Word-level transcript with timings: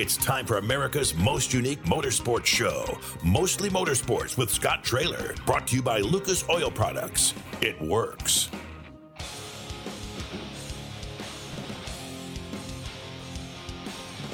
It's 0.00 0.16
time 0.16 0.46
for 0.46 0.56
America's 0.56 1.14
most 1.14 1.52
unique 1.52 1.82
motorsports 1.82 2.46
show, 2.46 2.98
Mostly 3.22 3.68
Motorsports 3.68 4.38
with 4.38 4.48
Scott 4.48 4.82
Traylor, 4.82 5.34
brought 5.44 5.66
to 5.66 5.76
you 5.76 5.82
by 5.82 5.98
Lucas 5.98 6.42
Oil 6.48 6.70
Products. 6.70 7.34
It 7.60 7.78
works. 7.82 8.48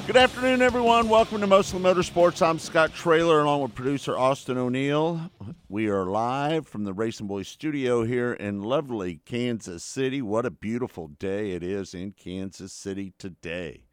Good 0.05 0.15
afternoon, 0.15 0.61
everyone. 0.61 1.09
Welcome 1.09 1.41
to 1.41 1.47
Mostly 1.47 1.81
Motorsports. 1.81 2.41
I'm 2.41 2.59
Scott 2.59 2.93
Traylor, 2.93 3.41
along 3.41 3.63
with 3.63 3.75
producer 3.75 4.17
Austin 4.17 4.57
O'Neill. 4.57 5.29
We 5.67 5.89
are 5.89 6.05
live 6.05 6.65
from 6.65 6.85
the 6.85 6.93
RacinBoys 6.93 7.47
studio 7.47 8.05
here 8.05 8.31
in 8.31 8.63
lovely 8.63 9.19
Kansas 9.25 9.83
City. 9.83 10.21
What 10.21 10.45
a 10.45 10.49
beautiful 10.49 11.09
day 11.09 11.51
it 11.51 11.61
is 11.61 11.93
in 11.93 12.13
Kansas 12.13 12.71
City 12.71 13.11
today. 13.19 13.86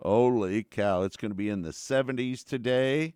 Holy 0.00 0.62
cow, 0.62 1.02
it's 1.02 1.16
going 1.16 1.30
to 1.30 1.36
be 1.36 1.48
in 1.48 1.62
the 1.62 1.70
70s 1.70 2.44
today 2.44 3.14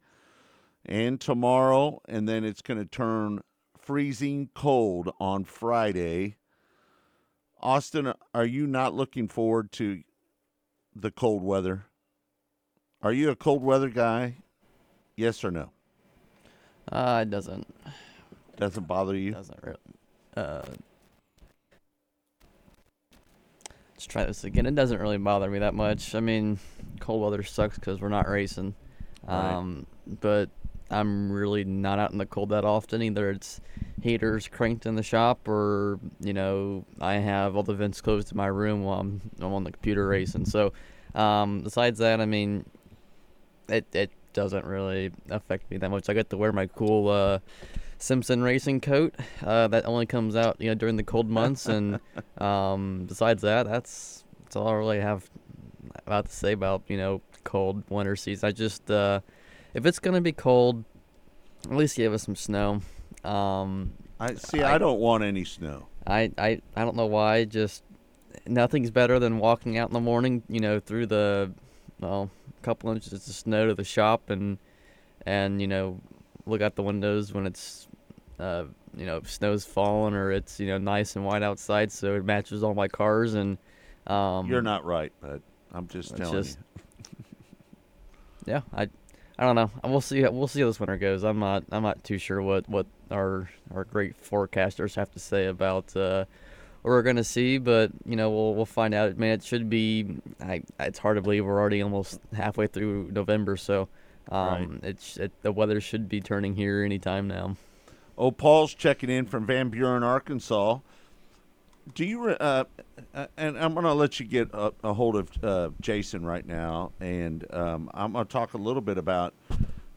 and 0.85 1.21
tomorrow, 1.21 2.01
and 2.09 2.29
then 2.29 2.45
it's 2.45 2.63
going 2.63 2.79
to 2.79 2.87
turn 2.87 3.41
freezing 3.79 4.49
cold 4.55 5.13
on 5.21 5.45
Friday. 5.45 6.37
Austin, 7.61 8.13
are 8.35 8.45
you 8.45 8.67
not 8.67 8.95
looking 8.95 9.29
forward 9.29 9.71
to 9.73 10.03
the 10.95 11.11
cold 11.11 11.43
weather? 11.43 11.87
Are 13.01 13.13
you 13.13 13.31
a 13.31 13.37
cold 13.37 13.63
weather 13.63 13.89
guy? 13.89 14.37
Yes 15.17 15.45
or 15.45 15.51
no? 15.51 15.71
Uh, 16.91 17.21
it 17.23 17.31
doesn't. 17.31 17.67
Doesn't 18.57 18.87
bother 18.87 19.17
you? 19.17 19.33
Doesn't 19.33 19.59
really. 19.63 19.79
Uh, 20.37 20.63
let's 24.03 24.13
try 24.13 24.25
this 24.25 24.43
again. 24.43 24.67
It 24.67 24.75
doesn't 24.75 25.01
really 25.01 25.19
bother 25.19 25.49
me 25.49 25.61
that 25.61 25.75
much. 25.75 26.17
I 26.17 26.21
mean, 26.21 26.59
cold 26.99 27.23
weather 27.23 27.45
sucks 27.45 27.79
because 27.79 28.01
we're 28.01 28.09
not 28.09 28.29
racing. 28.29 28.75
Right. 29.23 29.55
Um, 29.55 29.87
but 30.21 30.51
I'm 30.91 31.31
really 31.31 31.63
not 31.63 32.01
out 32.01 32.11
in 32.11 32.19
the 32.19 32.27
cold 32.27 32.49
that 32.49 32.65
often. 32.65 33.01
Either 33.01 33.31
it's 33.31 33.61
heaters 34.01 34.49
cranked 34.49 34.87
in 34.87 34.97
the 34.97 35.05
shop, 35.05 35.47
or 35.47 36.01
you 36.19 36.33
know, 36.33 36.85
I 37.01 37.15
have 37.15 37.55
all 37.55 37.63
the 37.63 37.75
vents 37.75 38.01
closed 38.01 38.33
in 38.33 38.37
my 38.37 38.49
room 38.49 38.83
while 38.83 38.99
I'm, 38.99 39.21
I'm 39.39 39.53
on 39.53 39.63
the 39.63 39.71
computer 39.71 40.09
racing. 40.09 40.47
So, 40.47 40.73
um, 41.15 41.61
besides 41.63 42.01
that, 42.01 42.21
I 42.21 42.27
mean, 42.27 42.65
it 43.69 43.87
it 43.93 44.11
doesn't 44.33 44.65
really 44.65 45.13
affect 45.31 45.71
me 45.71 45.77
that 45.77 45.91
much. 45.91 46.09
I 46.09 46.15
get 46.15 46.29
to 46.31 46.37
wear 46.37 46.53
my 46.53 46.67
cool 46.67 47.09
uh, 47.09 47.39
Simpson 48.03 48.43
racing 48.43 48.81
coat 48.81 49.15
uh, 49.45 49.69
that 49.69 49.87
only 49.87 50.07
comes 50.07 50.35
out 50.35 50.57
you 50.59 50.69
know 50.69 50.75
during 50.75 50.97
the 50.97 51.05
cold 51.05 51.31
months, 51.31 51.67
and 51.67 52.01
um, 52.39 53.05
besides 53.07 53.43
that, 53.43 53.65
that's 53.65 54.25
that's 54.43 54.57
all 54.57 54.67
I 54.67 54.73
really 54.73 54.99
have 55.01 55.31
about 56.05 56.27
to 56.27 56.33
say 56.33 56.51
about 56.51 56.83
you 56.89 56.97
know 56.97 57.21
cold 57.45 57.85
winter 57.89 58.17
season. 58.17 58.49
I 58.49 58.51
just 58.51 58.91
uh, 58.91 59.21
if 59.73 59.87
it's 59.87 60.01
gonna 60.01 60.21
be 60.21 60.33
cold, 60.33 60.85
at 61.71 61.77
least 61.77 61.97
give 61.97 62.13
us 62.13 62.25
some 62.25 62.35
snow. 62.35 62.83
Um, 63.23 63.93
I 64.19 64.35
see. 64.35 64.63
I, 64.63 64.75
I- 64.75 64.79
don't 64.79 64.99
want 64.99 65.23
any 65.23 65.45
snow. 65.45 65.87
I, 66.05 66.33
I 66.37 66.61
I 66.75 66.85
don't 66.85 66.97
know 66.97 67.07
why. 67.07 67.45
Just 67.45 67.85
nothing's 68.49 68.91
better 68.91 69.21
than 69.21 69.39
walking 69.39 69.79
out 69.79 69.91
in 69.91 69.95
the 69.95 70.01
morning. 70.01 70.43
You 70.49 70.59
know, 70.59 70.81
through 70.81 71.07
the 71.07 71.53
well, 72.01 72.31
a 72.61 72.65
couple 72.65 72.91
inches 72.91 73.13
of 73.13 73.21
snow 73.21 73.69
to 73.69 73.75
the 73.77 73.85
shop 73.85 74.29
and 74.29 74.59
and 75.25 75.61
you 75.61 75.69
know 75.69 76.01
look 76.47 76.61
out 76.61 76.75
the 76.75 76.83
windows 76.83 77.33
when 77.33 77.47
it's 77.47 77.87
uh, 78.43 78.65
you 78.97 79.07
know 79.07 79.23
snow's 79.25 79.65
falling 79.65 80.15
or 80.15 80.31
it's 80.33 80.59
you 80.61 80.67
know 80.67 80.79
nice 80.79 81.17
and 81.17 81.25
white 81.25 81.43
outside, 81.43 81.93
so 81.93 82.15
it 82.17 82.25
matches 82.25 82.63
all 82.63 82.75
my 82.75 82.89
cars 82.89 83.35
and 83.35 83.59
um, 84.07 84.47
You're 84.49 84.63
not 84.63 84.85
right, 84.85 85.13
but 85.21 85.41
I'm 85.73 85.87
just 85.89 86.17
telling 86.17 86.43
just- 86.43 86.59
yeah. 88.47 88.63
I 88.75 88.89
I 89.39 89.45
don't 89.45 89.57
know. 89.57 89.71
We'll 89.85 90.01
see. 90.01 90.23
We'll 90.23 90.47
see 90.49 90.61
how 90.61 90.67
this 90.67 90.79
winter 90.79 90.97
goes. 90.99 91.25
I'm 91.25 91.39
not. 91.39 91.65
I'm 91.73 91.83
not 91.83 92.05
too 92.05 92.19
sure 92.19 92.43
what 92.43 92.69
what 92.69 92.87
our 93.11 93.49
our 93.75 93.85
great 93.85 94.21
forecasters 94.23 94.95
have 94.97 95.11
to 95.13 95.19
say 95.19 95.47
about 95.47 95.97
uh, 95.97 96.25
what 96.83 96.91
we're 96.91 97.03
gonna 97.03 97.25
see, 97.25 97.59
but 97.59 97.91
you 98.05 98.15
know 98.17 98.31
we'll 98.31 98.55
we'll 98.55 98.67
find 98.67 98.93
out. 98.95 99.17
Man, 99.17 99.33
it 99.33 99.43
should 99.45 99.71
be. 99.71 100.17
I, 100.41 100.63
it's 100.81 100.99
hard 100.99 101.17
to 101.17 101.23
believe 101.23 101.45
we're 101.47 101.59
already 101.61 101.83
almost 101.83 102.21
halfway 102.35 102.67
through 102.67 103.11
November, 103.13 103.57
so 103.57 103.89
um, 104.31 104.81
it's 104.83 105.17
it, 105.17 105.33
the 105.43 105.51
weather 105.51 105.81
should 105.81 106.09
be 106.09 106.21
turning 106.21 106.55
here 106.55 106.85
anytime 106.85 107.27
now. 107.29 107.57
Oh, 108.17 108.31
Paul's 108.31 108.75
checking 108.75 109.11
in 109.11 109.27
from 109.27 109.47
Van 109.47 109.71
Buren, 109.71 110.03
Arkansas. 110.03 110.79
Do 111.95 112.05
you? 112.05 112.29
Uh, 112.29 112.65
uh, 113.15 113.27
and 113.37 113.59
I'm 113.59 113.73
going 113.73 113.85
to 113.85 113.95
let 113.95 114.21
you 114.21 114.27
get 114.27 114.51
a, 114.53 114.73
a 114.85 114.93
hold 114.93 115.17
of 115.17 115.45
uh, 115.45 115.71
Jason 115.81 116.25
right 116.25 116.47
now, 116.47 116.93
and 117.01 117.45
um, 117.53 117.91
I'm 117.95 118.13
going 118.13 118.27
to 118.27 118.33
talk 118.33 118.55
a 118.55 118.59
little 118.59 118.83
bit 118.83 118.99
about. 118.99 119.35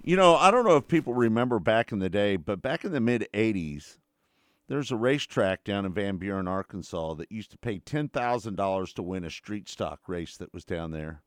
You 0.02 0.16
know, 0.16 0.36
I 0.36 0.52
don't 0.52 0.66
know 0.66 0.78
if 0.78 0.88
people 0.88 1.14
remember 1.14 1.59
back 1.59 1.92
in 1.92 2.00
the 2.00 2.09
day, 2.09 2.36
but 2.36 2.62
back 2.62 2.86
in 2.86 2.92
the 2.92 3.00
mid 3.00 3.28
'80s, 3.34 3.98
there's 4.68 4.92
a 4.92 4.96
racetrack 4.96 5.64
down 5.64 5.86
in 5.86 5.94
Van 5.94 6.18
Buren, 6.18 6.47
Arkansas, 6.47 7.16
that 7.16 7.32
used 7.32 7.52
to 7.52 7.58
pay 7.58 7.80
ten 7.80 8.08
thousand 8.09 8.56
dollars 8.56 8.94
to 8.94 9.03
win 9.03 9.24
a 9.24 9.30
street 9.30 9.70
stock 9.70 10.00
race 10.08 10.38
that 10.38 10.53
was 10.53 10.64
down 10.64 10.92
there. 10.92 11.22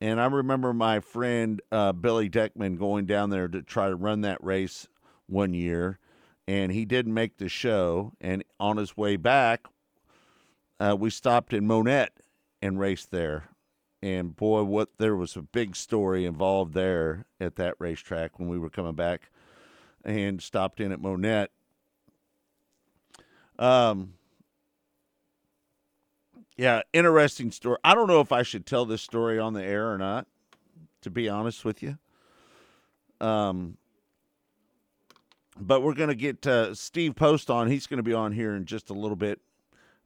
And 0.00 0.20
I 0.20 0.26
remember 0.26 0.72
my 0.72 1.00
friend 1.00 1.60
uh, 1.72 1.92
Billy 1.92 2.28
Deckman 2.28 2.76
going 2.76 3.06
down 3.06 3.30
there 3.30 3.48
to 3.48 3.62
try 3.62 3.88
to 3.88 3.96
run 3.96 4.20
that 4.20 4.42
race 4.44 4.86
one 5.28 5.54
year, 5.54 5.98
and 6.46 6.72
he 6.72 6.84
didn't 6.84 7.14
make 7.14 7.36
the 7.36 7.48
show. 7.48 8.12
And 8.20 8.44
on 8.58 8.76
his 8.76 8.96
way 8.96 9.16
back, 9.16 9.66
uh, 10.80 10.96
we 10.98 11.10
stopped 11.10 11.52
in 11.52 11.66
Monette 11.66 12.18
and 12.60 12.78
raced 12.78 13.10
there. 13.10 13.48
And 14.02 14.34
boy, 14.36 14.62
what 14.62 14.90
there 14.98 15.16
was 15.16 15.36
a 15.36 15.42
big 15.42 15.74
story 15.74 16.24
involved 16.24 16.74
there 16.74 17.26
at 17.40 17.56
that 17.56 17.74
racetrack 17.78 18.38
when 18.38 18.48
we 18.48 18.58
were 18.58 18.70
coming 18.70 18.94
back 18.94 19.30
and 20.04 20.40
stopped 20.40 20.80
in 20.80 20.92
at 20.92 21.00
Monette. 21.00 21.50
Um, 23.58 24.14
yeah, 26.56 26.82
interesting 26.92 27.50
story. 27.50 27.78
I 27.82 27.94
don't 27.94 28.08
know 28.08 28.20
if 28.20 28.32
I 28.32 28.42
should 28.42 28.66
tell 28.66 28.84
this 28.84 29.02
story 29.02 29.38
on 29.38 29.52
the 29.52 29.64
air 29.64 29.92
or 29.92 29.98
not, 29.98 30.26
to 31.02 31.10
be 31.10 31.28
honest 31.28 31.64
with 31.64 31.82
you. 31.82 31.98
Um, 33.20 33.78
but 35.60 35.82
we're 35.82 35.94
going 35.94 36.08
to 36.08 36.14
get 36.14 36.46
uh, 36.46 36.74
Steve 36.74 37.16
Post 37.16 37.50
on. 37.50 37.70
He's 37.70 37.86
going 37.86 37.98
to 37.98 38.02
be 38.02 38.14
on 38.14 38.32
here 38.32 38.54
in 38.54 38.64
just 38.64 38.90
a 38.90 38.94
little 38.94 39.16
bit. 39.16 39.40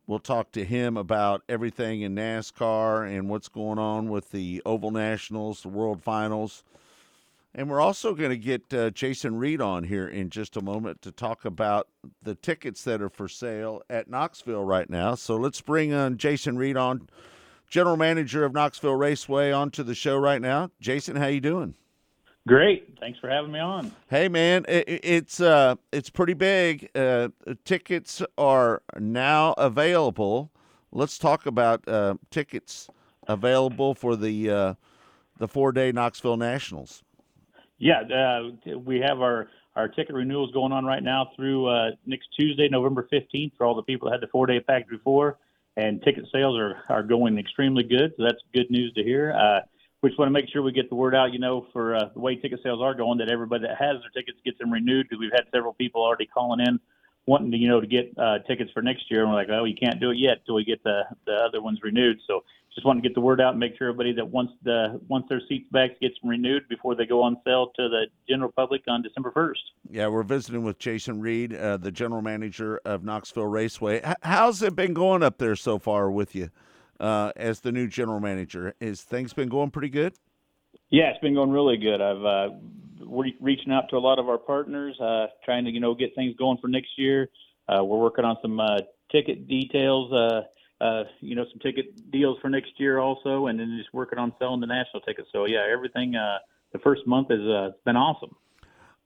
We'll 0.07 0.19
talk 0.19 0.53
to 0.53 0.65
him 0.65 0.97
about 0.97 1.43
everything 1.49 2.03
in 2.03 2.15
NASCAR 2.15 3.09
and 3.09 3.29
what's 3.29 3.49
going 3.49 3.79
on 3.79 4.09
with 4.09 4.31
the 4.31 4.61
Oval 4.67 4.91
Nationals, 4.91 5.63
the 5.63 5.69
World 5.69 6.03
Finals. 6.03 6.65
And 7.55 7.69
we're 7.69 7.81
also 7.81 8.15
going 8.15 8.31
to 8.31 8.39
get 8.39 8.73
uh, 8.73 8.91
Jason 8.91 9.37
Reed 9.37 9.61
on 9.61 9.85
here 9.85 10.09
in 10.09 10.31
just 10.31 10.57
a 10.57 10.63
moment 10.63 11.03
to 11.03 11.13
talk 11.13 11.45
about 11.45 11.87
the 12.23 12.35
tickets 12.35 12.83
that 12.85 13.03
are 13.03 13.11
for 13.11 13.29
sale 13.29 13.83
at 13.91 14.09
Knoxville 14.09 14.65
right 14.65 14.89
now. 14.89 15.15
So 15.15 15.37
let's 15.37 15.61
bring 15.61 15.93
on 15.93 16.17
Jason 16.17 16.57
Reed 16.57 16.79
on, 16.79 17.09
general 17.69 17.97
manager 17.97 18.45
of 18.45 18.55
Knoxville 18.55 18.97
Raceway, 18.97 19.53
onto 19.53 19.83
the 19.83 19.95
show 19.95 20.17
right 20.17 20.41
now. 20.41 20.71
Jason, 20.81 21.17
how 21.17 21.27
you 21.27 21.41
doing? 21.41 21.75
Great. 22.47 22.97
Thanks 22.99 23.19
for 23.21 23.31
having 23.31 23.53
me 23.53 23.61
on. 23.61 23.93
Hey 24.11 24.29
man, 24.29 24.65
i 24.69 24.79
i- 24.79 24.85
it's 25.03 25.41
uh 25.41 25.77
it's 25.93 26.11
pretty 26.11 26.35
big. 26.35 26.89
Uh, 26.95 27.29
tickets 27.65 28.21
are 28.37 28.83
now 28.99 29.53
available. 29.57 30.51
Let's 30.91 31.19
talk 31.19 31.47
about 31.47 31.87
uh, 31.89 32.15
tickets 32.31 32.89
available 33.29 33.95
for 33.95 34.17
the 34.17 34.51
uh, 34.51 34.75
the 35.39 35.49
four 35.49 35.73
day 35.73 35.93
Knoxville 35.93 36.37
Nationals. 36.37 37.03
Yeah, 37.79 38.03
uh, 38.03 38.77
we 38.79 39.01
have 39.01 39.21
our, 39.21 39.49
our 39.75 39.89
ticket 39.89 40.15
renewals 40.15 40.53
going 40.53 40.71
on 40.73 40.85
right 40.85 41.03
now 41.03 41.31
through 41.35 41.67
uh, 41.67 41.91
next 42.07 42.29
Tuesday, 42.39 42.69
November 42.71 43.09
15th, 43.13 43.53
for 43.57 43.67
all 43.67 43.75
the 43.75 43.83
people 43.83 44.09
that 44.09 44.15
had 44.15 44.21
the 44.21 44.31
four 44.31 44.47
day 44.47 44.61
package 44.61 44.91
before. 44.91 45.39
And 45.77 46.03
ticket 46.03 46.27
sales 46.33 46.57
are, 46.59 46.83
are 46.89 47.03
going 47.03 47.39
extremely 47.39 47.83
good. 47.83 48.13
So 48.17 48.25
that's 48.25 48.39
good 48.55 48.71
news 48.71 48.93
to 48.95 49.03
hear. 49.03 49.33
We 50.03 50.09
just 50.09 50.19
want 50.19 50.29
to 50.29 50.33
make 50.33 50.49
sure 50.53 50.63
we 50.63 50.73
get 50.73 50.89
the 50.89 50.97
word 50.97 51.15
out, 51.15 51.33
you 51.33 51.39
know, 51.39 51.67
for 51.73 51.95
uh, 51.95 52.09
the 52.13 52.19
way 52.19 52.35
ticket 52.35 52.59
sales 52.65 52.81
are 52.83 52.93
going, 52.93 53.19
that 53.19 53.29
everybody 53.31 53.63
that 53.69 53.77
has 53.79 54.01
their 54.01 54.11
tickets 54.11 54.37
gets 54.45 54.59
them 54.59 54.73
renewed 54.73 55.07
because 55.09 55.21
we've 55.21 55.33
had 55.33 55.45
several 55.55 55.75
people 55.75 56.03
already 56.03 56.27
calling 56.27 56.59
in 56.61 56.81
wanting 57.27 57.53
to, 57.53 57.57
you 57.57 57.69
know, 57.69 57.81
to 57.81 57.87
get 57.87 58.13
uh, 58.19 58.39
tickets 58.49 58.71
for 58.73 58.83
next 58.83 59.11
year. 59.11 59.23
And 59.23 59.31
we're 59.31 59.37
like, 59.37 59.49
oh, 59.51 59.65
you 59.65 59.77
can't 59.81 60.01
do 60.01 60.11
it 60.11 60.19
yet 60.19 60.45
till 60.45 60.57
we 60.57 60.65
get 60.65 60.83
the, 60.83 61.03
the 61.25 61.35
other 61.35 61.63
ones 61.63 61.79
renewed. 61.85 62.19
So 62.27 62.43
just 62.75 62.85
want 62.85 63.01
to 63.01 63.09
get 63.09 63.15
the 63.15 63.21
word 63.21 63.41
out 63.41 63.51
and 63.51 63.61
make 63.61 63.77
sure 63.79 63.91
everybody 63.91 64.13
that 64.15 64.27
wants 64.27 64.55
the 64.65 65.01
wants 65.07 65.29
their 65.29 65.41
seats 65.49 65.69
back 65.71 66.01
gets 66.01 66.15
renewed 66.25 66.69
before 66.69 66.95
they 66.95 67.07
go 67.07 67.23
on 67.23 67.37
sale 67.45 67.71
to 67.77 67.89
the 67.89 68.07
general 68.29 68.51
public 68.51 68.83
on 68.89 69.03
December 69.03 69.31
1st. 69.31 69.53
Yeah, 69.91 70.09
we're 70.09 70.23
visiting 70.23 70.65
with 70.65 70.79
Jason 70.79 71.21
Reed, 71.21 71.55
uh, 71.55 71.77
the 71.77 71.93
general 71.93 72.23
manager 72.23 72.81
of 72.85 73.05
Knoxville 73.05 73.47
Raceway. 73.47 74.01
H- 74.05 74.17
how's 74.23 74.63
it 74.63 74.75
been 74.75 74.95
going 74.95 75.23
up 75.23 75.39
there 75.39 75.55
so 75.55 75.79
far 75.79 76.11
with 76.11 76.35
you 76.35 76.51
uh, 77.03 77.33
as 77.37 77.61
the 77.61 77.73
new 77.73 77.87
general 77.87 78.21
manager? 78.21 78.75
Has 78.81 79.03
things 79.03 79.35
been 79.35 79.49
going 79.49 79.71
pretty 79.71 79.91
good? 79.91 80.15
Yeah, 80.89 81.11
it's 81.11 81.21
been 81.21 81.35
going 81.35 81.51
really 81.51 81.77
good. 81.77 82.01
I've 82.01 82.25
uh, 82.25 82.55
re- 83.07 83.37
reaching 83.41 83.73
out 83.73 83.91
to 83.91 83.97
a 83.97 83.99
lot 83.99 84.19
of 84.19 84.29
our 84.29 84.39
partners, 84.39 84.99
uh, 85.01 85.27
trying 85.45 85.65
to 85.67 85.71
you 85.71 85.81
know 85.81 85.95
get 85.95 86.15
things 86.15 86.35
going 86.37 86.59
for 86.59 86.69
next 86.69 86.91
year. 86.97 87.29
Uh, 87.69 87.85
we're 87.85 87.99
working 87.99 88.25
on 88.25 88.37
some 88.41 88.59
uh, 88.59 88.79
ticket 89.11 89.47
details 89.49 90.13
uh, 90.13 90.43
uh, 90.83 91.05
you 91.21 91.37
know, 91.37 91.45
some 91.49 91.61
ticket 91.61 92.11
deals 92.11 92.37
for 92.43 92.49
next 92.49 92.73
year 92.79 92.99
also, 92.99 93.47
and 93.47 93.61
then 93.61 93.77
just 93.79 93.95
working 93.95 94.19
on 94.19 94.33
selling 94.41 94.61
the 94.61 94.67
national 94.67 95.01
tickets. 95.03 95.29
So 95.33 95.47
yeah, 95.47 95.65
everything. 95.73 96.17
Uh, 96.17 96.39
the 96.73 96.81
first 96.81 97.07
month 97.07 97.31
has 97.31 97.41
uh, 97.41 97.71
been 97.85 97.97
awesome. 97.97 98.35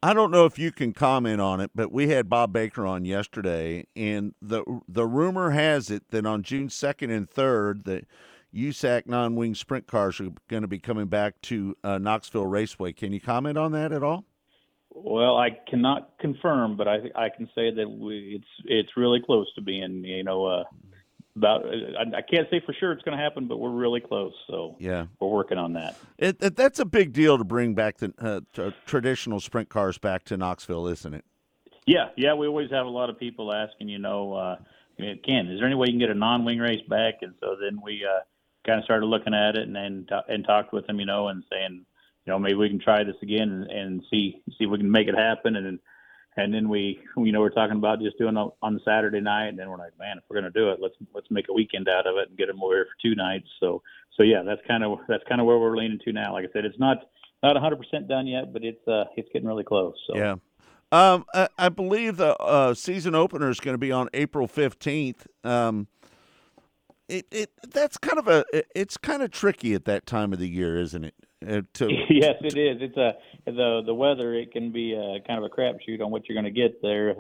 I 0.07 0.15
don't 0.15 0.31
know 0.31 0.45
if 0.45 0.57
you 0.57 0.71
can 0.71 0.93
comment 0.93 1.41
on 1.41 1.61
it, 1.61 1.73
but 1.75 1.91
we 1.91 2.11
had 2.11 2.29
Bob 2.29 2.53
Baker 2.53 2.87
on 2.87 3.05
yesterday, 3.05 3.89
and 3.97 4.35
the 4.41 4.63
the 4.87 5.05
rumor 5.05 5.51
has 5.51 5.91
it 5.91 6.11
that 6.11 6.25
on 6.25 6.45
June 6.45 6.71
second 6.71 7.11
and 7.11 7.29
third, 7.29 7.83
the 7.83 8.05
USAC 8.55 9.09
non-wing 9.09 9.57
sprint 9.57 9.89
cars 9.89 10.21
are 10.21 10.31
going 10.47 10.63
to 10.63 10.69
be 10.69 10.79
coming 10.79 11.07
back 11.07 11.43
to 11.43 11.77
uh, 11.83 11.99
Knoxville 11.99 12.47
Raceway. 12.47 12.93
Can 12.93 13.13
you 13.13 13.21
comment 13.21 13.59
on 13.59 13.73
that 13.73 13.91
at 13.91 14.05
all? 14.05 14.25
Well, 14.91 15.39
I 15.39 15.59
cannot 15.69 16.17
confirm, 16.21 16.77
but 16.77 16.87
I 16.87 16.99
I 17.17 17.29
can 17.29 17.49
say 17.53 17.75
that 17.75 17.91
we, 17.91 18.37
it's 18.39 18.65
it's 18.65 18.97
really 18.97 19.21
close 19.27 19.53
to 19.57 19.61
being 19.61 20.05
you 20.05 20.23
know 20.23 20.47
uh, 20.47 20.63
about. 21.37 21.65
I, 21.67 22.19
I 22.19 22.23
can't 22.23 22.49
say 22.51 22.61
for 22.65 22.73
sure 22.73 22.93
it's 22.93 23.03
going 23.03 23.17
to 23.17 23.23
happen, 23.23 23.47
but 23.47 23.59
we're 23.59 23.71
really 23.71 24.01
close. 24.01 24.33
So 24.49 24.77
Yeah, 24.79 25.07
we're 25.21 25.29
working 25.29 25.59
on 25.59 25.75
that. 25.75 25.97
it, 26.19 26.37
it, 26.43 26.57
that's 26.57 26.79
a 26.79 26.85
big 26.85 27.13
deal 27.13 27.39
to 27.39 27.45
bring 27.45 27.75
back 27.75 27.99
the 27.99 28.13
uh, 28.19 28.41
t- 28.53 28.75
traditional 28.87 29.41
sprint 29.41 29.69
cars 29.69 29.99
back 29.99 30.25
to 30.25 30.37
Knoxville, 30.37 30.87
isn't 30.89 31.15
it? 31.15 31.25
Yeah, 31.87 32.09
yeah. 32.17 32.35
We 32.35 32.47
always 32.49 32.71
have 32.73 32.87
a 32.87 32.91
lot 32.91 33.11
of 33.11 33.19
people 33.19 33.53
asking, 33.53 33.89
you 33.89 33.99
know, 33.99 34.35
uh, 34.35 34.57
Ken, 34.99 35.49
is 35.49 35.59
there 35.61 35.67
any 35.67 35.77
way 35.77 35.87
you 35.89 35.93
can 35.93 36.01
get 36.01 36.11
a 36.11 36.15
non-wing 36.15 36.59
race 36.59 36.83
back? 36.89 37.17
And 37.23 37.35
so 37.41 37.55
then 37.61 37.81
we 37.85 38.03
uh, 38.05 38.21
kind 38.67 38.79
of 38.79 38.85
started 38.85 39.07
looking 39.07 39.35
at 39.35 39.57
it 39.57 39.63
and 39.63 39.77
then 39.77 40.07
and 40.29 40.45
talked 40.45 40.73
with 40.73 40.87
them, 40.87 40.99
you 40.99 41.07
know, 41.07 41.29
and 41.29 41.45
saying, 41.53 41.85
you 42.25 42.33
know, 42.33 42.39
maybe 42.39 42.55
we 42.55 42.69
can 42.69 42.81
try 42.81 43.05
this 43.05 43.15
again 43.23 43.49
and, 43.51 43.71
and 43.71 44.03
see 44.11 44.43
see 44.49 44.65
if 44.65 44.71
we 44.71 44.79
can 44.79 44.91
make 44.91 45.07
it 45.07 45.15
happen. 45.17 45.55
And 45.55 45.79
and 46.37 46.53
then 46.53 46.69
we, 46.69 47.01
you 47.17 47.33
know, 47.33 47.41
we're 47.41 47.51
talking 47.51 47.77
about 47.77 48.01
just 48.01 48.19
doing 48.19 48.37
it 48.37 48.49
on 48.63 48.81
Saturday 48.85 49.21
night, 49.21 49.49
and 49.49 49.59
then 49.59 49.71
we're 49.71 49.79
like, 49.79 49.99
man, 49.99 50.19
if 50.19 50.25
we're 50.29 50.41
going 50.41 50.53
to 50.53 50.59
do 50.59 50.71
it, 50.71 50.79
let's 50.81 50.95
let's 51.15 51.27
make 51.31 51.47
a 51.49 51.53
weekend 51.53 51.89
out 51.89 52.07
of 52.07 52.17
it 52.17 52.29
and 52.29 52.37
get 52.37 52.49
them 52.49 52.63
over 52.63 52.75
here 52.75 52.85
for 52.87 52.97
two 53.03 53.15
nights. 53.15 53.49
So 53.61 53.83
so 54.17 54.23
yeah, 54.23 54.43
that's 54.45 54.61
kind 54.67 54.85
of 54.85 54.99
that's 55.09 55.25
kind 55.29 55.41
of 55.41 55.47
where 55.47 55.59
we're 55.59 55.77
leaning 55.77 55.99
to 56.05 56.13
now. 56.13 56.33
Like 56.33 56.45
I 56.45 56.53
said, 56.53 56.65
it's 56.65 56.79
not 56.79 56.99
not 57.43 57.57
100% 57.57 58.09
done 58.09 58.27
yet, 58.27 58.53
but 58.53 58.65
it's 58.65 58.87
uh 58.87 59.05
it's 59.17 59.29
getting 59.33 59.49
really 59.49 59.65
close. 59.65 59.95
So 60.07 60.17
Yeah. 60.17 60.37
Um, 60.93 61.25
I, 61.35 61.49
I 61.59 61.69
believe 61.69 62.17
the 62.17 62.37
uh, 62.37 62.73
season 62.73 63.17
opener 63.17 63.51
is 63.51 63.59
going 63.59 63.75
to 63.75 63.79
be 63.79 63.91
on 63.91 64.09
April 64.15 64.47
fifteenth. 64.47 65.27
Um, 65.43 65.89
it, 67.09 67.27
it 67.33 67.51
that's 67.73 67.97
kind 67.97 68.19
of 68.19 68.29
a 68.29 68.45
it's 68.75 68.97
kind 68.97 69.23
of 69.23 69.33
tricky 69.33 69.75
at 69.75 69.85
that 69.87 70.07
time 70.07 70.33
of 70.33 70.39
the 70.39 70.49
year, 70.49 70.79
isn't 70.79 71.05
it? 71.05 71.15
Uh, 71.45 71.63
to 71.75 71.89
yes, 72.11 72.37
it 72.43 72.57
is. 72.57 72.79
It's 72.81 72.97
a 72.97 73.15
the 73.45 73.83
the 73.85 73.95
weather. 73.95 74.35
It 74.35 74.53
can 74.53 74.73
be 74.73 74.95
a, 74.95 75.21
kind 75.27 75.43
of 75.43 75.45
a 75.45 75.55
crapshoot 75.55 76.03
on 76.03 76.11
what 76.11 76.29
you're 76.29 76.41
going 76.41 76.53
to 76.53 76.61
get 76.61 76.81
there. 76.83 77.15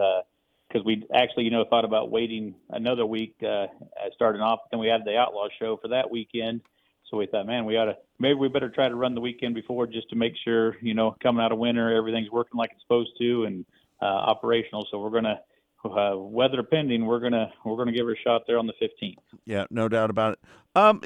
Because 0.68 0.84
we 0.84 1.04
actually, 1.14 1.44
you 1.44 1.50
know, 1.50 1.64
thought 1.68 1.84
about 1.84 2.10
waiting 2.10 2.54
another 2.70 3.06
week, 3.06 3.36
uh, 3.42 3.66
starting 4.14 4.40
off. 4.40 4.60
Then 4.70 4.80
we 4.80 4.88
had 4.88 5.04
the 5.04 5.16
Outlaw 5.16 5.48
Show 5.58 5.78
for 5.80 5.88
that 5.88 6.10
weekend. 6.10 6.62
So 7.10 7.16
we 7.18 7.26
thought, 7.26 7.46
man, 7.46 7.66
we 7.66 7.76
ought 7.76 7.84
to 7.84 7.96
maybe 8.18 8.34
we 8.34 8.48
better 8.48 8.68
try 8.68 8.88
to 8.88 8.94
run 8.94 9.14
the 9.14 9.20
weekend 9.20 9.54
before 9.54 9.86
just 9.86 10.08
to 10.10 10.16
make 10.16 10.32
sure, 10.44 10.76
you 10.80 10.94
know, 10.94 11.14
coming 11.22 11.44
out 11.44 11.52
of 11.52 11.58
winter, 11.58 11.94
everything's 11.94 12.30
working 12.30 12.58
like 12.58 12.70
it's 12.72 12.82
supposed 12.82 13.10
to 13.20 13.44
and 13.44 13.64
uh, 14.02 14.06
operational. 14.06 14.86
So 14.90 14.98
we're 14.98 15.10
gonna, 15.10 15.40
uh, 15.84 16.16
weather 16.16 16.62
pending, 16.62 17.06
we're 17.06 17.20
gonna 17.20 17.52
we're 17.64 17.76
gonna 17.76 17.92
give 17.92 18.06
her 18.06 18.14
a 18.14 18.18
shot 18.18 18.42
there 18.46 18.58
on 18.58 18.66
the 18.66 18.72
15th. 18.82 19.18
Yeah, 19.44 19.66
no 19.70 19.88
doubt 19.88 20.10
about 20.10 20.32
it. 20.34 20.40
Um, 20.74 21.00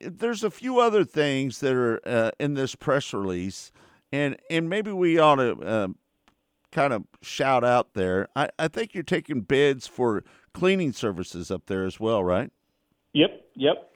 there's 0.00 0.44
a 0.44 0.50
few 0.50 0.80
other 0.80 1.04
things 1.04 1.60
that 1.60 1.74
are 1.74 2.00
uh, 2.06 2.30
in 2.38 2.54
this 2.54 2.74
press 2.74 3.12
release, 3.12 3.72
and 4.12 4.36
and 4.50 4.68
maybe 4.68 4.92
we 4.92 5.18
ought 5.18 5.36
to 5.36 5.52
uh, 5.60 5.88
kind 6.72 6.92
of 6.92 7.04
shout 7.22 7.64
out 7.64 7.94
there. 7.94 8.28
I, 8.36 8.48
I 8.58 8.68
think 8.68 8.94
you're 8.94 9.02
taking 9.02 9.40
bids 9.40 9.86
for 9.86 10.24
cleaning 10.54 10.92
services 10.92 11.50
up 11.50 11.66
there 11.66 11.84
as 11.84 11.98
well, 11.98 12.22
right? 12.22 12.50
Yep, 13.14 13.46
yep. 13.54 13.90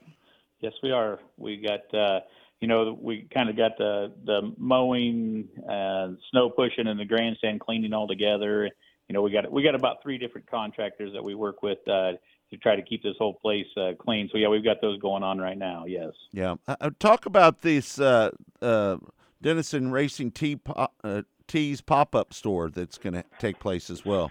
Yes, 0.60 0.72
we 0.82 0.92
are. 0.92 1.18
We 1.36 1.56
got, 1.56 1.92
uh, 1.92 2.20
you 2.60 2.68
know, 2.68 2.96
we 3.00 3.28
kind 3.34 3.50
of 3.50 3.56
got 3.56 3.76
the 3.78 4.12
the 4.24 4.52
mowing, 4.56 5.48
uh, 5.68 6.10
snow 6.30 6.50
pushing, 6.50 6.86
and 6.86 6.98
the 6.98 7.04
grandstand 7.04 7.60
cleaning 7.60 7.92
all 7.92 8.06
together. 8.06 8.70
You 9.08 9.14
know, 9.14 9.22
we 9.22 9.32
got 9.32 9.50
we 9.50 9.62
got 9.62 9.74
about 9.74 10.02
three 10.02 10.18
different 10.18 10.48
contractors 10.48 11.12
that 11.14 11.22
we 11.22 11.34
work 11.34 11.62
with 11.62 11.78
uh, 11.88 12.12
to 12.52 12.58
try 12.58 12.76
to 12.76 12.82
keep 12.82 13.02
this 13.02 13.16
whole 13.18 13.34
place 13.34 13.66
uh, 13.76 13.92
clean. 13.98 14.28
So 14.30 14.38
yeah, 14.38 14.48
we've 14.48 14.62
got 14.62 14.80
those 14.80 15.00
going 15.00 15.22
on 15.22 15.38
right 15.38 15.56
now. 15.56 15.86
Yes. 15.86 16.12
Yeah. 16.32 16.56
Uh, 16.68 16.90
talk 16.98 17.24
about 17.26 17.62
this 17.62 17.98
uh, 17.98 18.30
uh, 18.60 18.98
Dennison 19.40 19.90
Racing 19.90 20.30
Tea 20.32 20.60
uh, 20.76 21.22
Tees 21.48 21.80
pop 21.80 22.14
up 22.14 22.32
store 22.32 22.68
that's 22.68 22.98
going 22.98 23.14
to 23.14 23.24
take 23.38 23.58
place 23.58 23.90
as 23.90 24.04
well. 24.04 24.30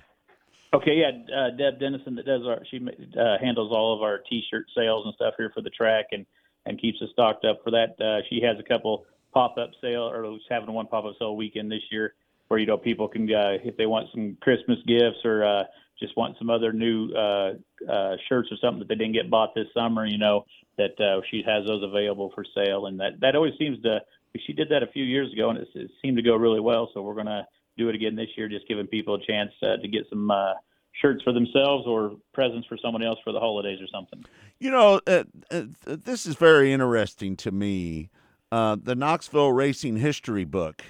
Okay, 0.73 1.01
yeah, 1.01 1.11
uh, 1.35 1.49
Deb 1.57 1.81
Dennison 1.81 2.15
that 2.15 2.25
does 2.25 2.43
our 2.47 2.59
she 2.69 2.77
uh, 2.79 3.37
handles 3.41 3.73
all 3.73 3.93
of 3.93 4.01
our 4.01 4.19
T-shirt 4.29 4.67
sales 4.73 5.05
and 5.05 5.13
stuff 5.15 5.33
here 5.37 5.51
for 5.53 5.61
the 5.61 5.69
track 5.69 6.05
and 6.11 6.25
and 6.65 6.79
keeps 6.79 7.01
us 7.01 7.09
stocked 7.11 7.43
up 7.43 7.59
for 7.63 7.71
that. 7.71 7.99
Uh, 7.99 8.21
she 8.29 8.39
has 8.41 8.57
a 8.57 8.63
couple 8.63 9.05
pop-up 9.33 9.71
sale 9.81 10.03
or 10.03 10.21
was 10.21 10.41
having 10.49 10.73
one 10.73 10.87
pop-up 10.87 11.13
sale 11.19 11.35
weekend 11.35 11.71
this 11.71 11.81
year 11.91 12.13
where 12.47 12.59
you 12.59 12.65
know 12.65 12.77
people 12.77 13.07
can 13.07 13.23
uh, 13.33 13.57
if 13.63 13.75
they 13.75 13.85
want 13.85 14.07
some 14.13 14.37
Christmas 14.41 14.77
gifts 14.87 15.25
or 15.25 15.43
uh, 15.43 15.63
just 16.01 16.17
want 16.17 16.35
some 16.37 16.49
other 16.49 16.73
new 16.73 17.11
uh, 17.13 17.53
uh, 17.89 18.15
shirts 18.27 18.49
or 18.51 18.57
something 18.61 18.79
that 18.79 18.87
they 18.87 18.95
didn't 18.95 19.13
get 19.13 19.29
bought 19.29 19.53
this 19.55 19.67
summer, 19.73 20.05
you 20.05 20.17
know 20.17 20.45
that 20.77 20.99
uh, 20.99 21.21
she 21.29 21.43
has 21.45 21.65
those 21.67 21.83
available 21.83 22.31
for 22.33 22.43
sale 22.55 22.87
and 22.87 22.99
that 22.99 23.19
that 23.19 23.35
always 23.35 23.53
seems 23.59 23.81
to 23.83 23.99
she 24.45 24.53
did 24.53 24.69
that 24.69 24.81
a 24.81 24.87
few 24.87 25.03
years 25.03 25.31
ago 25.33 25.49
and 25.49 25.59
it, 25.59 25.67
it 25.75 25.91
seemed 26.01 26.17
to 26.17 26.23
go 26.23 26.35
really 26.35 26.59
well. 26.59 26.89
So 26.93 27.01
we're 27.01 27.15
gonna 27.15 27.45
do 27.77 27.89
it 27.89 27.95
again 27.95 28.15
this 28.15 28.29
year, 28.35 28.47
just 28.47 28.67
giving 28.67 28.87
people 28.87 29.15
a 29.15 29.25
chance 29.25 29.51
uh, 29.61 29.77
to 29.77 29.87
get 29.87 30.03
some 30.09 30.31
uh, 30.31 30.53
shirts 31.01 31.23
for 31.23 31.33
themselves 31.33 31.85
or 31.87 32.15
presents 32.33 32.67
for 32.67 32.77
someone 32.81 33.03
else 33.03 33.19
for 33.23 33.31
the 33.31 33.39
holidays 33.39 33.79
or 33.81 33.87
something. 33.87 34.23
You 34.59 34.71
know, 34.71 35.01
uh, 35.07 35.23
uh, 35.49 35.63
this 35.85 36.25
is 36.25 36.35
very 36.35 36.71
interesting 36.73 37.35
to 37.37 37.51
me. 37.51 38.09
Uh, 38.51 38.77
the 38.81 38.95
Knoxville 38.95 39.53
Racing 39.53 39.97
History 39.97 40.43
book 40.43 40.83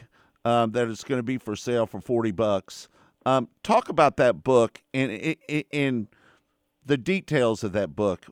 um, 0.43 0.71
that 0.71 0.87
is 0.87 1.03
going 1.03 1.19
to 1.19 1.23
be 1.23 1.37
for 1.37 1.55
sale 1.55 1.85
for 1.85 2.01
forty 2.01 2.31
bucks. 2.31 2.87
Um, 3.25 3.49
talk 3.63 3.89
about 3.89 4.17
that 4.17 4.43
book 4.43 4.81
and 4.93 5.35
and 5.71 6.07
the 6.85 6.97
details 6.97 7.63
of 7.63 7.73
that 7.73 7.95
book. 7.95 8.25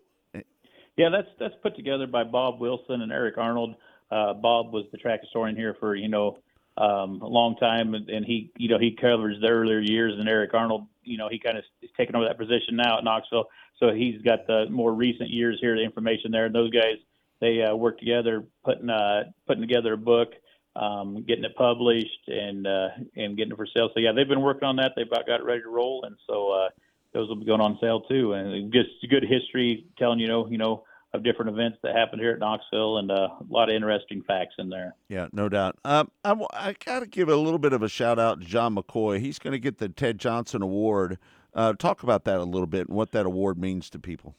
Yeah, 0.97 1.09
that's 1.09 1.29
that's 1.39 1.55
put 1.61 1.75
together 1.75 2.07
by 2.07 2.23
Bob 2.23 2.59
Wilson 2.59 3.01
and 3.01 3.11
Eric 3.11 3.37
Arnold. 3.37 3.75
Uh, 4.11 4.33
Bob 4.33 4.73
was 4.73 4.85
the 4.91 4.97
track 4.97 5.21
historian 5.21 5.55
here 5.55 5.75
for 5.79 5.95
you 5.95 6.09
know 6.09 6.39
um, 6.79 7.21
a 7.21 7.27
long 7.27 7.55
time, 7.57 7.93
and, 7.93 8.09
and 8.09 8.25
he, 8.25 8.51
you 8.57 8.69
know, 8.69 8.79
he 8.79 8.95
covers 8.99 9.35
the 9.41 9.47
earlier 9.47 9.79
years, 9.79 10.13
and 10.17 10.29
Eric 10.29 10.53
Arnold, 10.53 10.87
you 11.03 11.17
know, 11.17 11.27
he 11.29 11.37
kind 11.37 11.57
of 11.57 11.63
is 11.81 11.89
taking 11.97 12.15
over 12.15 12.25
that 12.25 12.37
position 12.37 12.77
now 12.77 12.97
at 12.97 13.03
Knoxville, 13.03 13.49
so 13.77 13.91
he's 13.91 14.21
got 14.21 14.47
the 14.47 14.65
more 14.69 14.93
recent 14.93 15.29
years 15.29 15.57
here, 15.59 15.75
the 15.75 15.83
information 15.83 16.31
there. 16.31 16.45
And 16.45 16.55
those 16.55 16.71
guys, 16.71 16.95
they 17.41 17.61
uh, 17.61 17.75
work 17.75 17.99
together, 17.99 18.45
putting 18.63 18.89
uh, 18.89 19.25
putting 19.45 19.61
together 19.61 19.93
a 19.93 19.97
book, 19.97 20.29
um, 20.75 21.23
getting 21.27 21.43
it 21.43 21.55
published, 21.55 22.27
and 22.27 22.65
uh, 22.65 22.89
and 23.15 23.37
getting 23.37 23.53
it 23.53 23.57
for 23.57 23.67
sale. 23.67 23.89
So 23.93 23.99
yeah, 23.99 24.11
they've 24.11 24.27
been 24.27 24.41
working 24.41 24.67
on 24.67 24.75
that. 24.77 24.93
They've 24.95 25.07
about 25.07 25.27
got 25.27 25.39
it 25.39 25.45
ready 25.45 25.61
to 25.61 25.69
roll, 25.69 26.03
and 26.05 26.15
so 26.27 26.51
uh, 26.51 26.69
those 27.13 27.27
will 27.27 27.35
be 27.35 27.45
going 27.45 27.61
on 27.61 27.77
sale 27.81 28.01
too. 28.01 28.33
And 28.33 28.71
just 28.71 28.89
good 29.09 29.23
history, 29.23 29.85
telling 29.97 30.19
you 30.19 30.27
know, 30.27 30.47
you 30.47 30.57
know 30.57 30.83
of 31.13 31.23
different 31.23 31.49
events 31.49 31.77
that 31.81 31.95
happened 31.95 32.21
here 32.21 32.31
at 32.31 32.39
Knoxville 32.39 32.99
and 32.99 33.11
uh, 33.11 33.29
a 33.39 33.45
lot 33.49 33.69
of 33.69 33.75
interesting 33.75 34.21
facts 34.27 34.55
in 34.59 34.69
there. 34.69 34.95
Yeah, 35.07 35.27
no 35.31 35.49
doubt. 35.49 35.77
Um, 35.83 36.11
I, 36.23 36.35
I 36.53 36.75
got 36.85 36.99
to 36.99 37.07
give 37.07 37.29
a 37.29 37.35
little 37.35 37.59
bit 37.59 37.73
of 37.73 37.81
a 37.81 37.89
shout 37.89 38.19
out 38.19 38.41
to 38.41 38.45
John 38.45 38.75
McCoy. 38.75 39.19
He's 39.19 39.39
going 39.39 39.53
to 39.53 39.59
get 39.59 39.79
the 39.79 39.89
Ted 39.89 40.19
Johnson 40.19 40.61
Award. 40.61 41.17
Uh, 41.53 41.73
talk 41.73 42.03
about 42.03 42.25
that 42.25 42.39
a 42.39 42.43
little 42.43 42.67
bit 42.67 42.87
and 42.87 42.95
what 42.95 43.11
that 43.11 43.25
award 43.25 43.57
means 43.57 43.89
to 43.89 43.99
people. 43.99 44.35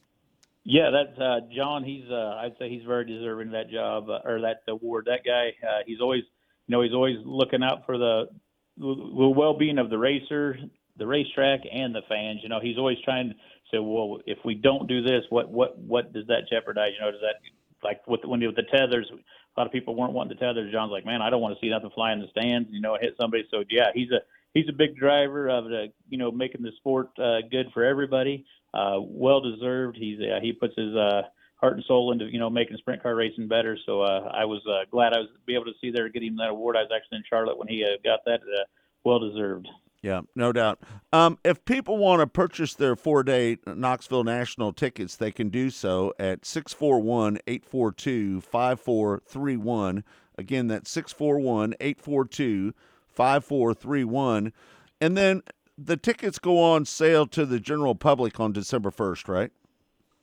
Yeah, 0.65 0.91
that's 0.91 1.19
uh, 1.19 1.41
John. 1.55 1.85
He's 1.85 2.05
uh, 2.11 2.37
I'd 2.37 2.55
say 2.59 2.69
he's 2.69 2.85
very 2.85 3.07
deserving 3.07 3.49
of 3.49 3.53
that 3.53 3.71
job 3.71 4.11
uh, 4.11 4.21
or 4.25 4.41
that 4.43 4.63
award. 4.69 5.07
That 5.07 5.21
guy, 5.25 5.53
uh, 5.67 5.83
he's 5.87 6.01
always 6.01 6.23
you 6.67 6.77
know 6.77 6.83
he's 6.83 6.93
always 6.93 7.17
looking 7.25 7.63
out 7.63 7.87
for 7.87 7.97
the 7.97 8.29
the 8.77 9.33
well-being 9.37 9.79
of 9.79 9.91
the 9.91 9.99
racer, 9.99 10.57
the 10.97 11.07
racetrack, 11.07 11.61
and 11.71 11.95
the 11.95 12.03
fans. 12.09 12.41
You 12.43 12.49
know, 12.49 12.61
he's 12.61 12.79
always 12.79 12.99
trying 13.05 13.31
to 13.31 13.35
say, 13.71 13.79
well, 13.79 14.19
if 14.27 14.39
we 14.45 14.55
don't 14.55 14.87
do 14.87 15.03
this, 15.03 15.23
what 15.31 15.51
what 15.51 15.79
what 15.79 16.13
does 16.13 16.27
that 16.27 16.49
jeopardize? 16.51 16.93
You 16.99 17.07
know, 17.07 17.13
does 17.13 17.21
that 17.23 17.37
like 17.83 18.07
with 18.07 18.21
when 18.25 18.41
with 18.41 18.57
the 18.57 18.65
tethers? 18.65 19.11
A 19.11 19.61
lot 19.61 19.67
of 19.67 19.73
people 19.73 19.97
weren't 19.97 20.13
wanting 20.13 20.37
the 20.39 20.45
tethers. 20.45 20.73
John's 20.73 20.93
like, 20.93 21.05
man, 21.05 21.23
I 21.23 21.31
don't 21.31 21.41
want 21.41 21.55
to 21.59 21.61
see 21.61 21.71
nothing 21.71 21.91
fly 21.95 22.13
in 22.13 22.21
the 22.21 22.29
stands. 22.29 22.69
You 22.71 22.81
know, 22.81 22.97
hit 23.01 23.15
somebody. 23.21 23.45
So 23.51 23.65
yeah, 23.71 23.89
he's 23.95 24.11
a 24.11 24.21
he's 24.55 24.69
a 24.69 24.73
big 24.73 24.97
driver 24.97 25.49
of 25.49 25.65
the 25.65 25.87
you 26.09 26.19
know 26.19 26.31
making 26.31 26.63
the 26.63 26.73
sport 26.79 27.11
uh, 27.19 27.41
good 27.51 27.67
for 27.73 27.85
everybody. 27.85 28.45
Uh, 28.73 28.99
well 29.01 29.41
deserved. 29.41 29.97
He's 29.97 30.19
uh, 30.21 30.41
he 30.41 30.53
puts 30.53 30.75
his 30.77 30.95
uh, 30.95 31.23
heart 31.57 31.75
and 31.75 31.85
soul 31.87 32.13
into 32.13 32.27
you 32.27 32.39
know 32.39 32.51
making 32.51 32.77
sprint 32.79 33.03
car 33.03 33.15
racing 33.15 33.49
better. 33.49 33.77
So 33.87 34.03
uh, 34.03 34.31
I 34.33 34.45
was 34.45 34.63
uh, 34.67 34.85
glad 34.91 35.13
I 35.13 35.19
was 35.19 35.29
be 35.47 35.55
able 35.55 35.67
to 35.67 35.75
see 35.81 35.91
there 35.91 36.09
get 36.09 36.23
him 36.23 36.37
that 36.37 36.51
award. 36.51 36.77
I 36.77 36.83
was 36.83 36.91
actually 36.95 37.19
in 37.19 37.25
Charlotte 37.29 37.59
when 37.59 37.69
he 37.69 37.85
uh, 37.85 37.97
got 38.05 38.21
that. 38.27 38.41
Uh, 38.41 38.65
well 39.05 39.19
deserved. 39.19 39.67
Yeah, 40.03 40.23
no 40.35 40.53
doubt. 40.53 40.81
Um, 41.13 41.39
if 41.45 41.65
people 41.67 41.99
want 41.99 42.21
to 42.21 42.27
purchase 42.27 42.75
their 42.75 42.97
four 42.97 43.23
day 43.23 43.59
Knoxville 43.67 44.25
National 44.25 44.73
tickets, 44.73 45.17
they 45.17 45.31
can 45.31 45.51
do 45.51 45.69
so 45.69 46.15
at 46.19 46.47
641 46.47 47.39
842 47.47 48.41
5431. 48.41 50.05
Again, 50.39 50.69
that's 50.69 50.91
641 50.91 51.75
842 51.81 52.75
5431. 53.13 54.53
And 55.01 55.17
then 55.17 55.43
the 55.77 55.97
tickets 55.97 56.39
go 56.39 56.63
on 56.63 56.85
sale 56.85 57.27
to 57.29 57.47
the 57.47 57.61
general 57.61 57.95
public 57.95 58.39
on 58.39 58.53
December 58.53 58.91
1st, 58.91 59.29
right? 59.29 59.51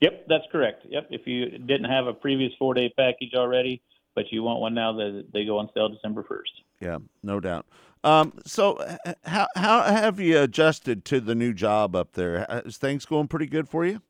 Yep, 0.01 0.27
that's 0.27 0.44
correct. 0.51 0.86
Yep, 0.89 1.08
if 1.10 1.25
you 1.25 1.58
didn't 1.58 1.89
have 1.89 2.06
a 2.08 2.13
previous 2.13 2.51
four 2.60 2.74
day 2.74 2.94
package 2.96 3.34
already, 3.34 3.82
but 4.13 4.25
you 4.32 4.44
want 4.44 4.60
one 4.60 4.74
now, 4.74 4.94
that 4.94 5.25
they 5.34 5.46
go 5.46 5.58
on 5.58 5.70
sale 5.74 5.89
December 5.89 6.24
first. 6.24 6.51
Yeah, 6.79 7.00
no 7.24 7.39
doubt. 7.39 7.65
Um, 8.03 8.34
so, 8.46 8.79
how 9.25 9.48
how 9.56 9.82
have 9.82 10.20
you 10.20 10.39
adjusted 10.39 11.03
to 11.06 11.20
the 11.20 11.34
new 11.34 11.53
job 11.53 11.96
up 11.96 12.13
there? 12.13 12.46
Is 12.65 12.77
things 12.77 13.06
going 13.06 13.27
pretty 13.27 13.48
good 13.48 13.67
for 13.67 13.86
you? 13.86 14.01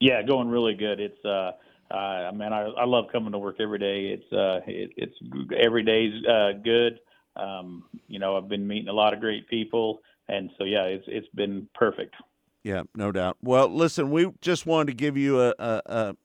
Yeah, 0.00 0.22
going 0.22 0.48
really 0.48 0.74
good. 0.74 1.00
It's 1.00 1.24
uh, 1.24 1.52
uh, 1.90 2.30
man, 2.32 2.52
I 2.52 2.62
I 2.62 2.84
love 2.84 3.06
coming 3.10 3.32
to 3.32 3.38
work 3.38 3.56
every 3.58 3.78
day. 3.78 4.06
It's 4.06 4.32
uh, 4.32 4.60
it, 4.66 4.90
it's 4.96 5.16
every 5.60 5.82
day's 5.82 6.24
uh, 6.24 6.52
good. 6.62 7.00
Um, 7.36 7.84
you 8.08 8.18
know, 8.18 8.36
I've 8.36 8.48
been 8.48 8.66
meeting 8.66 8.88
a 8.88 8.92
lot 8.92 9.12
of 9.12 9.20
great 9.20 9.48
people, 9.48 10.00
and 10.28 10.50
so 10.58 10.64
yeah, 10.64 10.84
it's 10.84 11.04
it's 11.06 11.28
been 11.34 11.68
perfect. 11.74 12.14
Yeah, 12.64 12.82
no 12.94 13.12
doubt. 13.12 13.36
Well, 13.42 13.68
listen, 13.68 14.10
we 14.10 14.32
just 14.40 14.66
wanted 14.66 14.88
to 14.88 14.96
give 14.96 15.16
you 15.16 15.40
a 15.40 15.54
a, 15.58 16.16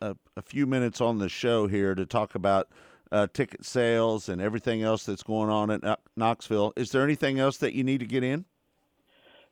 a, 0.00 0.16
a 0.36 0.42
few 0.42 0.66
minutes 0.66 1.00
on 1.00 1.18
the 1.18 1.28
show 1.28 1.66
here 1.66 1.94
to 1.94 2.06
talk 2.06 2.34
about 2.34 2.68
uh, 3.12 3.28
ticket 3.32 3.64
sales 3.64 4.28
and 4.28 4.40
everything 4.40 4.82
else 4.82 5.04
that's 5.04 5.22
going 5.22 5.50
on 5.50 5.70
at 5.70 6.00
Knoxville. 6.16 6.72
Is 6.76 6.90
there 6.90 7.04
anything 7.04 7.38
else 7.38 7.58
that 7.58 7.74
you 7.74 7.84
need 7.84 8.00
to 8.00 8.06
get 8.06 8.24
in? 8.24 8.44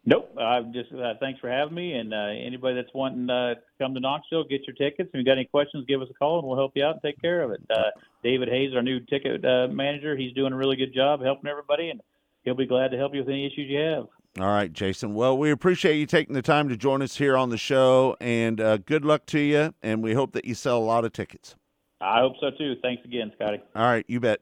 Nope. 0.05 0.35
I 0.37 0.59
uh, 0.59 0.63
just 0.73 0.93
uh, 0.93 1.15
thanks 1.21 1.39
for 1.39 1.49
having 1.49 1.75
me, 1.75 1.93
and 1.93 2.13
uh, 2.13 2.17
anybody 2.17 2.75
that's 2.75 2.93
wanting 2.93 3.31
uh, 3.31 3.55
to 3.55 3.61
come 3.81 3.95
to 3.95 4.01
Knoxville, 4.01 4.45
get 4.45 4.67
your 4.67 4.75
tickets. 4.75 5.11
If 5.13 5.19
you 5.19 5.25
got 5.25 5.33
any 5.33 5.45
questions, 5.45 5.85
give 5.87 6.03
us 6.03 6.09
a 6.11 6.15
call, 6.15 6.41
and 6.41 6.49
we'll 6.49 6.57
help 6.57 6.73
you 6.75 6.85
out 6.85 6.95
and 6.95 7.03
take 7.03 7.21
care 7.21 7.43
of 7.43 7.53
it. 7.53 7.63
Uh, 7.71 7.91
David 8.25 8.49
Hayes, 8.49 8.75
our 8.75 8.83
new 8.83 8.99
ticket 8.99 9.45
uh, 9.45 9.69
manager, 9.69 10.17
he's 10.17 10.33
doing 10.33 10.53
a 10.53 10.57
really 10.57 10.75
good 10.75 10.93
job 10.93 11.23
helping 11.23 11.49
everybody, 11.49 11.91
and 11.91 12.01
he'll 12.43 12.57
be 12.57 12.67
glad 12.67 12.91
to 12.91 12.97
help 12.97 13.15
you 13.15 13.21
with 13.21 13.29
any 13.29 13.47
issues 13.47 13.71
you 13.71 13.79
have. 13.79 14.07
All 14.41 14.51
right, 14.51 14.73
Jason. 14.73 15.15
Well, 15.15 15.39
we 15.39 15.51
appreciate 15.51 15.99
you 15.99 16.07
taking 16.07 16.35
the 16.35 16.43
time 16.43 16.69
to 16.71 16.77
join 16.77 17.01
us 17.01 17.17
here 17.17 17.37
on 17.37 17.51
the 17.51 17.59
show, 17.59 18.17
and 18.21 18.61
uh, 18.61 18.79
good 18.79 19.05
luck 19.05 19.27
to 19.27 19.39
you. 19.39 19.73
And 19.83 20.03
we 20.03 20.15
hope 20.15 20.33
that 20.33 20.47
you 20.47 20.55
sell 20.55 20.79
a 20.79 20.81
lot 20.81 21.05
of 21.05 21.13
tickets. 21.13 21.55
I 22.01 22.21
hope 22.21 22.33
so 22.41 22.51
too. 22.51 22.75
Thanks 22.83 23.05
again, 23.05 23.31
Scotty. 23.37 23.61
All 23.77 23.83
right, 23.83 24.05
you 24.09 24.19
bet. 24.19 24.41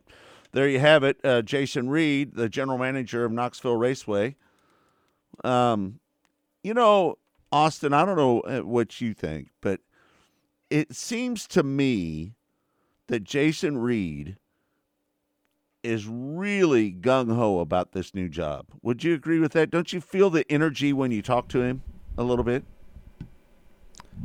There 0.53 0.69
you 0.69 0.81
have 0.81 1.05
it, 1.05 1.19
uh, 1.23 1.43
Jason 1.43 1.91
Reed, 1.91 2.35
the 2.35 2.49
general 2.49 2.79
manager 2.79 3.25
of 3.25 3.31
Knoxville 3.31 3.77
Raceway. 3.77 4.37
Um, 5.45 6.01
you 6.63 6.75
know, 6.75 7.17
Austin, 7.53 7.93
I 7.93 8.05
don't 8.05 8.17
know 8.17 8.41
uh, 8.41 8.61
what 8.61 9.01
you 9.01 9.15
think, 9.15 9.49
but 9.61 9.81
it 10.69 10.95
seems 10.95 11.47
to 11.49 11.63
me 11.63 12.35
that 13.09 13.25
Jason 13.25 13.79
Reed 13.79 14.37
is 15.83 16.07
really 16.07 16.93
gung 16.93 17.35
ho 17.35 17.61
about 17.61 17.93
this 17.93 18.15
new 18.15 18.29
job. 18.29 18.67
Would 18.83 19.03
you 19.03 19.15
agree 19.15 19.39
with 19.39 19.53
that? 19.53 19.71
Don't 19.71 19.93
you 19.93 20.01
feel 20.01 20.31
the 20.31 20.51
energy 20.51 20.93
when 20.93 21.11
you 21.11 21.23
talk 21.23 21.49
to 21.49 21.63
him 21.63 21.83
a 22.19 22.23
little 22.23 22.45
bit? 22.45 22.65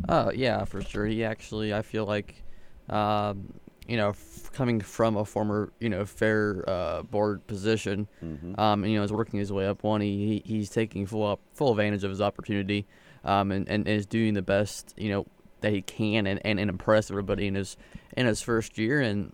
Oh 0.10 0.32
yeah, 0.32 0.66
for 0.66 0.82
sure. 0.82 1.06
He 1.06 1.24
actually, 1.24 1.74
I 1.74 1.82
feel 1.82 2.06
like, 2.06 2.44
um, 2.90 3.54
you 3.88 3.98
know, 3.98 4.10
f- 4.10 4.52
coming 4.54 4.80
from 4.82 5.16
a 5.18 5.26
former, 5.26 5.72
you 5.80 5.90
know, 5.90 6.06
fair 6.06 6.64
uh, 6.68 7.02
board 7.04 7.46
position, 7.48 8.08
Mm-hmm. 8.24 8.60
um, 8.60 8.84
and 8.84 8.92
you 8.92 8.98
know, 8.98 9.04
is 9.04 9.12
working 9.14 9.40
his 9.40 9.52
way 9.52 9.68
up 9.68 9.84
one. 9.84 10.02
He, 10.02 10.42
he 10.46 10.54
he's 10.56 10.70
taking 10.70 11.06
full 11.06 11.26
up, 11.26 11.40
full 11.54 11.72
advantage 11.72 12.04
of 12.04 12.10
his 12.10 12.22
opportunity, 12.22 12.86
um, 13.24 13.52
and, 13.52 13.68
and 13.70 13.88
is 13.88 14.06
doing 14.06 14.34
the 14.34 14.42
best, 14.42 14.94
you 14.98 15.10
know, 15.10 15.26
that 15.62 15.72
he 15.74 15.82
can, 15.82 16.28
and, 16.28 16.40
and, 16.46 16.60
and 16.60 16.70
impress 16.70 17.10
everybody 17.12 17.48
in 17.48 17.56
his 17.56 17.78
in 18.18 18.26
his 18.26 18.42
first 18.42 18.78
year, 18.78 19.02
and 19.02 19.32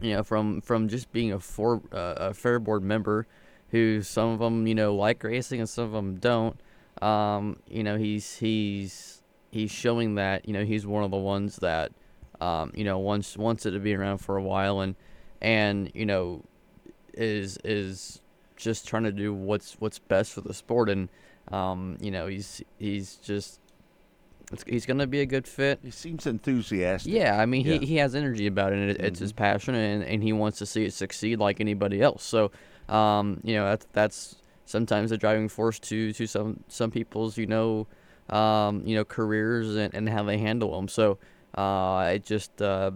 you 0.00 0.14
know, 0.14 0.22
from 0.22 0.60
from 0.60 0.88
just 0.88 1.12
being 1.12 1.32
a 1.32 1.38
for 1.40 1.82
uh, 1.92 2.14
a 2.16 2.34
fair 2.34 2.58
board 2.58 2.82
member, 2.82 3.26
who 3.70 4.02
some 4.02 4.30
of 4.30 4.38
them 4.38 4.66
you 4.66 4.74
know 4.74 4.94
like 4.94 5.22
racing 5.24 5.60
and 5.60 5.68
some 5.68 5.84
of 5.84 5.92
them 5.92 6.16
don't. 6.16 6.58
Um, 7.02 7.58
you 7.68 7.82
know, 7.82 7.96
he's 7.96 8.36
he's 8.36 9.22
he's 9.50 9.70
showing 9.70 10.14
that 10.16 10.46
you 10.46 10.52
know 10.52 10.64
he's 10.64 10.86
one 10.86 11.02
of 11.04 11.10
the 11.10 11.16
ones 11.16 11.56
that 11.56 11.92
um, 12.40 12.72
you 12.74 12.84
know 12.84 12.98
wants 12.98 13.36
wants 13.36 13.66
it 13.66 13.72
to 13.72 13.78
be 13.78 13.94
around 13.94 14.18
for 14.18 14.36
a 14.36 14.42
while 14.42 14.80
and 14.80 14.94
and 15.40 15.90
you 15.94 16.06
know 16.06 16.42
is 17.14 17.58
is 17.64 18.20
just 18.56 18.86
trying 18.86 19.04
to 19.04 19.12
do 19.12 19.32
what's 19.34 19.74
what's 19.80 19.98
best 19.98 20.32
for 20.32 20.40
the 20.42 20.54
sport 20.54 20.88
and 20.88 21.08
um, 21.50 21.96
you 22.00 22.10
know 22.10 22.26
he's 22.26 22.62
he's 22.78 23.16
just 23.16 23.58
he's 24.66 24.84
gonna 24.86 25.06
be 25.06 25.20
a 25.20 25.26
good 25.26 25.46
fit 25.46 25.78
He 25.82 25.90
seems 25.90 26.26
enthusiastic. 26.26 27.12
yeah, 27.12 27.40
I 27.40 27.46
mean, 27.46 27.64
Yeah. 27.66 27.78
he, 27.78 27.86
he 27.86 27.96
has 27.96 28.14
energy 28.14 28.46
about 28.46 28.72
it, 28.72 28.78
and 28.78 28.90
it, 28.90 29.00
it's 29.00 29.20
his 29.20 29.32
passion, 29.32 29.74
and, 29.74 30.02
and 30.02 30.22
he 30.22 30.32
wants 30.32 30.58
to 30.58 30.66
see 30.66 30.84
it 30.84 30.92
succeed 30.92 31.38
like 31.38 31.60
anybody 31.60 32.02
else. 32.02 32.24
So, 32.24 32.50
um, 32.88 33.40
you 33.44 33.54
know, 33.54 33.64
that's, 33.66 33.86
that's 33.92 34.36
sometimes 34.66 35.10
the 35.10 35.16
driving 35.18 35.48
force 35.48 35.78
to, 35.80 36.12
to 36.12 36.26
some 36.26 36.64
some 36.68 36.90
people's, 36.90 37.38
you 37.38 37.46
know, 37.46 37.86
um, 38.28 38.82
you 38.84 38.96
know, 38.96 39.04
careers 39.04 39.76
and, 39.76 39.94
and 39.94 40.08
how 40.08 40.24
they 40.24 40.38
handle 40.38 40.74
them. 40.74 40.88
So, 40.88 41.18
uh, 41.56 41.60
I 41.60 42.18
just, 42.18 42.60
uh, 42.62 42.90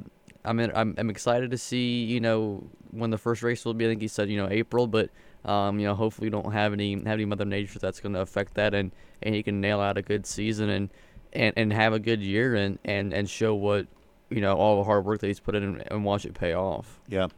I'm, 0.45 0.61
in, 0.61 0.73
I'm 0.75 0.95
I'm 0.99 1.11
excited 1.11 1.51
to 1.51 1.59
see, 1.59 2.05
you 2.05 2.21
know, 2.21 2.65
when 2.91 3.11
the 3.11 3.19
first 3.19 3.43
race 3.43 3.65
will 3.65 3.75
be. 3.75 3.87
I 3.87 3.89
think 3.89 4.03
he 4.03 4.09
said, 4.09 4.29
you 4.29 4.37
know, 4.37 4.49
April, 4.51 4.87
but. 4.87 5.11
Um, 5.47 5.79
you 5.79 5.87
know, 5.87 5.95
hopefully, 5.95 6.29
we 6.29 6.31
don't 6.31 6.55
have 6.55 6.73
any 6.73 6.95
have 6.95 7.07
any 7.07 7.27
mother 7.27 7.45
nature 7.45 7.79
that's 7.79 8.01
going 8.01 8.15
to 8.15 8.21
affect 8.21 8.55
that, 8.55 8.73
and, 8.73 8.93
and 9.23 9.35
he 9.35 9.43
can 9.43 9.61
nail 9.61 9.79
out 9.79 9.99
a 9.99 10.01
good 10.01 10.25
season 10.25 10.71
and, 10.71 10.89
and, 11.35 11.53
and 11.59 11.71
have 11.71 11.93
a 11.93 11.99
good 11.99 12.23
year 12.23 12.55
and, 12.55 12.79
and, 12.83 13.13
and 13.13 13.29
show 13.29 13.55
what 13.55 13.87
you 14.31 14.41
know 14.41 14.55
all 14.55 14.79
the 14.79 14.85
hard 14.85 15.05
work 15.05 15.21
that 15.21 15.27
he's 15.27 15.41
put 15.41 15.55
in 15.55 15.81
and 15.81 16.05
watch 16.05 16.25
it 16.25 16.35
pay 16.35 16.55
off. 16.55 17.01
Yeah. 17.09 17.29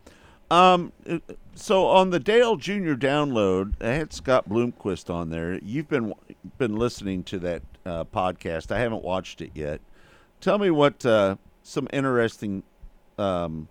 Um, 0.50 0.92
uh, 1.08 1.18
so 1.54 1.87
on 1.87 2.11
the 2.11 2.20
Dale 2.20 2.56
Jr. 2.56 2.94
download, 2.94 3.75
I 3.80 3.88
had 3.88 4.12
Scott 4.12 4.49
Bloomquist 4.49 5.12
on 5.12 5.30
there. 5.30 5.58
You've 5.62 5.88
been 5.88 6.14
been 6.58 6.76
listening 6.76 7.25
to 7.25 7.38
that 7.40 7.62
uh, 7.85 8.04
podcast. 8.04 8.70
I 8.70 8.78
haven't 8.78 9.02
watched 9.02 9.40
it 9.40 9.50
yet. 9.54 9.80
Tell 10.40 10.59
me 10.59 10.71
what 10.71 11.05
uh, 11.05 11.37
some 11.62 11.88
interesting 11.93 12.62
um, 13.19 13.69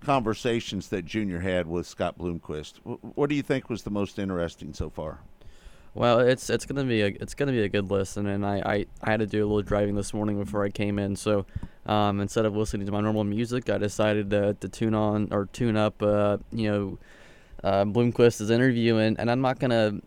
conversations 0.00 0.88
that 0.88 1.04
Junior 1.04 1.40
had 1.40 1.66
with 1.66 1.86
Scott 1.86 2.18
Bloomquist. 2.18 2.74
Wh- 2.84 3.16
What 3.16 3.28
do 3.28 3.34
you 3.34 3.42
think 3.42 3.68
was 3.68 3.82
the 3.82 3.90
most 3.90 4.18
interesting 4.18 4.72
so 4.74 4.90
far? 4.90 5.20
Well, 5.94 6.20
it's 6.20 6.48
it's 6.48 6.64
gonna 6.64 6.84
be 6.84 7.00
a 7.02 7.06
it's 7.06 7.34
gonna 7.34 7.50
be 7.50 7.62
a 7.62 7.68
good 7.68 7.90
listen, 7.90 8.26
and 8.26 8.46
I, 8.46 8.58
I, 8.64 8.86
I 9.02 9.10
had 9.10 9.20
to 9.20 9.26
do 9.26 9.38
a 9.40 9.46
little 9.46 9.62
driving 9.62 9.96
this 9.96 10.14
morning 10.14 10.38
before 10.38 10.62
I 10.62 10.68
came 10.68 10.98
in, 10.98 11.16
so 11.16 11.44
um, 11.86 12.20
instead 12.20 12.44
of 12.44 12.54
listening 12.54 12.86
to 12.86 12.92
my 12.92 13.00
normal 13.00 13.24
music, 13.24 13.68
I 13.68 13.78
decided 13.78 14.30
to, 14.30 14.54
to 14.54 14.68
tune 14.68 14.94
on 14.94 15.28
or 15.32 15.46
tune 15.46 15.76
up, 15.76 16.00
uh, 16.02 16.36
you 16.52 16.70
know, 16.70 16.98
uh, 17.64 17.84
Bloomquist's 17.84 18.50
interview, 18.50 18.98
and, 18.98 19.18
and 19.18 19.28
I'm 19.30 19.40
not 19.40 19.58
gonna. 19.58 20.00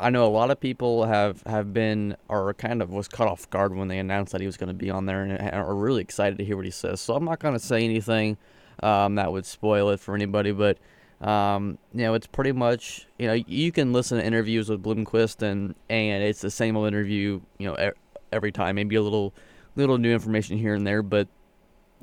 I 0.00 0.10
know 0.10 0.26
a 0.26 0.28
lot 0.28 0.50
of 0.50 0.60
people 0.60 1.04
have, 1.04 1.42
have 1.46 1.72
been 1.72 2.16
or 2.28 2.54
kind 2.54 2.82
of 2.82 2.90
was 2.90 3.08
caught 3.08 3.28
off 3.28 3.48
guard 3.50 3.74
when 3.74 3.88
they 3.88 3.98
announced 3.98 4.32
that 4.32 4.40
he 4.40 4.46
was 4.46 4.56
going 4.56 4.68
to 4.68 4.74
be 4.74 4.90
on 4.90 5.06
there, 5.06 5.22
and 5.22 5.54
are 5.54 5.74
really 5.74 6.02
excited 6.02 6.38
to 6.38 6.44
hear 6.44 6.56
what 6.56 6.64
he 6.64 6.70
says. 6.70 7.00
So 7.00 7.14
I'm 7.14 7.24
not 7.24 7.38
going 7.38 7.54
to 7.54 7.60
say 7.60 7.84
anything 7.84 8.36
um, 8.82 9.14
that 9.16 9.32
would 9.32 9.46
spoil 9.46 9.90
it 9.90 10.00
for 10.00 10.14
anybody, 10.14 10.52
but 10.52 10.78
um, 11.20 11.78
you 11.92 12.02
know, 12.02 12.14
it's 12.14 12.26
pretty 12.26 12.52
much 12.52 13.06
you 13.18 13.26
know 13.26 13.34
you 13.34 13.72
can 13.72 13.92
listen 13.92 14.18
to 14.18 14.24
interviews 14.24 14.68
with 14.68 14.82
Bloomquist 14.82 15.42
and 15.42 15.74
and 15.88 16.22
it's 16.22 16.40
the 16.40 16.50
same 16.50 16.76
old 16.76 16.88
interview 16.88 17.40
you 17.58 17.66
know 17.66 17.92
every 18.32 18.52
time. 18.52 18.74
Maybe 18.74 18.96
a 18.96 19.02
little 19.02 19.32
little 19.76 19.98
new 19.98 20.12
information 20.12 20.58
here 20.58 20.74
and 20.74 20.86
there, 20.86 21.02
but 21.02 21.28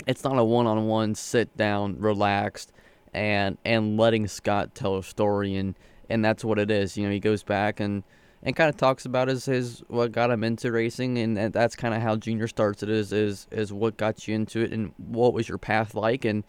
it's 0.08 0.24
not 0.24 0.38
a 0.38 0.44
one-on-one 0.44 1.16
sit 1.16 1.56
down, 1.56 2.00
relaxed, 2.00 2.72
and 3.14 3.58
and 3.66 3.98
letting 3.98 4.28
Scott 4.28 4.74
tell 4.74 4.98
a 4.98 5.04
story 5.04 5.56
and 5.56 5.76
and 6.12 6.24
that's 6.24 6.44
what 6.44 6.60
it 6.60 6.70
is. 6.70 6.98
You 6.98 7.06
know, 7.06 7.12
he 7.12 7.20
goes 7.20 7.44
back 7.44 7.80
and 7.80 8.04
and 8.44 8.56
kind 8.56 8.70
of 8.70 8.78
talks 8.78 9.06
about 9.06 9.28
his 9.28 9.46
his 9.46 9.84
what 9.88 10.12
got 10.12 10.32
him 10.32 10.44
into 10.44 10.72
racing, 10.72 11.18
and, 11.18 11.38
and 11.38 11.54
that's 11.54 11.76
kind 11.76 11.94
of 11.94 12.02
how 12.02 12.16
Junior 12.16 12.48
starts. 12.48 12.84
It 12.84 12.90
is 12.90 13.12
is 13.12 13.48
is 13.52 13.74
what 13.74 13.98
got 13.98 14.28
you 14.28 14.36
into 14.36 14.62
it, 14.62 14.72
and 14.72 14.94
what 14.98 15.34
was 15.34 15.48
your 15.48 15.58
path 15.58 15.96
like, 15.96 16.26
and 16.26 16.44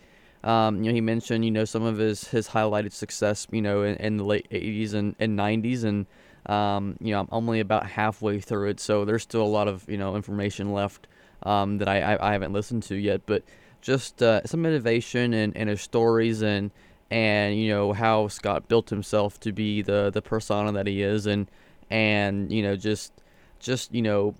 um, 0.45 0.83
you 0.83 0.91
know, 0.91 0.95
he 0.95 1.01
mentioned, 1.01 1.45
you 1.45 1.51
know, 1.51 1.65
some 1.65 1.85
of 1.85 1.99
his, 1.99 2.29
his 2.29 2.49
highlighted 2.49 2.93
success, 2.93 3.47
you 3.51 3.63
know, 3.63 3.83
in, 3.85 3.97
in 3.97 4.17
the 4.17 4.25
late 4.25 4.49
80s 4.51 4.95
and, 4.95 5.15
and 5.21 5.39
90s. 5.39 5.85
And, 5.85 6.07
um, 6.47 6.97
you 7.01 7.13
know, 7.13 7.21
I'm 7.21 7.29
only 7.31 7.61
about 7.61 7.87
halfway 7.87 8.41
through 8.41 8.71
it. 8.71 8.81
So 8.81 9.05
there's 9.05 9.23
still 9.23 9.43
a 9.43 9.45
lot 9.45 9.69
of, 9.69 9.89
you 9.89 9.97
know, 9.97 10.17
information 10.17 10.73
left 10.73 11.07
um, 11.45 11.79
that 11.79 11.89
I, 11.89 12.01
I, 12.01 12.31
I 12.31 12.33
haven't 12.33 12.53
listened 12.53 12.83
to 12.85 12.97
yet. 12.97 13.23
But 13.25 13.45
just 13.81 14.21
uh, 14.23 14.45
some 14.45 14.67
innovation 14.67 15.33
and, 15.33 15.55
in 15.55 15.69
his 15.69 15.81
stories 15.81 16.43
and, 16.43 16.73
and, 17.13 17.57
you 17.61 17.69
know, 17.69 17.93
how 17.93 18.27
Scott 18.29 18.69
built 18.69 18.89
himself 18.89 19.39
to 19.41 19.53
be 19.53 19.83
the, 19.83 20.11
the 20.11 20.23
persona 20.23 20.73
that 20.73 20.87
he 20.87 21.03
is. 21.03 21.27
And, 21.27 21.51
and, 21.91 22.51
you 22.51 22.63
know, 22.63 22.75
just, 22.75 23.13
just, 23.61 23.95
you 23.95 24.01
know, 24.01 24.35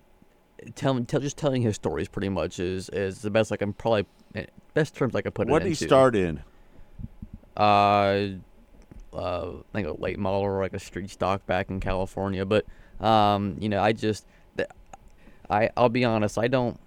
telling, 0.75 1.05
tell, 1.05 1.21
just 1.21 1.37
telling 1.37 1.61
his 1.61 1.77
stories 1.77 2.09
pretty 2.09 2.31
much 2.31 2.59
is, 2.59 2.89
is 2.89 3.21
the 3.21 3.31
best 3.31 3.51
like 3.51 3.61
I 3.61 3.67
can 3.67 3.75
probably 3.75 4.07
best 4.73 4.97
terms 4.97 5.15
I 5.15 5.21
could 5.21 5.35
put 5.35 5.49
What 5.49 5.61
it 5.63 5.65
did 5.67 5.71
into. 5.73 5.85
he 5.85 5.87
start 5.87 6.17
in? 6.17 6.43
Uh, 7.55 8.29
uh, 9.13 9.51
I 9.51 9.73
think 9.75 9.87
a 9.87 10.01
late 10.01 10.19
model 10.19 10.41
or 10.41 10.61
like 10.61 10.73
a 10.73 10.79
street 10.79 11.11
stock 11.11 11.45
back 11.47 11.69
in 11.69 11.81
California. 11.81 12.47
But 12.47 12.65
um, 12.99 13.57
you 13.61 13.69
know, 13.69 13.83
I 13.83 13.93
just, 13.93 14.27
I 15.51 15.69
I'll 15.77 15.91
be 15.91 16.05
honest, 16.07 16.39
I 16.39 16.49
don't. 16.49 16.81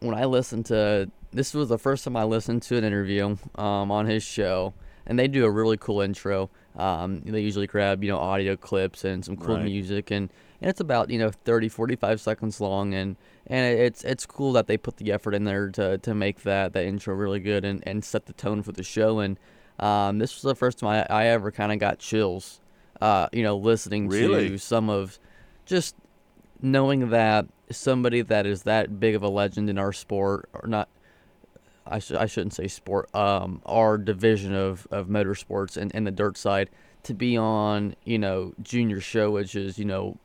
When 0.00 0.14
I 0.14 0.24
listen 0.24 0.62
to 0.64 1.10
this 1.32 1.52
was 1.52 1.68
the 1.68 1.78
first 1.78 2.04
time 2.04 2.16
I 2.16 2.24
listened 2.24 2.62
to 2.62 2.78
an 2.78 2.84
interview 2.84 3.36
um, 3.56 3.90
on 3.90 4.06
his 4.06 4.22
show, 4.22 4.72
and 5.06 5.18
they 5.18 5.28
do 5.28 5.44
a 5.44 5.50
really 5.50 5.76
cool 5.76 6.00
intro. 6.00 6.50
Um, 6.76 7.20
they 7.22 7.40
usually 7.40 7.66
grab 7.66 8.02
you 8.04 8.10
know 8.10 8.18
audio 8.18 8.56
clips 8.56 9.04
and 9.04 9.24
some 9.24 9.36
cool 9.36 9.56
Right. 9.56 9.64
music, 9.64 10.10
and 10.10 10.30
and 10.60 10.70
it's 10.70 10.80
about 10.80 11.10
you 11.10 11.18
know 11.18 11.30
30, 11.30 11.68
45 11.68 12.20
seconds 12.20 12.60
long, 12.60 12.94
and 12.94 13.16
and 13.46 13.78
it's 13.78 14.04
it's 14.04 14.26
cool 14.26 14.52
that 14.52 14.66
they 14.66 14.76
put 14.76 14.96
the 14.98 15.12
effort 15.12 15.34
in 15.34 15.44
there 15.44 15.68
to 15.70 15.98
to 15.98 16.14
make 16.14 16.42
that 16.42 16.72
that 16.72 16.84
intro 16.84 17.14
really 17.14 17.40
good 17.40 17.64
and 17.64 17.82
and 17.86 18.04
set 18.04 18.26
the 18.26 18.32
tone 18.32 18.62
for 18.62 18.72
the 18.72 18.82
show. 18.82 19.20
And 19.20 19.38
um, 19.78 20.18
this 20.18 20.34
was 20.34 20.42
the 20.42 20.54
first 20.54 20.78
time 20.78 21.04
I, 21.10 21.24
I 21.24 21.26
ever 21.26 21.50
kind 21.50 21.72
of 21.72 21.78
got 21.78 21.98
chills, 21.98 22.60
uh, 23.00 23.28
you 23.32 23.42
know, 23.42 23.56
listening 23.56 24.08
Really? 24.08 24.48
to 24.50 24.58
some 24.58 24.88
of 24.90 25.18
just 25.66 25.94
knowing 26.62 27.10
that 27.10 27.46
somebody 27.70 28.22
that 28.22 28.46
is 28.46 28.62
that 28.62 28.98
big 28.98 29.14
of 29.14 29.22
a 29.22 29.28
legend 29.28 29.68
in 29.68 29.78
our 29.78 29.92
sport, 29.92 30.48
or 30.54 30.66
not, 30.68 30.88
I, 31.86 31.98
sh- 31.98 32.12
I 32.12 32.26
shouldn't 32.26 32.54
say 32.54 32.68
sport, 32.68 33.14
um, 33.14 33.62
our 33.66 33.98
division 33.98 34.54
of, 34.54 34.86
of 34.90 35.08
motorsports 35.08 35.76
and, 35.76 35.94
and 35.94 36.06
the 36.06 36.10
dirt 36.10 36.36
side, 36.36 36.70
to 37.04 37.14
be 37.14 37.36
on, 37.36 37.94
you 38.04 38.18
know, 38.18 38.52
junior 38.62 39.00
show, 39.00 39.30
which 39.30 39.54
is, 39.54 39.78
you 39.78 39.84
know, 39.84 40.18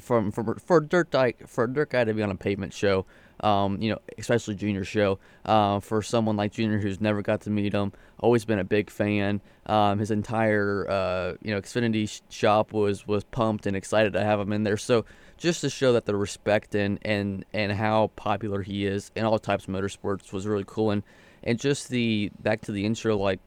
from, 0.00 0.32
from 0.32 0.56
for 0.56 0.78
a 0.78 0.84
dirt 0.84 1.10
guy 1.10 1.34
for 1.46 1.64
a 1.64 1.72
dirt 1.72 1.90
guy 1.90 2.02
to 2.04 2.12
be 2.12 2.22
on 2.22 2.30
a 2.30 2.34
pavement 2.34 2.72
show, 2.72 3.06
um, 3.40 3.80
you 3.80 3.90
know, 3.90 3.98
especially 4.18 4.54
junior 4.54 4.84
show, 4.84 5.18
uh, 5.44 5.80
for 5.80 6.02
someone 6.02 6.36
like 6.36 6.52
Junior 6.52 6.78
who's 6.78 7.00
never 7.00 7.22
got 7.22 7.42
to 7.42 7.50
meet 7.50 7.72
him, 7.72 7.92
always 8.18 8.44
been 8.44 8.58
a 8.58 8.64
big 8.64 8.90
fan. 8.90 9.40
Um, 9.66 9.98
his 9.98 10.10
entire 10.10 10.88
uh, 10.88 11.34
you 11.42 11.54
know 11.54 11.60
Xfinity 11.60 12.08
sh- 12.08 12.20
shop 12.28 12.72
was 12.72 13.06
was 13.06 13.24
pumped 13.24 13.66
and 13.66 13.76
excited 13.76 14.12
to 14.14 14.22
have 14.22 14.40
him 14.40 14.52
in 14.52 14.62
there. 14.62 14.76
So 14.76 15.04
just 15.44 15.60
to 15.60 15.68
show 15.68 15.92
that 15.92 16.06
the 16.06 16.16
respect 16.16 16.74
and 16.74 16.98
and 17.02 17.44
and 17.52 17.70
how 17.70 18.10
popular 18.16 18.62
he 18.62 18.86
is 18.86 19.10
in 19.14 19.26
all 19.26 19.38
types 19.38 19.68
of 19.68 19.74
motorsports 19.74 20.32
was 20.32 20.46
really 20.46 20.64
cool. 20.66 20.90
And 20.90 21.02
and 21.42 21.60
just 21.60 21.90
the 21.90 22.30
back 22.40 22.62
to 22.62 22.72
the 22.72 22.86
intro, 22.86 23.14
like 23.18 23.40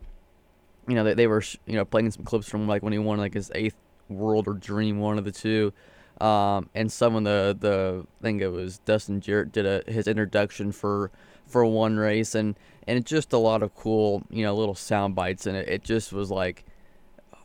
you 0.87 0.93
know, 0.93 1.03
they, 1.03 1.15
they 1.15 1.25
were 1.25 1.43
you 1.65 1.73
know 1.73 1.85
playing 1.85 2.11
some 2.11 2.23
clips 2.23 2.47
from 2.47 2.67
like 2.67 2.83
when 2.83 2.93
he 2.93 2.99
won 2.99 3.17
like 3.17 3.33
his 3.33 3.51
eighth 3.55 3.75
World 4.09 4.47
or 4.47 4.53
Dream, 4.53 4.99
one 4.99 5.17
of 5.17 5.25
the 5.25 5.31
two. 5.31 5.73
Um, 6.21 6.69
and 6.75 6.91
some 6.91 7.15
of 7.15 7.23
the 7.23 7.57
the 7.59 8.05
I 8.21 8.23
think 8.23 8.43
it 8.43 8.49
was 8.49 8.77
Dustin 8.79 9.19
Jarrett 9.19 9.51
did 9.51 9.65
a 9.65 9.91
his 9.91 10.07
introduction 10.07 10.71
for 10.71 11.09
for 11.47 11.65
one 11.65 11.97
race, 11.97 12.35
and 12.35 12.55
and 12.87 13.03
just 13.07 13.33
a 13.33 13.39
lot 13.39 13.63
of 13.63 13.73
cool 13.75 14.21
you 14.29 14.43
know 14.43 14.55
little 14.55 14.75
sound 14.75 15.15
bites, 15.15 15.47
and 15.47 15.57
it, 15.57 15.67
it 15.67 15.83
just 15.83 16.13
was 16.13 16.29
like 16.29 16.63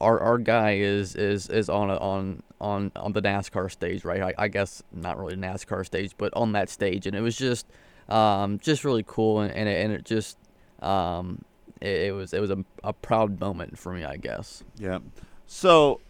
our 0.03 0.21
our 0.21 0.39
guy 0.39 0.73
is 0.73 1.15
is 1.15 1.49
is 1.49 1.69
on 1.69 1.91
a, 1.91 1.97
on 1.97 2.43
on 2.61 2.93
on 2.97 3.13
the 3.13 3.23
NASCAR 3.23 3.71
stage, 3.71 4.05
right? 4.05 4.21
I, 4.21 4.45
I 4.45 4.49
guess 4.49 4.83
not 4.93 5.19
really 5.19 5.37
NASCAR 5.37 5.87
stage, 5.87 6.15
but 6.19 6.35
on 6.35 6.53
that 6.53 6.69
stage, 6.69 7.07
and 7.07 7.17
it 7.17 7.21
was 7.21 7.37
just 7.37 7.67
um, 8.09 8.59
just 8.59 8.85
really 8.85 9.05
cool, 9.07 9.41
and 9.41 9.53
and 9.53 9.69
it, 9.69 9.85
and 9.85 9.93
it 9.93 10.05
just 10.05 10.37
um, 10.81 11.45
it, 11.81 12.09
it 12.09 12.15
was 12.15 12.33
it 12.33 12.41
was 12.41 12.51
a, 12.51 12.65
a 12.83 12.93
proud 12.93 13.41
moment 13.41 13.79
for 13.79 13.93
me, 13.93 14.05
I 14.05 14.17
guess. 14.17 14.65
Yeah. 14.77 14.99
So, 15.47 16.01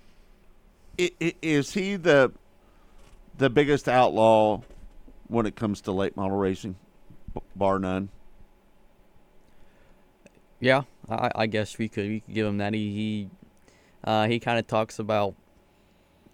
is 0.98 1.72
he 1.72 1.96
the 1.96 2.32
the 3.36 3.50
biggest 3.50 3.88
outlaw 3.88 4.62
when 5.28 5.46
it 5.46 5.54
comes 5.54 5.80
to 5.82 5.92
late 5.92 6.16
model 6.16 6.38
racing, 6.38 6.76
bar 7.54 7.78
none? 7.78 8.08
Yeah, 10.60 10.82
I, 11.10 11.30
I 11.34 11.46
guess 11.46 11.76
we 11.76 11.88
could 11.88 12.08
we 12.08 12.20
could 12.20 12.34
give 12.34 12.46
him 12.46 12.58
that. 12.58 12.72
He 12.72 12.92
he, 12.92 13.30
uh, 14.04 14.26
he 14.26 14.40
kind 14.40 14.58
of 14.58 14.66
talks 14.66 14.98
about, 14.98 15.34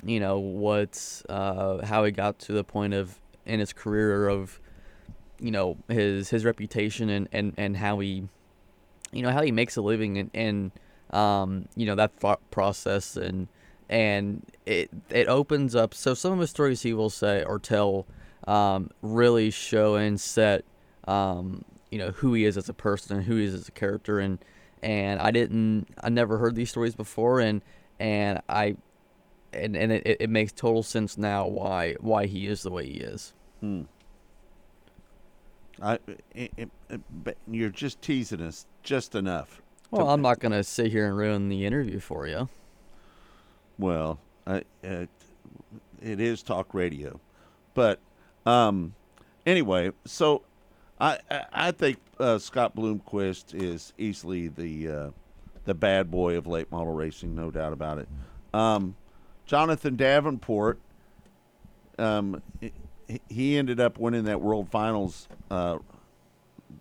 you 0.05 0.21
know, 0.21 0.39
what's 0.39 1.25
uh, 1.29 1.85
how 1.85 2.05
he 2.05 2.11
got 2.11 2.39
to 2.41 2.53
the 2.53 2.65
point 2.65 2.95
of 2.95 3.21
in 3.47 3.61
his 3.61 3.73
career 3.73 4.29
of, 4.29 4.61
you 5.39 5.51
know, 5.51 5.77
his 5.89 6.31
his 6.31 6.45
reputation 6.45 7.09
and 7.09 7.29
and 7.33 7.55
and 7.57 7.77
how 7.77 7.99
he, 7.99 8.29
you 9.13 9.23
know, 9.23 9.31
how 9.31 9.43
he 9.43 9.53
makes 9.53 9.77
a 9.77 9.83
living 9.83 10.19
and 10.19 10.31
and 10.35 10.73
um, 11.11 11.69
you 11.75 11.87
know 11.87 11.95
that 11.95 12.13
process 12.51 13.17
and 13.17 13.49
and 13.89 14.45
it 14.67 14.91
it 15.11 15.29
opens 15.29 15.75
up. 15.75 15.95
So 15.95 16.15
some 16.15 16.33
of 16.33 16.39
the 16.39 16.47
stories 16.47 16.83
he 16.83 16.93
will 16.93 17.11
say 17.11 17.43
or 17.45 17.59
tell 17.59 18.07
um, 18.47 18.91
really 19.03 19.51
show 19.51 19.97
and 19.97 20.21
set 20.21 20.65
um, 21.07 21.65
you 21.91 21.99
know 21.99 22.11
who 22.11 22.35
he 22.35 22.45
is 22.45 22.57
as 22.57 22.69
a 22.69 22.75
person 22.75 23.17
and 23.17 23.27
who 23.27 23.37
he 23.37 23.45
is 23.45 23.55
as 23.55 23.69
a 23.69 23.73
character 23.73 24.21
and 24.21 24.39
and 24.83 25.21
I 25.21 25.31
didn't 25.31 25.89
I 26.03 26.09
never 26.09 26.39
heard 26.39 26.55
these 26.55 26.71
stories 26.71 26.95
before 26.95 27.41
and 27.41 27.63
and 27.99 28.41
I 28.49 28.77
and 29.53 29.77
and 29.77 29.93
it, 29.93 30.17
it 30.21 30.31
makes 30.31 30.53
total 30.53 30.83
sense 30.83 31.17
now 31.19 31.47
why 31.47 31.95
why 32.01 32.27
he 32.27 32.47
is 32.47 32.63
the 32.63 32.71
way 32.71 32.87
he 32.87 32.99
is. 32.99 33.33
I, 33.63 33.79
i 35.83 35.99
i 36.37 36.49
i- 36.91 36.99
but 37.25 37.37
you're 37.51 37.71
just 37.71 38.03
teasing 38.03 38.41
us 38.41 38.67
just 38.83 39.15
enough. 39.15 39.63
Well, 39.91 40.09
I'm 40.11 40.23
not 40.23 40.39
gonna 40.41 40.65
sit 40.65 40.91
here 40.93 41.07
and 41.07 41.17
ruin 41.17 41.49
the 41.49 41.65
interview 41.65 41.99
for 42.01 42.27
you. 42.27 42.49
Well, 43.79 44.19
I, 44.47 44.63
uh, 44.85 45.07
it 46.03 46.21
is 46.21 46.43
talk 46.43 46.75
radio, 46.75 47.21
but 47.75 48.01
um, 48.45 48.95
anyway, 49.47 49.93
so 50.05 50.43
I 51.01 51.19
I, 51.53 51.71
think 51.71 51.99
uh, 52.19 52.39
Scott 52.39 52.75
Bloomquist 52.75 53.55
is 53.55 53.93
easily 53.99 54.49
the 54.49 54.89
uh, 54.89 55.11
the 55.65 55.75
bad 55.75 56.11
boy 56.11 56.37
of 56.37 56.47
late 56.47 56.71
model 56.73 56.93
racing, 56.93 57.35
no 57.35 57.51
doubt 57.51 57.73
about 57.73 57.99
it. 57.99 58.09
Um, 58.53 58.97
Jonathan 59.47 59.97
Davenport, 59.97 60.79
um, 61.99 62.43
he- 62.61 62.73
he 63.29 63.57
ended 63.57 63.81
up 63.81 63.99
winning 63.99 64.25
that 64.25 64.41
World 64.41 64.69
Finals, 64.71 65.29
uh, 65.51 65.79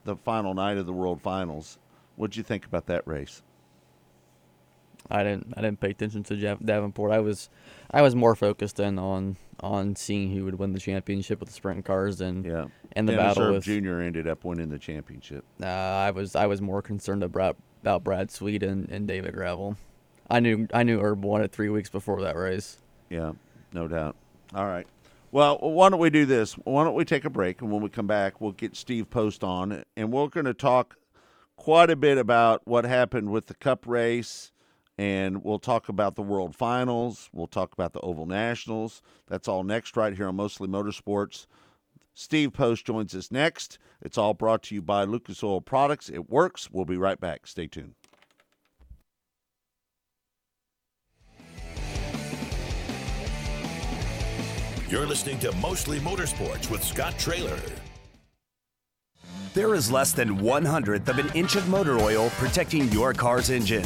the 0.03 0.15
final 0.17 0.53
night 0.53 0.77
of 0.77 0.85
the 0.85 0.93
World 0.93 1.21
Finals. 1.21 1.77
What'd 2.15 2.35
you 2.35 2.43
think 2.43 2.65
about 2.65 2.87
that 2.87 3.07
race? 3.07 3.43
I 5.09 5.23
didn't 5.23 5.53
I 5.55 5.61
didn't 5.61 5.79
pay 5.79 5.91
attention 5.91 6.23
to 6.23 6.57
Davenport. 6.63 7.11
I 7.11 7.19
was 7.19 7.49
I 7.91 8.01
was 8.01 8.15
more 8.15 8.35
focused 8.35 8.79
in 8.79 8.99
on 8.99 9.37
on 9.59 9.95
seeing 9.95 10.31
who 10.31 10.45
would 10.45 10.59
win 10.59 10.73
the 10.73 10.79
championship 10.79 11.39
with 11.39 11.49
the 11.49 11.55
sprint 11.55 11.85
cars 11.85 12.21
and 12.21 12.45
Yeah, 12.45 12.65
and 12.93 13.07
the 13.07 13.15
battle 13.15 13.53
with 13.53 13.63
Jr. 13.63 14.01
ended 14.01 14.27
up 14.27 14.43
winning 14.43 14.69
the 14.69 14.79
championship. 14.79 15.45
Uh, 15.61 15.65
I 15.67 16.11
was 16.11 16.35
I 16.35 16.45
was 16.47 16.61
more 16.61 16.81
concerned 16.81 17.23
about 17.23 17.57
about 17.81 18.03
Brad 18.03 18.31
Sweet 18.31 18.63
and, 18.63 18.89
and 18.89 19.07
David 19.07 19.33
Gravel. 19.33 19.77
I 20.29 20.39
knew 20.39 20.67
I 20.73 20.83
knew 20.83 20.99
Herb 20.99 21.23
won 21.23 21.41
it 21.41 21.51
three 21.51 21.69
weeks 21.69 21.89
before 21.89 22.21
that 22.21 22.35
race. 22.35 22.77
Yeah, 23.09 23.33
no 23.73 23.87
doubt. 23.87 24.15
All 24.53 24.65
right. 24.65 24.87
Well, 25.31 25.57
why 25.57 25.89
don't 25.89 25.99
we 25.99 26.09
do 26.09 26.25
this? 26.25 26.53
Why 26.53 26.83
don't 26.83 26.95
we 26.95 27.05
take 27.05 27.25
a 27.25 27.29
break, 27.29 27.61
and 27.61 27.71
when 27.71 27.81
we 27.81 27.89
come 27.89 28.07
back, 28.07 28.39
we'll 28.39 28.53
get 28.53 28.75
Steve 28.75 29.09
Post 29.09 29.43
on, 29.43 29.83
and 29.95 30.11
we're 30.11 30.27
going 30.27 30.45
to 30.45 30.53
talk 30.53 30.95
quite 31.57 31.89
a 31.89 31.95
bit 31.97 32.17
about 32.17 32.65
what 32.65 32.85
happened 32.85 33.29
with 33.29 33.47
the 33.47 33.53
Cup 33.53 33.85
race, 33.85 34.51
and 34.97 35.43
we'll 35.43 35.59
talk 35.59 35.89
about 35.89 36.15
the 36.15 36.21
World 36.21 36.55
Finals. 36.55 37.29
We'll 37.31 37.47
talk 37.47 37.73
about 37.73 37.93
the 37.93 38.01
Oval 38.01 38.25
Nationals. 38.25 39.01
That's 39.27 39.47
all 39.47 39.63
next, 39.63 39.95
right 39.95 40.15
here 40.15 40.27
on 40.27 40.35
Mostly 40.35 40.67
Motorsports. 40.67 41.45
Steve 42.13 42.51
Post 42.51 42.85
joins 42.85 43.13
us 43.13 43.31
next. 43.31 43.77
It's 44.01 44.17
all 44.17 44.33
brought 44.33 44.63
to 44.63 44.75
you 44.75 44.81
by 44.81 45.03
Lucas 45.03 45.43
Oil 45.43 45.61
Products. 45.61 46.09
It 46.09 46.29
works. 46.29 46.69
We'll 46.71 46.85
be 46.85 46.97
right 46.97 47.19
back. 47.19 47.45
Stay 47.45 47.67
tuned. 47.67 47.93
You're 54.89 55.05
listening 55.05 55.37
to 55.39 55.51
Mostly 55.57 55.99
Motorsports 55.99 56.71
with 56.71 56.81
Scott 56.81 57.13
Traylor. 57.19 57.59
There 59.53 59.75
is 59.75 59.91
less 59.91 60.13
than 60.13 60.37
one 60.37 60.63
hundredth 60.63 61.09
of 61.09 61.19
an 61.19 61.29
inch 61.35 61.55
of 61.55 61.67
motor 61.67 61.99
oil 61.99 62.29
protecting 62.37 62.89
your 62.89 63.13
car's 63.13 63.49
engine. 63.49 63.85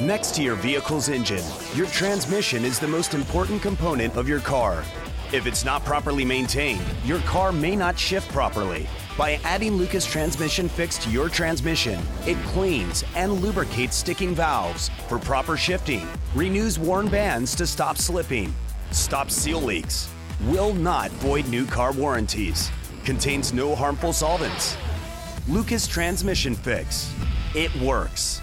Next 0.00 0.32
to 0.36 0.44
your 0.44 0.54
vehicle's 0.54 1.08
engine, 1.08 1.42
your 1.74 1.88
transmission 1.88 2.64
is 2.64 2.78
the 2.78 2.86
most 2.86 3.14
important 3.14 3.60
component 3.60 4.14
of 4.16 4.28
your 4.28 4.38
car. 4.38 4.84
If 5.32 5.44
it's 5.44 5.64
not 5.64 5.84
properly 5.84 6.24
maintained, 6.24 6.84
your 7.04 7.18
car 7.22 7.50
may 7.50 7.74
not 7.74 7.98
shift 7.98 8.28
properly. 8.30 8.88
By 9.18 9.40
adding 9.42 9.72
Lucas 9.72 10.06
Transmission 10.06 10.68
Fix 10.68 10.98
to 10.98 11.10
your 11.10 11.28
transmission, 11.28 12.00
it 12.28 12.36
cleans 12.44 13.02
and 13.16 13.32
lubricates 13.42 13.96
sticking 13.96 14.36
valves 14.36 14.88
for 15.08 15.18
proper 15.18 15.56
shifting, 15.56 16.06
renews 16.32 16.78
worn 16.78 17.08
bands 17.08 17.56
to 17.56 17.66
stop 17.66 17.98
slipping, 17.98 18.54
stops 18.92 19.34
seal 19.34 19.60
leaks, 19.60 20.08
will 20.44 20.74
not 20.74 21.10
void 21.10 21.48
new 21.48 21.66
car 21.66 21.90
warranties, 21.90 22.70
contains 23.04 23.52
no 23.52 23.74
harmful 23.74 24.12
solvents. 24.12 24.76
Lucas 25.48 25.88
Transmission 25.88 26.54
Fix. 26.54 27.12
It 27.56 27.74
works. 27.80 28.42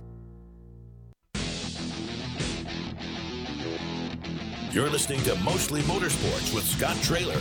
You're 4.73 4.89
listening 4.89 5.19
to 5.23 5.35
Mostly 5.43 5.81
Motorsports 5.81 6.55
with 6.55 6.63
Scott 6.63 6.95
Traylor. 7.01 7.35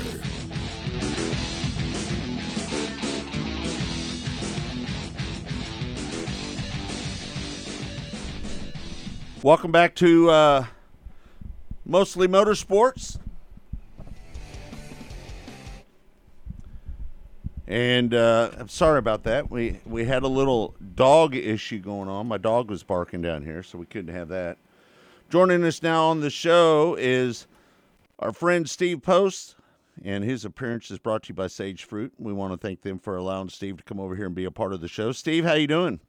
Welcome 9.45 9.71
back 9.71 9.95
to 9.95 10.29
uh, 10.29 10.65
Mostly 11.85 12.27
Motorsports. 12.27 13.21
And 17.69 18.13
uh, 18.13 18.51
I'm 18.59 18.69
sorry 18.69 18.99
about 18.99 19.23
that. 19.23 19.53
We 19.53 19.79
we 19.87 20.05
had 20.05 20.25
a 20.25 20.29
little 20.29 20.75
dog 20.97 21.37
issue 21.37 21.79
going 21.79 22.09
on. 22.09 22.27
My 22.27 22.39
dog 22.39 22.69
was 22.69 22.83
barking 22.83 23.23
down 23.23 23.45
here, 23.45 23.63
so 23.63 23.79
we 23.79 23.87
couldn't 23.87 24.13
have 24.13 24.27
that. 24.31 24.59
Joining 25.31 25.63
us 25.63 25.81
now 25.81 26.07
on 26.07 26.19
the 26.19 26.29
show 26.29 26.97
is 26.99 27.47
our 28.19 28.33
friend 28.33 28.69
Steve 28.69 29.01
Post, 29.01 29.55
and 30.05 30.25
his 30.25 30.45
appearance 30.45 30.91
is 30.91 30.99
brought 30.99 31.23
to 31.23 31.29
you 31.29 31.35
by 31.37 31.47
Sage 31.47 31.85
Fruit. 31.85 32.13
We 32.19 32.33
want 32.33 32.53
to 32.53 32.57
thank 32.57 32.83
them 32.83 32.99
for 32.99 33.15
allowing 33.15 33.49
Steve 33.49 33.77
to 33.77 33.85
come 33.85 34.01
over 34.01 34.17
here 34.17 34.27
and 34.27 34.35
be 34.35 34.45
a 34.45 34.51
part 34.51 34.73
of 34.73 34.81
the 34.81 34.89
show. 34.89 35.13
Steve, 35.13 35.45
how 35.45 35.53
you 35.53 35.69
doing? 35.69 36.01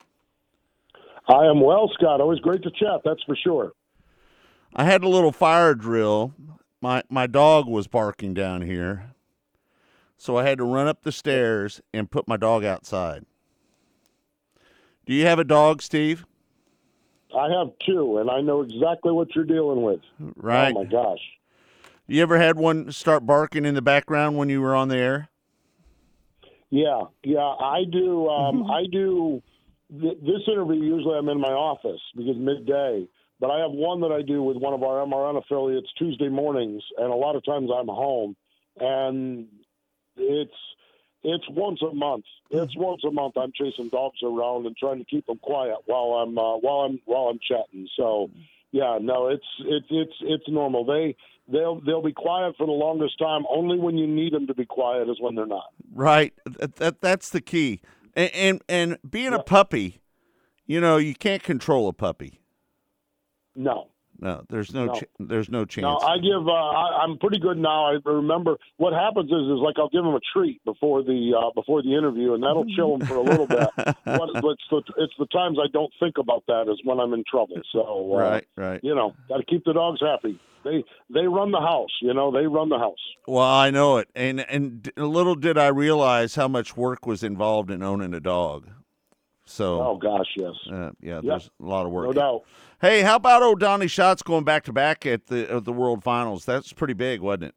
I 1.28 1.46
am 1.46 1.62
well, 1.62 1.88
Scott. 1.94 2.20
Always 2.20 2.40
great 2.40 2.64
to 2.64 2.72
chat. 2.72 3.02
That's 3.06 3.22
for 3.24 3.36
sure. 3.36 3.74
I 4.76 4.86
had 4.86 5.04
a 5.04 5.08
little 5.08 5.32
fire 5.32 5.76
drill. 5.76 6.34
My 6.82 7.04
my 7.08 7.28
dog 7.28 7.68
was 7.68 7.86
barking 7.86 8.34
down 8.34 8.64
here, 8.64 9.12
so 10.18 10.36
I 10.36 10.48
had 10.48 10.58
to 10.58 10.64
run 10.64 10.88
up 10.88 11.04
the 11.04 11.12
stairs 11.12 11.80
and 11.94 12.10
put 12.10 12.28
my 12.28 12.38
dog 12.38 12.66
outside. 12.66 13.28
Do 15.06 15.14
you 15.14 15.28
have 15.28 15.38
a 15.38 15.44
dog, 15.44 15.84
Steve? 15.84 16.26
I 17.38 17.50
have 17.58 17.72
two, 17.86 18.18
and 18.18 18.30
I 18.30 18.42
know 18.42 18.62
exactly 18.62 19.12
what 19.12 19.36
you're 19.36 19.46
dealing 19.46 19.84
with. 19.84 20.02
Right. 20.36 20.74
Oh 20.76 20.84
my 20.84 20.90
gosh. 20.90 21.20
You 22.08 22.22
ever 22.22 22.38
had 22.38 22.58
one 22.58 22.92
start 22.92 23.26
barking 23.26 23.66
in 23.66 23.76
the 23.76 23.82
background 23.82 24.38
when 24.38 24.50
you 24.50 24.62
were 24.62 24.76
on 24.76 24.90
the 24.90 24.98
air? 24.98 25.30
Yeah, 26.70 27.04
yeah, 27.24 27.40
I 27.40 27.84
do. 27.90 28.28
Um, 28.28 28.64
I 28.72 28.84
do. 28.92 29.42
Th- 29.90 30.18
this 30.22 30.42
interview 30.48 30.82
usually 30.82 31.18
I'm 31.18 31.30
in 31.30 31.40
my 31.40 31.52
office 31.52 32.02
because 32.16 32.38
midday, 32.38 33.08
but 33.40 33.50
I 33.52 33.60
have 33.60 33.72
one 33.72 34.02
that 34.02 34.12
I 34.12 34.22
do 34.22 34.42
with 34.44 34.58
one 34.58 34.74
of 34.74 34.84
our 34.84 35.06
MRN 35.06 35.38
affiliates 35.38 35.88
Tuesday 35.98 36.30
mornings, 36.30 36.84
and 36.98 37.12
a 37.12 37.16
lot 37.16 37.36
of 37.36 37.46
times 37.46 37.70
I'm 37.76 37.88
home, 37.88 38.36
and 38.80 39.48
it's 40.18 40.52
it's 41.24 41.48
once 41.50 41.82
a 41.82 41.94
month. 41.94 42.26
It's 42.50 42.76
once 42.76 43.04
a 43.04 43.12
month. 43.12 43.38
I'm 43.38 43.52
chasing 43.54 43.90
dogs 43.90 44.20
around 44.24 44.66
and 44.66 44.76
trying 44.76 45.00
to 45.00 45.06
keep 45.06 45.26
them 45.28 45.38
quiet 45.38 45.78
while 45.86 46.22
I'm 46.22 46.38
uh, 46.38 46.58
while 46.58 46.82
I'm 46.82 47.00
while 47.06 47.30
I'm 47.30 47.40
chatting. 47.40 47.88
So, 47.96 48.30
yeah, 48.72 48.98
no, 49.02 49.28
it's 49.28 49.46
it's 49.60 49.88
it's 49.90 50.16
it's 50.22 50.44
normal. 50.48 50.86
They 50.86 51.16
they'll 51.48 51.80
they'll 51.82 52.02
be 52.02 52.14
quiet 52.14 52.56
for 52.58 52.66
the 52.66 52.74
longest 52.74 53.20
time. 53.20 53.44
Only 53.50 53.78
when 53.78 53.98
you 53.98 54.08
need 54.08 54.34
them 54.34 54.48
to 54.48 54.56
be 54.56 54.66
quiet 54.66 55.10
is 55.10 55.18
when 55.20 55.36
they're 55.36 55.46
not. 55.46 55.72
Right. 55.94 56.34
That, 56.46 56.76
that 56.78 57.02
that's 57.02 57.30
the 57.30 57.42
key. 57.42 57.82
And 58.16 58.32
and, 58.34 58.62
and 58.68 58.98
being 59.10 59.34
a 59.34 59.44
puppy, 59.44 60.02
you 60.66 60.82
know, 60.82 60.98
you 60.98 61.14
can't 61.14 61.44
control 61.44 61.88
a 61.88 61.94
puppy. 61.94 62.42
No. 63.56 63.91
No, 64.22 64.44
there's 64.50 64.72
no, 64.74 64.86
No. 64.86 64.94
Ch- 64.94 65.04
there's 65.20 65.50
no 65.50 65.66
chance. 65.66 65.82
No, 65.84 65.98
I 65.98 66.18
give. 66.20 66.48
Uh, 66.48 66.52
I, 66.52 67.02
I'm 67.04 67.18
pretty 67.18 67.40
good 67.40 67.58
now. 67.58 67.88
I 67.88 67.98
remember 68.06 68.58
what 68.78 68.94
happens 68.94 69.32
is 69.32 69.42
is 69.42 69.60
like 69.64 69.76
I'll 69.80 69.90
give 69.90 70.04
them 70.04 70.14
a 70.14 70.20
treat 70.32 70.64
before 70.64 71.02
the 71.02 71.34
uh, 71.36 71.50
before 71.56 71.82
the 71.82 71.96
interview, 71.98 72.36
and 72.36 72.44
that'll 72.44 72.66
chill 72.76 72.98
them 72.98 73.08
for 73.08 73.16
a 73.16 73.22
little 73.22 73.48
bit. 73.48 73.68
But 74.06 74.30
it's 74.36 74.64
the 74.70 74.84
it's 74.98 75.14
the 75.18 75.26
times 75.28 75.58
I 75.60 75.68
don't 75.74 75.92
think 76.00 76.18
about 76.20 76.44
that 76.48 76.70
is 76.72 76.80
when 76.84 77.00
I'm 77.00 77.14
in 77.14 77.24
trouble. 77.30 77.60
So 77.72 78.14
uh, 78.14 78.18
Right, 78.20 78.48
right. 78.56 78.80
You 78.84 78.94
know, 78.94 79.14
got 79.28 79.38
to 79.38 79.44
keep 79.46 79.64
the 79.66 79.74
dogs 79.74 80.00
happy. 80.02 80.40
they 80.64 80.84
they 81.12 81.26
run 81.26 81.52
the 81.52 81.60
house. 81.60 81.90
You 82.02 82.14
know, 82.14 82.32
they 82.32 82.46
run 82.46 82.70
the 82.70 82.78
house. 82.78 83.00
Well, 83.28 83.44
I 83.44 83.72
know 83.72 83.98
it, 83.98 84.10
and 84.16 84.42
and 84.42 84.92
little 84.98 85.36
did 85.36 85.58
I 85.58 85.68
realize 85.68 86.36
how 86.36 86.48
much 86.48 86.78
work 86.78 87.08
was 87.08 87.24
involved 87.24 87.72
in 87.72 87.82
owning 87.82 88.14
a 88.14 88.20
dog. 88.20 88.68
So, 89.46 89.82
Oh 89.82 89.98
gosh, 89.98 90.28
yes. 90.38 90.54
uh, 90.72 90.92
yeah, 91.02 91.16
Yeah. 91.16 91.22
there's 91.32 91.50
a 91.60 91.66
lot 91.66 91.86
of 91.86 91.92
work. 91.92 92.06
No 92.08 92.14
doubt. 92.14 92.42
Hey, 92.80 93.02
how 93.02 93.16
about 93.18 93.42
old 93.44 93.60
Donny 93.60 93.88
Schatz 93.88 94.22
going 94.24 94.44
back 94.44 94.64
to 94.66 94.74
back 94.74 95.06
at 95.06 95.28
the 95.28 95.52
at 95.52 95.66
the 95.66 95.74
World 95.74 96.04
Finals? 96.04 96.46
That's 96.46 96.72
pretty 96.74 96.94
big, 96.94 97.22
wasn't 97.22 97.46
it? 97.46 97.56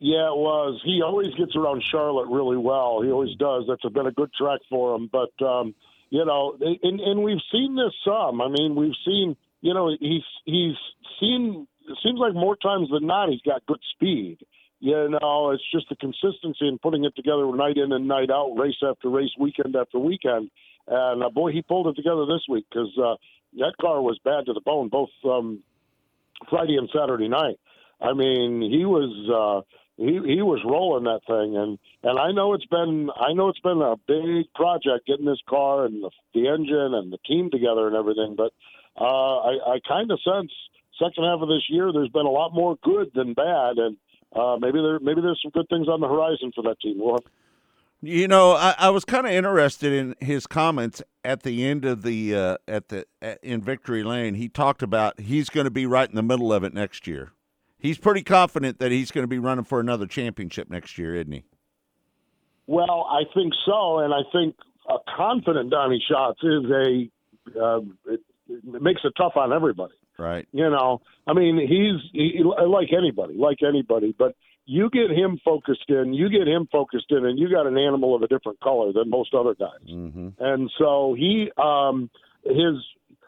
Yeah, 0.00 0.28
it 0.30 0.36
was. 0.36 0.80
He 0.84 1.00
always 1.00 1.32
gets 1.34 1.54
around 1.54 1.82
Charlotte 1.88 2.28
really 2.28 2.56
well. 2.56 3.00
He 3.02 3.10
always 3.12 3.36
does. 3.36 3.64
That's 3.68 3.82
been 3.94 4.06
a 4.08 4.12
good 4.12 4.32
track 4.34 4.60
for 4.68 4.96
him. 4.96 5.08
But 5.12 5.30
um, 5.46 5.74
you 6.10 6.24
know, 6.24 6.56
and 6.60 7.00
and 7.00 7.22
we've 7.22 7.40
seen 7.52 7.76
this 7.76 7.94
some. 8.04 8.40
I 8.40 8.48
mean, 8.48 8.74
we've 8.74 8.96
seen. 9.04 9.36
You 9.60 9.74
know, 9.74 9.94
he's 10.00 10.24
he's 10.44 10.74
seen. 11.20 11.68
It 11.88 11.98
seems 12.02 12.18
like 12.18 12.34
more 12.34 12.56
times 12.56 12.88
than 12.90 13.06
not, 13.06 13.28
he's 13.28 13.42
got 13.42 13.64
good 13.66 13.80
speed. 13.94 14.38
You 14.82 15.08
know, 15.10 15.52
it's 15.52 15.62
just 15.70 15.88
the 15.90 15.94
consistency 15.94 16.66
in 16.66 16.76
putting 16.76 17.04
it 17.04 17.14
together 17.14 17.46
night 17.54 17.76
in 17.76 17.92
and 17.92 18.08
night 18.08 18.32
out, 18.32 18.58
race 18.58 18.82
after 18.82 19.08
race, 19.10 19.30
weekend 19.38 19.76
after 19.76 19.96
weekend. 19.96 20.50
And 20.88 21.22
uh, 21.22 21.30
boy, 21.30 21.52
he 21.52 21.62
pulled 21.62 21.86
it 21.86 21.94
together 21.94 22.26
this 22.26 22.42
week 22.48 22.66
because 22.68 22.90
uh, 22.98 23.14
that 23.58 23.74
car 23.80 24.02
was 24.02 24.18
bad 24.24 24.46
to 24.46 24.52
the 24.52 24.60
bone 24.60 24.88
both 24.88 25.10
um, 25.24 25.62
Friday 26.50 26.76
and 26.78 26.90
Saturday 26.92 27.28
night. 27.28 27.60
I 28.00 28.12
mean, 28.12 28.60
he 28.60 28.84
was 28.84 29.14
uh, 29.30 29.62
he 29.96 30.18
he 30.34 30.42
was 30.42 30.58
rolling 30.66 31.04
that 31.04 31.20
thing, 31.28 31.56
and 31.56 31.78
and 32.02 32.18
I 32.18 32.32
know 32.32 32.54
it's 32.54 32.66
been 32.66 33.08
I 33.14 33.34
know 33.34 33.50
it's 33.50 33.60
been 33.60 33.82
a 33.82 33.94
big 34.08 34.52
project 34.52 35.06
getting 35.06 35.26
this 35.26 35.42
car 35.48 35.84
and 35.84 36.02
the, 36.02 36.10
the 36.34 36.48
engine 36.48 36.94
and 36.94 37.12
the 37.12 37.18
team 37.18 37.52
together 37.52 37.86
and 37.86 37.94
everything. 37.94 38.34
But 38.36 38.50
uh, 39.00 39.38
I, 39.46 39.74
I 39.74 39.78
kind 39.86 40.10
of 40.10 40.18
sense 40.22 40.50
second 40.98 41.22
half 41.22 41.40
of 41.40 41.46
this 41.46 41.70
year 41.70 41.92
there's 41.92 42.08
been 42.08 42.26
a 42.26 42.30
lot 42.30 42.52
more 42.52 42.76
good 42.82 43.12
than 43.14 43.34
bad, 43.34 43.78
and 43.78 43.96
uh, 44.34 44.56
maybe 44.60 44.80
there 44.80 44.98
maybe 45.00 45.20
there's 45.20 45.40
some 45.42 45.50
good 45.52 45.68
things 45.68 45.88
on 45.88 46.00
the 46.00 46.08
horizon 46.08 46.52
for 46.54 46.62
that 46.62 46.80
team. 46.80 46.96
We'll 46.98 47.14
have 47.14 47.24
You 48.00 48.28
know, 48.28 48.52
I, 48.52 48.74
I 48.78 48.90
was 48.90 49.04
kind 49.04 49.26
of 49.26 49.32
interested 49.32 49.92
in 49.92 50.16
his 50.20 50.46
comments 50.46 51.02
at 51.24 51.42
the 51.42 51.64
end 51.64 51.84
of 51.84 52.02
the 52.02 52.34
uh, 52.34 52.56
at 52.66 52.88
the 52.88 53.06
at, 53.20 53.38
in 53.42 53.62
Victory 53.62 54.02
Lane. 54.02 54.34
He 54.34 54.48
talked 54.48 54.82
about 54.82 55.20
he's 55.20 55.50
going 55.50 55.64
to 55.64 55.70
be 55.70 55.86
right 55.86 56.08
in 56.08 56.16
the 56.16 56.22
middle 56.22 56.52
of 56.52 56.64
it 56.64 56.74
next 56.74 57.06
year. 57.06 57.32
He's 57.78 57.98
pretty 57.98 58.22
confident 58.22 58.78
that 58.78 58.92
he's 58.92 59.10
going 59.10 59.24
to 59.24 59.28
be 59.28 59.38
running 59.38 59.64
for 59.64 59.80
another 59.80 60.06
championship 60.06 60.70
next 60.70 60.98
year, 60.98 61.14
isn't 61.16 61.32
he? 61.32 61.44
Well, 62.66 63.06
I 63.10 63.22
think 63.34 63.52
so, 63.66 63.98
and 63.98 64.14
I 64.14 64.20
think 64.32 64.54
a 64.88 64.96
confident 65.16 65.70
Donny 65.70 66.02
Schatz 66.08 66.38
is 66.42 66.64
a 66.70 67.10
uh, 67.60 67.80
it, 68.06 68.20
it 68.48 68.82
makes 68.82 69.00
it 69.04 69.12
tough 69.16 69.32
on 69.36 69.52
everybody. 69.52 69.94
Right. 70.18 70.46
You 70.52 70.68
know, 70.70 71.00
I 71.26 71.32
mean, 71.32 71.58
he's 71.58 72.10
he, 72.12 72.42
like 72.42 72.88
anybody, 72.96 73.34
like 73.34 73.58
anybody, 73.66 74.14
but 74.16 74.34
you 74.64 74.90
get 74.90 75.10
him 75.10 75.40
focused 75.44 75.84
in, 75.88 76.12
you 76.14 76.28
get 76.28 76.46
him 76.46 76.68
focused 76.70 77.06
in, 77.10 77.24
and 77.26 77.38
you 77.38 77.50
got 77.50 77.66
an 77.66 77.76
animal 77.76 78.14
of 78.14 78.22
a 78.22 78.28
different 78.28 78.60
color 78.60 78.92
than 78.92 79.10
most 79.10 79.34
other 79.34 79.54
guys. 79.54 79.88
Mm-hmm. 79.90 80.28
And 80.38 80.70
so 80.78 81.14
he, 81.18 81.50
um, 81.58 82.10
his, 82.44 82.76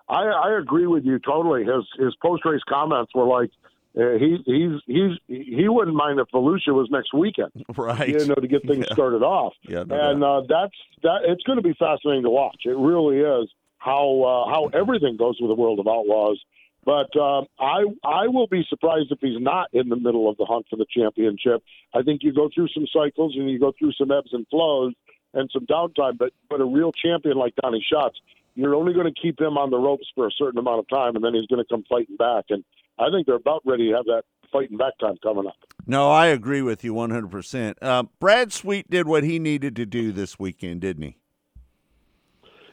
I, 0.09 0.27
I 0.27 0.59
agree 0.61 0.87
with 0.87 1.05
you 1.05 1.18
totally. 1.18 1.64
His 1.64 1.85
his 1.99 2.14
post 2.23 2.44
race 2.44 2.61
comments 2.68 3.12
were 3.14 3.27
like, 3.27 3.51
uh, 3.99 4.18
he 4.18 4.38
he's 4.44 4.81
he's 4.87 5.18
he 5.57 5.68
wouldn't 5.68 5.97
mind 5.97 6.20
if 6.20 6.29
Volusia 6.33 6.75
was 6.75 6.88
next 6.90 7.12
weekend, 7.14 7.51
Right. 7.77 8.09
You 8.09 8.27
know, 8.27 8.35
to 8.35 8.47
get 8.47 8.66
things 8.66 8.87
Yeah. 8.88 8.94
started 8.94 9.23
off. 9.23 9.55
Yeah, 9.62 9.85
no 9.85 10.11
and 10.11 10.23
uh, 10.23 10.42
that's 10.49 10.75
that. 11.03 11.20
It's 11.25 11.42
going 11.44 11.57
to 11.59 11.62
be 11.62 11.75
fascinating 11.79 12.25
to 12.25 12.31
watch. 12.31 12.62
It 12.64 12.77
really 12.77 13.18
is 13.18 13.49
how 13.79 14.23
uh, 14.23 14.51
how 14.53 14.66
everything 14.79 15.16
goes 15.16 15.38
with 15.40 15.49
the 15.51 15.55
world 15.55 15.79
of 15.81 15.87
outlaws. 15.88 16.40
But 16.85 17.16
um, 17.18 17.47
I 17.59 17.85
I 18.05 18.29
will 18.29 18.47
be 18.47 18.64
surprised 18.68 19.11
if 19.11 19.18
he's 19.20 19.40
not 19.40 19.68
in 19.73 19.88
the 19.88 19.97
middle 19.97 20.29
of 20.29 20.37
the 20.37 20.44
hunt 20.44 20.66
for 20.68 20.77
the 20.77 20.87
championship. 20.90 21.62
I 21.94 22.03
think 22.03 22.23
you 22.23 22.33
go 22.33 22.51
through 22.55 22.68
some 22.68 22.87
cycles 22.92 23.35
and 23.37 23.51
you 23.51 23.59
go 23.59 23.73
through 23.79 23.92
some 23.92 24.11
ebbs 24.11 24.31
and 24.33 24.47
flows 24.49 24.92
and 25.33 25.51
some 25.53 25.66
downtime. 25.66 26.18
But 26.18 26.33
but 26.49 26.61
a 26.61 26.64
real 26.64 26.92
champion 26.92 27.37
like 27.37 27.55
Donny 27.57 27.85
Schatz, 27.88 28.16
you're 28.55 28.75
only 28.75 28.92
going 28.92 29.12
to 29.12 29.20
keep 29.20 29.40
him 29.40 29.57
on 29.57 29.70
the 29.70 29.79
ropes 29.79 30.07
for 30.14 30.27
a 30.27 30.31
certain 30.33 30.59
amount 30.59 30.81
of 30.81 30.88
time, 30.88 31.16
and 31.16 31.25
then 31.25 31.35
he's 31.35 31.47
going 31.47 31.64
to 31.64 31.68
come 31.68 31.85
fighting 31.88 32.16
back. 32.16 32.47
And 32.51 32.64
I 32.99 33.11
think 33.11 33.27
they're 33.27 33.37
about 33.37 33.62
ready 33.64 33.88
to 33.90 33.97
have 33.97 34.05
that 34.07 34.23
fighting 34.53 34.77
back 34.77 34.99
time 34.99 35.16
coming 35.23 35.47
up. 35.47 35.57
No, 35.87 36.11
I 36.11 36.27
agree 36.27 36.62
with 36.62 36.85
you 36.85 36.94
100%. 36.94 37.75
Uh, 37.83 38.05
Brad 38.20 38.53
Sweet 38.53 38.88
did 38.88 39.07
what 39.07 39.25
he 39.25 39.38
needed 39.38 39.77
to 39.77 39.85
do 39.85 40.12
this 40.12 40.38
weekend, 40.38 40.81
didn't 40.81 41.03
he? 41.03 41.16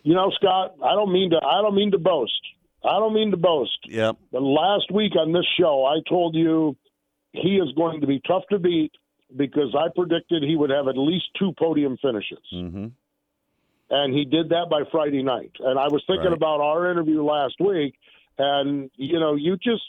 You 0.04 0.16
know, 0.16 0.32
Scott, 0.32 0.76
I 0.84 0.94
don't 0.96 1.12
mean 1.12 1.30
to 1.32 1.38
I 1.38 1.62
don't 1.62 1.76
mean 1.76 1.92
to 1.92 2.00
boast. 2.00 2.42
I 2.84 3.00
don't 3.00 3.14
mean 3.14 3.32
to 3.32 3.38
boast. 3.38 3.78
Yep. 3.86 4.18
But 4.32 4.42
last 4.42 4.92
week 4.92 5.16
on 5.16 5.32
this 5.32 5.46
show, 5.60 5.86
I 5.86 6.00
told 6.10 6.36
you 6.36 6.76
he 7.34 7.58
is 7.58 7.72
going 7.76 8.02
to 8.02 8.08
be 8.08 8.22
tough 8.28 8.44
to 8.50 8.60
beat 8.60 8.92
because 9.36 9.76
I 9.78 9.88
predicted 9.96 10.44
he 10.44 10.56
would 10.56 10.72
have 10.72 10.88
at 10.88 10.98
least 10.98 11.26
two 11.38 11.54
podium 11.58 11.98
finishes. 12.02 12.44
Mm-hmm. 12.54 12.88
And 13.90 14.14
he 14.14 14.26
did 14.26 14.50
that 14.50 14.68
by 14.70 14.84
Friday 14.92 15.22
night. 15.22 15.52
And 15.60 15.78
I 15.78 15.88
was 15.88 16.04
thinking 16.08 16.28
Right. 16.28 16.34
about 16.34 16.62
our 16.62 16.90
interview 16.90 17.24
last 17.24 17.56
week, 17.60 17.96
and 18.38 18.90
you 18.96 19.20
know, 19.20 19.36
you 19.36 19.58
just 19.58 19.84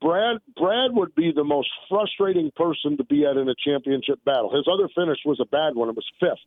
Brad 0.00 0.38
Brad 0.56 0.92
would 0.92 1.14
be 1.14 1.32
the 1.32 1.44
most 1.44 1.68
frustrating 1.88 2.50
person 2.56 2.96
to 2.96 3.04
be 3.04 3.24
at 3.24 3.36
in 3.36 3.48
a 3.48 3.54
championship 3.54 4.18
battle. 4.24 4.50
His 4.54 4.66
other 4.72 4.88
finish 4.94 5.18
was 5.24 5.38
a 5.40 5.44
bad 5.44 5.74
one; 5.74 5.88
it 5.88 5.94
was 5.94 6.06
fifth, 6.18 6.38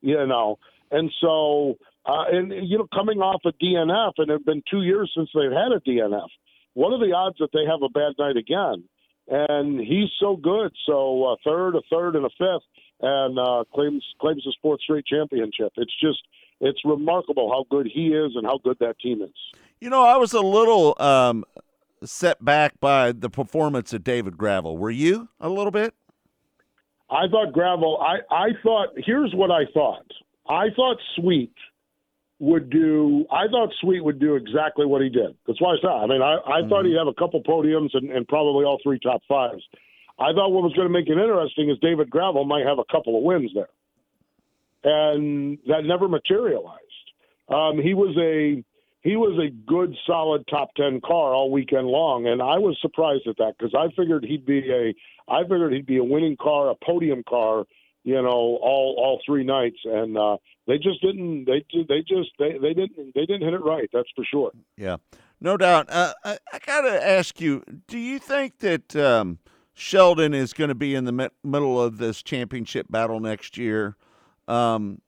you 0.00 0.26
know. 0.26 0.58
And 0.90 1.12
so, 1.20 1.78
uh, 2.06 2.24
and 2.30 2.52
you 2.68 2.78
know, 2.78 2.86
coming 2.94 3.18
off 3.18 3.42
a 3.44 3.52
DNF, 3.52 4.12
and 4.18 4.30
it 4.30 4.34
had 4.34 4.44
been 4.44 4.62
two 4.70 4.82
years 4.82 5.10
since 5.16 5.28
they've 5.34 5.50
had 5.50 5.72
a 5.72 5.80
DNF. 5.80 6.28
What 6.74 6.92
are 6.92 7.04
the 7.04 7.12
odds 7.12 7.36
that 7.40 7.50
they 7.52 7.64
have 7.64 7.82
a 7.82 7.88
bad 7.88 8.12
night 8.18 8.36
again? 8.36 8.84
And 9.28 9.80
he's 9.80 10.10
so 10.20 10.36
good. 10.36 10.72
So 10.86 11.24
uh, 11.24 11.36
third, 11.44 11.74
a 11.74 11.80
third, 11.90 12.14
and 12.14 12.24
a 12.24 12.30
fifth, 12.38 12.62
and 13.00 13.38
uh, 13.38 13.64
claims 13.74 14.04
claims 14.20 14.46
a 14.46 14.52
sports 14.52 14.84
straight 14.84 15.04
championship. 15.04 15.72
It's 15.76 15.94
just 16.00 16.22
it's 16.60 16.78
remarkable 16.84 17.50
how 17.50 17.64
good 17.74 17.90
he 17.92 18.08
is 18.08 18.32
and 18.36 18.46
how 18.46 18.58
good 18.62 18.76
that 18.78 19.00
team 19.00 19.22
is. 19.22 19.34
You 19.80 19.90
know, 19.90 20.04
I 20.04 20.16
was 20.16 20.32
a 20.32 20.40
little 20.40 20.94
um, 21.00 21.44
set 22.04 22.44
back 22.44 22.78
by 22.78 23.10
the 23.10 23.28
performance 23.28 23.92
of 23.92 24.04
David 24.04 24.36
Gravel. 24.38 24.78
Were 24.78 24.90
you 24.90 25.28
a 25.40 25.48
little 25.48 25.72
bit? 25.72 25.92
I 27.10 27.26
thought 27.28 27.52
Gravel. 27.52 28.00
I 28.00 28.18
I 28.32 28.48
thought. 28.62 28.90
Here's 28.96 29.34
what 29.34 29.50
I 29.50 29.64
thought. 29.74 30.06
I 30.48 30.66
thought 30.76 30.98
Sweet 31.16 31.52
would 32.38 32.70
do. 32.70 33.24
I 33.30 33.48
thought 33.48 33.70
Sweet 33.80 34.04
would 34.04 34.20
do 34.20 34.34
exactly 34.34 34.84
what 34.84 35.02
he 35.02 35.08
did. 35.08 35.34
That's 35.46 35.60
why 35.60 35.72
I 35.72 35.76
said. 35.80 35.88
I 35.88 36.06
mean, 36.06 36.22
I, 36.22 36.36
I 36.46 36.68
thought 36.68 36.84
he'd 36.84 36.96
have 36.98 37.06
a 37.06 37.14
couple 37.14 37.42
podiums 37.42 37.90
and, 37.94 38.10
and 38.10 38.28
probably 38.28 38.64
all 38.64 38.78
three 38.82 38.98
top 38.98 39.22
fives. 39.26 39.62
I 40.18 40.32
thought 40.32 40.50
what 40.50 40.62
was 40.62 40.72
going 40.72 40.88
to 40.88 40.92
make 40.92 41.08
it 41.08 41.18
interesting 41.18 41.70
is 41.70 41.78
David 41.80 42.10
Gravel 42.10 42.44
might 42.44 42.66
have 42.66 42.78
a 42.78 42.84
couple 42.90 43.16
of 43.16 43.22
wins 43.22 43.50
there, 43.54 43.68
and 44.84 45.58
that 45.66 45.84
never 45.84 46.08
materialized. 46.08 46.82
Um, 47.48 47.80
he 47.82 47.94
was 47.94 48.16
a 48.18 48.64
he 49.02 49.14
was 49.14 49.38
a 49.38 49.50
good, 49.68 49.94
solid 50.06 50.46
top 50.48 50.74
ten 50.74 51.00
car 51.00 51.34
all 51.34 51.50
weekend 51.50 51.86
long, 51.86 52.26
and 52.26 52.40
I 52.40 52.58
was 52.58 52.78
surprised 52.80 53.26
at 53.28 53.36
that 53.36 53.54
because 53.58 53.74
I 53.74 53.94
figured 53.94 54.24
he'd 54.24 54.46
be 54.46 54.58
a 54.70 54.94
I 55.30 55.42
figured 55.42 55.72
he'd 55.72 55.86
be 55.86 55.98
a 55.98 56.04
winning 56.04 56.36
car, 56.36 56.70
a 56.70 56.74
podium 56.74 57.22
car, 57.28 57.66
you 58.06 58.22
know, 58.22 58.28
all 58.62 58.94
all 58.98 59.20
three 59.26 59.42
nights, 59.42 59.78
and 59.84 60.16
uh, 60.16 60.36
they 60.68 60.78
just 60.78 61.02
didn't. 61.02 61.44
They 61.44 61.64
they 61.88 62.02
just 62.02 62.30
they 62.38 62.52
they 62.56 62.72
didn't 62.72 63.12
they 63.16 63.26
didn't 63.26 63.42
hit 63.42 63.52
it 63.52 63.64
right. 63.64 63.90
That's 63.92 64.08
for 64.14 64.24
sure. 64.24 64.52
Yeah, 64.76 64.98
no 65.40 65.56
doubt. 65.56 65.90
Uh, 65.90 66.14
I, 66.24 66.38
I 66.52 66.58
got 66.64 66.82
to 66.82 67.04
ask 67.04 67.40
you: 67.40 67.64
Do 67.88 67.98
you 67.98 68.20
think 68.20 68.60
that 68.60 68.94
um, 68.94 69.40
Sheldon 69.74 70.34
is 70.34 70.52
going 70.52 70.68
to 70.68 70.74
be 70.76 70.94
in 70.94 71.04
the 71.04 71.10
mi- 71.10 71.30
middle 71.42 71.82
of 71.82 71.98
this 71.98 72.22
championship 72.22 72.86
battle 72.88 73.18
next 73.18 73.58
year? 73.58 73.96
Um, 74.46 75.00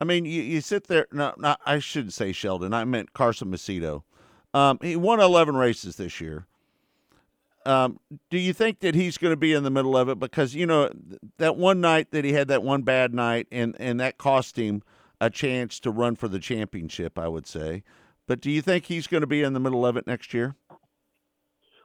I 0.00 0.04
mean, 0.04 0.24
you, 0.24 0.40
you 0.40 0.62
sit 0.62 0.86
there. 0.86 1.06
No, 1.12 1.34
not 1.36 1.60
I 1.66 1.78
shouldn't 1.78 2.14
say 2.14 2.32
Sheldon. 2.32 2.72
I 2.72 2.86
meant 2.86 3.12
Carson 3.12 3.50
Macedo. 3.50 4.02
Um, 4.54 4.78
he 4.80 4.96
won 4.96 5.20
eleven 5.20 5.56
races 5.56 5.96
this 5.96 6.22
year. 6.22 6.46
Um, 7.66 7.98
do 8.30 8.38
you 8.38 8.52
think 8.52 8.80
that 8.80 8.94
he's 8.94 9.18
going 9.18 9.32
to 9.32 9.36
be 9.36 9.52
in 9.52 9.64
the 9.64 9.70
middle 9.70 9.96
of 9.96 10.08
it? 10.08 10.18
Because 10.18 10.54
you 10.54 10.66
know 10.66 10.90
that 11.38 11.56
one 11.56 11.80
night 11.80 12.12
that 12.12 12.24
he 12.24 12.32
had 12.32 12.48
that 12.48 12.62
one 12.62 12.82
bad 12.82 13.12
night, 13.12 13.46
and 13.50 13.76
and 13.78 13.98
that 14.00 14.18
cost 14.18 14.56
him 14.56 14.82
a 15.20 15.30
chance 15.30 15.80
to 15.80 15.90
run 15.90 16.16
for 16.16 16.28
the 16.28 16.38
championship. 16.38 17.18
I 17.18 17.28
would 17.28 17.46
say. 17.46 17.82
But 18.26 18.40
do 18.40 18.50
you 18.50 18.62
think 18.62 18.86
he's 18.86 19.06
going 19.06 19.20
to 19.20 19.26
be 19.26 19.42
in 19.42 19.52
the 19.52 19.60
middle 19.60 19.86
of 19.86 19.96
it 19.96 20.06
next 20.06 20.34
year? 20.34 20.56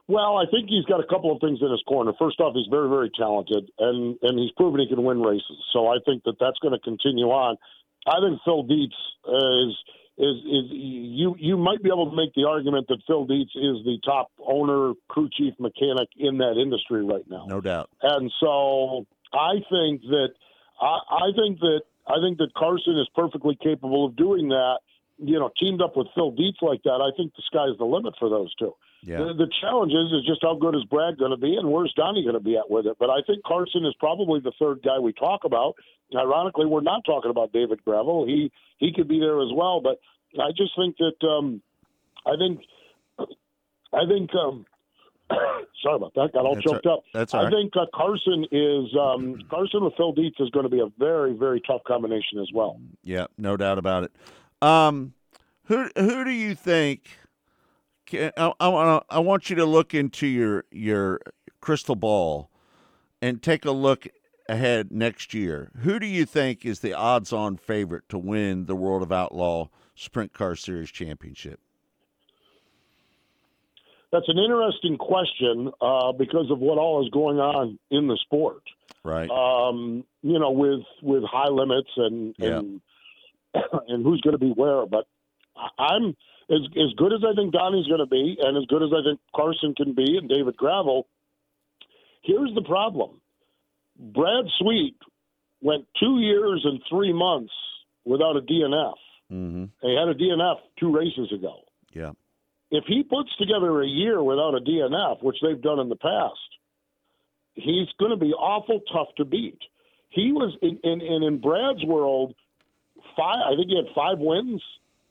Well, 0.08 0.36
I 0.36 0.44
think 0.50 0.68
he's 0.68 0.84
got 0.84 0.98
a 0.98 1.06
couple 1.06 1.32
of 1.32 1.40
things 1.40 1.60
in 1.62 1.70
his 1.70 1.82
corner. 1.86 2.12
First 2.18 2.40
off, 2.40 2.54
he's 2.54 2.66
very, 2.68 2.88
very 2.88 3.10
talented, 3.16 3.70
and 3.78 4.18
and 4.22 4.38
he's 4.38 4.50
proven 4.52 4.80
he 4.80 4.88
can 4.88 5.02
win 5.04 5.22
races. 5.22 5.58
So 5.72 5.88
I 5.88 5.98
think 6.04 6.24
that 6.24 6.36
that's 6.40 6.58
going 6.58 6.74
to 6.74 6.80
continue 6.80 7.26
on. 7.26 7.56
I 8.06 8.18
think 8.20 8.40
Phil 8.44 8.64
Dietz 8.64 8.94
is 9.26 9.76
is 10.18 10.36
is 10.44 10.64
you 10.70 11.34
you 11.38 11.56
might 11.56 11.82
be 11.82 11.88
able 11.88 12.10
to 12.10 12.16
make 12.16 12.34
the 12.34 12.44
argument 12.44 12.86
that 12.88 12.98
Phil 13.06 13.26
Dietz 13.26 13.50
is 13.54 13.84
the 13.84 13.98
top 14.04 14.30
owner, 14.38 14.92
crew 15.08 15.28
chief, 15.32 15.54
mechanic 15.58 16.08
in 16.16 16.38
that 16.38 16.60
industry 16.60 17.04
right 17.04 17.24
now. 17.28 17.46
No 17.48 17.60
doubt. 17.60 17.88
And 18.02 18.30
so 18.40 19.06
I 19.32 19.54
think 19.70 20.02
that 20.02 20.30
I, 20.80 20.98
I 21.10 21.28
think 21.34 21.60
that 21.60 21.82
I 22.06 22.20
think 22.22 22.38
that 22.38 22.52
Carson 22.56 22.98
is 22.98 23.08
perfectly 23.14 23.56
capable 23.62 24.06
of 24.06 24.16
doing 24.16 24.48
that 24.48 24.78
you 25.18 25.38
know, 25.38 25.50
teamed 25.58 25.80
up 25.80 25.96
with 25.96 26.08
Phil 26.14 26.32
Dietz 26.32 26.58
like 26.62 26.82
that, 26.82 27.00
I 27.00 27.14
think 27.16 27.34
the 27.36 27.42
sky's 27.46 27.78
the 27.78 27.84
limit 27.84 28.14
for 28.18 28.28
those 28.28 28.52
two. 28.56 28.74
Yeah. 29.02 29.18
The, 29.18 29.34
the 29.34 29.50
challenge 29.60 29.92
is, 29.92 30.12
is 30.12 30.26
just 30.26 30.42
how 30.42 30.54
good 30.54 30.76
is 30.76 30.84
Brad 30.84 31.18
going 31.18 31.32
to 31.32 31.36
be, 31.36 31.56
and 31.56 31.70
where's 31.70 31.92
Donny 31.94 32.22
going 32.22 32.34
to 32.34 32.40
be 32.40 32.56
at 32.56 32.70
with 32.70 32.86
it? 32.86 32.96
But 32.98 33.10
I 33.10 33.20
think 33.26 33.42
Carson 33.44 33.84
is 33.84 33.94
probably 33.98 34.40
the 34.40 34.52
third 34.58 34.80
guy 34.82 34.98
we 34.98 35.12
talk 35.12 35.44
about. 35.44 35.74
Ironically, 36.14 36.66
we're 36.66 36.82
not 36.82 37.04
talking 37.04 37.30
about 37.30 37.52
David 37.52 37.82
Gravel. 37.84 38.26
He 38.26 38.52
he 38.78 38.92
could 38.92 39.08
be 39.08 39.18
there 39.18 39.40
as 39.40 39.48
well, 39.52 39.80
but 39.80 39.98
I 40.40 40.50
just 40.56 40.72
think 40.76 40.96
that 40.98 41.26
um, 41.26 41.62
I 42.26 42.36
think 42.36 42.60
I 43.92 44.06
think 44.06 44.30
um, 44.34 44.66
sorry 45.82 45.96
about 45.96 46.14
that. 46.14 46.32
Got 46.32 46.44
all 46.44 46.54
That's 46.54 46.66
choked 46.66 46.86
up. 46.86 47.02
that's 47.12 47.34
all 47.34 47.40
I 47.40 47.44
right. 47.44 47.52
think 47.52 47.72
uh, 47.76 47.86
Carson 47.94 48.46
is 48.52 48.94
um, 48.98 49.38
Carson 49.50 49.84
with 49.84 49.94
Phil 49.96 50.12
Dietz 50.12 50.36
is 50.38 50.50
going 50.50 50.64
to 50.64 50.70
be 50.70 50.80
a 50.80 50.90
very 50.98 51.32
very 51.32 51.60
tough 51.60 51.82
combination 51.84 52.38
as 52.40 52.48
well. 52.54 52.80
Yeah, 53.02 53.26
no 53.38 53.56
doubt 53.56 53.78
about 53.78 54.04
it. 54.04 54.12
Um, 54.60 55.14
who 55.64 55.88
who 55.96 56.24
do 56.24 56.30
you 56.30 56.54
think? 56.54 57.18
Can, 58.12 58.30
I, 58.36 58.52
I 58.60 58.68
want 58.68 59.06
I 59.08 59.18
want 59.20 59.48
you 59.48 59.56
to 59.56 59.64
look 59.64 59.94
into 59.94 60.26
your 60.26 60.64
your 60.70 61.20
crystal 61.62 61.96
ball 61.96 62.50
and 63.22 63.42
take 63.42 63.64
a 63.64 63.70
look 63.70 64.06
ahead 64.48 64.92
next 64.92 65.32
year. 65.32 65.70
Who 65.78 65.98
do 65.98 66.06
you 66.06 66.26
think 66.26 66.66
is 66.66 66.80
the 66.80 66.92
odds-on 66.92 67.56
favorite 67.56 68.08
to 68.10 68.18
win 68.18 68.66
the 68.66 68.76
World 68.76 69.02
of 69.02 69.10
Outlaw 69.12 69.68
Sprint 69.94 70.34
Car 70.34 70.56
Series 70.56 70.90
championship? 70.90 71.58
That's 74.10 74.28
an 74.28 74.36
interesting 74.36 74.98
question 74.98 75.72
uh, 75.80 76.12
because 76.12 76.50
of 76.50 76.58
what 76.58 76.76
all 76.76 77.02
is 77.02 77.08
going 77.10 77.38
on 77.38 77.78
in 77.90 78.08
the 78.08 78.18
sport. 78.24 78.62
Right. 79.04 79.30
Um, 79.30 80.04
you 80.20 80.38
know, 80.38 80.50
with 80.50 80.82
with 81.00 81.22
high 81.24 81.48
limits 81.48 81.88
and 81.96 82.34
Yeah. 82.38 82.58
and 82.58 82.80
and 83.88 84.04
who's 84.04 84.20
going 84.20 84.32
to 84.34 84.38
be 84.38 84.50
where. 84.50 84.84
But 84.84 85.06
I'm 85.78 86.14
as 86.50 86.60
as 86.76 86.92
good 86.96 87.12
as 87.12 87.20
I 87.28 87.34
think 87.34 87.52
Donny's 87.52 87.86
going 87.86 88.00
to 88.00 88.06
be, 88.06 88.36
and 88.40 88.56
as 88.56 88.64
good 88.66 88.82
as 88.82 88.90
I 88.92 89.02
think 89.02 89.20
Carson 89.34 89.74
can 89.74 89.94
be, 89.94 90.16
and 90.18 90.28
David 90.28 90.56
Gravel. 90.56 91.06
Here's 92.22 92.54
the 92.54 92.62
problem: 92.62 93.20
Brad 93.98 94.44
Sweet 94.58 94.96
went 95.60 95.86
two 96.00 96.20
years 96.20 96.62
and 96.64 96.80
three 96.88 97.12
months 97.12 97.52
without 98.04 98.36
a 98.36 98.40
DNF. 98.40 98.94
Mm-hmm. 99.32 99.64
He 99.80 99.94
had 99.96 100.08
a 100.08 100.14
DNF 100.14 100.56
two 100.78 100.92
races 100.94 101.32
ago 101.32 101.60
Yeah. 101.94 102.10
if 102.70 102.84
he 102.86 103.02
puts 103.02 103.34
together 103.36 103.80
a 103.80 103.86
year 103.86 104.22
without 104.22 104.54
a 104.54 104.60
DNF, 104.60 105.22
which 105.22 105.36
they've 105.40 105.60
done 105.62 105.78
in 105.78 105.88
the 105.88 105.96
past, 105.96 106.34
he's 107.54 107.88
going 107.98 108.10
to 108.10 108.16
be 108.16 108.32
awful 108.32 108.80
tough 108.92 109.08
to 109.16 109.24
beat. 109.24 109.58
He 110.10 110.32
was 110.32 110.54
in, 110.60 110.78
in, 110.84 111.00
in, 111.00 111.22
in 111.22 111.40
Brad's 111.40 111.84
world, 111.84 112.34
five. 113.16 113.38
I 113.46 113.56
think 113.56 113.68
he 113.70 113.76
had 113.76 113.94
five 113.94 114.18
wins. 114.18 114.62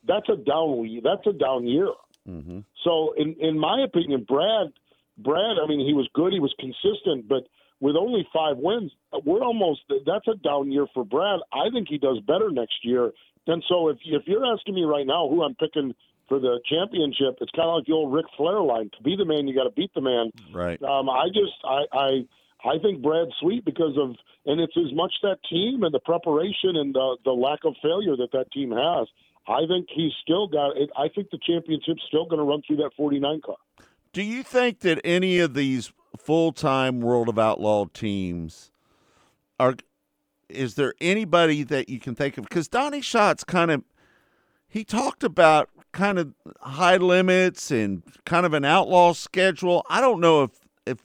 That's 0.07 0.27
a 0.29 0.35
down. 0.35 1.01
That's 1.03 1.25
a 1.27 1.33
down 1.33 1.67
year. 1.67 1.89
Mm-hmm. 2.27 2.59
So, 2.83 3.13
in 3.17 3.35
in 3.39 3.59
my 3.59 3.83
opinion, 3.83 4.25
Brad, 4.27 4.67
Brad. 5.17 5.57
I 5.63 5.67
mean, 5.67 5.85
he 5.85 5.93
was 5.93 6.09
good. 6.13 6.33
He 6.33 6.39
was 6.39 6.53
consistent, 6.59 7.27
but 7.27 7.47
with 7.79 7.95
only 7.95 8.27
five 8.33 8.57
wins, 8.57 8.91
we're 9.25 9.43
almost. 9.43 9.81
That's 10.05 10.27
a 10.27 10.35
down 10.35 10.71
year 10.71 10.85
for 10.93 11.03
Brad. 11.03 11.39
I 11.53 11.69
think 11.73 11.87
he 11.87 11.97
does 11.97 12.19
better 12.21 12.51
next 12.51 12.83
year. 12.83 13.11
And 13.47 13.63
so, 13.67 13.89
if 13.89 13.97
if 14.05 14.23
you're 14.27 14.45
asking 14.45 14.75
me 14.75 14.83
right 14.83 15.05
now 15.05 15.27
who 15.29 15.43
I'm 15.43 15.55
picking 15.55 15.93
for 16.27 16.39
the 16.39 16.61
championship, 16.69 17.37
it's 17.41 17.51
kind 17.51 17.67
of 17.67 17.75
like 17.75 17.85
the 17.85 17.93
old 17.93 18.13
Ric 18.13 18.25
Flair 18.37 18.61
line: 18.61 18.89
to 18.97 19.03
be 19.03 19.15
the 19.15 19.25
man, 19.25 19.47
you 19.47 19.55
got 19.55 19.63
to 19.63 19.71
beat 19.71 19.93
the 19.93 20.01
man. 20.01 20.31
Right. 20.53 20.81
Um, 20.81 21.09
I 21.09 21.27
just 21.27 21.57
I, 21.63 21.81
I 21.91 22.09
I 22.63 22.79
think 22.81 23.01
Brad 23.01 23.27
Sweet 23.39 23.65
because 23.65 23.97
of 23.97 24.15
and 24.45 24.59
it's 24.59 24.77
as 24.77 24.93
much 24.93 25.13
that 25.23 25.37
team 25.49 25.83
and 25.83 25.93
the 25.93 25.99
preparation 25.99 26.75
and 26.75 26.93
the 26.93 27.17
the 27.25 27.31
lack 27.31 27.59
of 27.65 27.75
failure 27.81 28.15
that 28.17 28.31
that 28.33 28.51
team 28.51 28.71
has. 28.71 29.07
I 29.51 29.67
think 29.67 29.87
he's 29.93 30.13
still 30.21 30.47
got 30.47 30.77
it. 30.77 30.89
I 30.97 31.09
think 31.09 31.29
the 31.29 31.39
championship's 31.41 32.03
still 32.07 32.25
going 32.25 32.39
to 32.39 32.43
run 32.43 32.61
through 32.65 32.77
that 32.77 32.91
49 32.95 33.41
car. 33.41 33.57
Do 34.13 34.23
you 34.23 34.43
think 34.43 34.79
that 34.79 34.99
any 35.03 35.39
of 35.39 35.53
these 35.53 35.91
full-time 36.17 37.01
World 37.01 37.29
of 37.29 37.37
Outlaw 37.39 37.85
teams 37.93 38.71
are? 39.59 39.75
Is 40.49 40.75
there 40.75 40.93
anybody 40.99 41.63
that 41.63 41.87
you 41.87 41.99
can 41.99 42.13
think 42.13 42.37
of? 42.37 42.43
Because 42.43 42.67
Donny 42.67 43.01
Schatz 43.01 43.43
kind 43.43 43.71
of 43.71 43.83
he 44.67 44.83
talked 44.83 45.23
about 45.23 45.69
kind 45.91 46.17
of 46.17 46.33
high 46.61 46.97
limits 46.97 47.71
and 47.71 48.03
kind 48.25 48.45
of 48.45 48.53
an 48.53 48.65
outlaw 48.65 49.13
schedule. 49.13 49.85
I 49.89 50.01
don't 50.01 50.19
know 50.19 50.43
if 50.43 50.51
if 50.85 50.99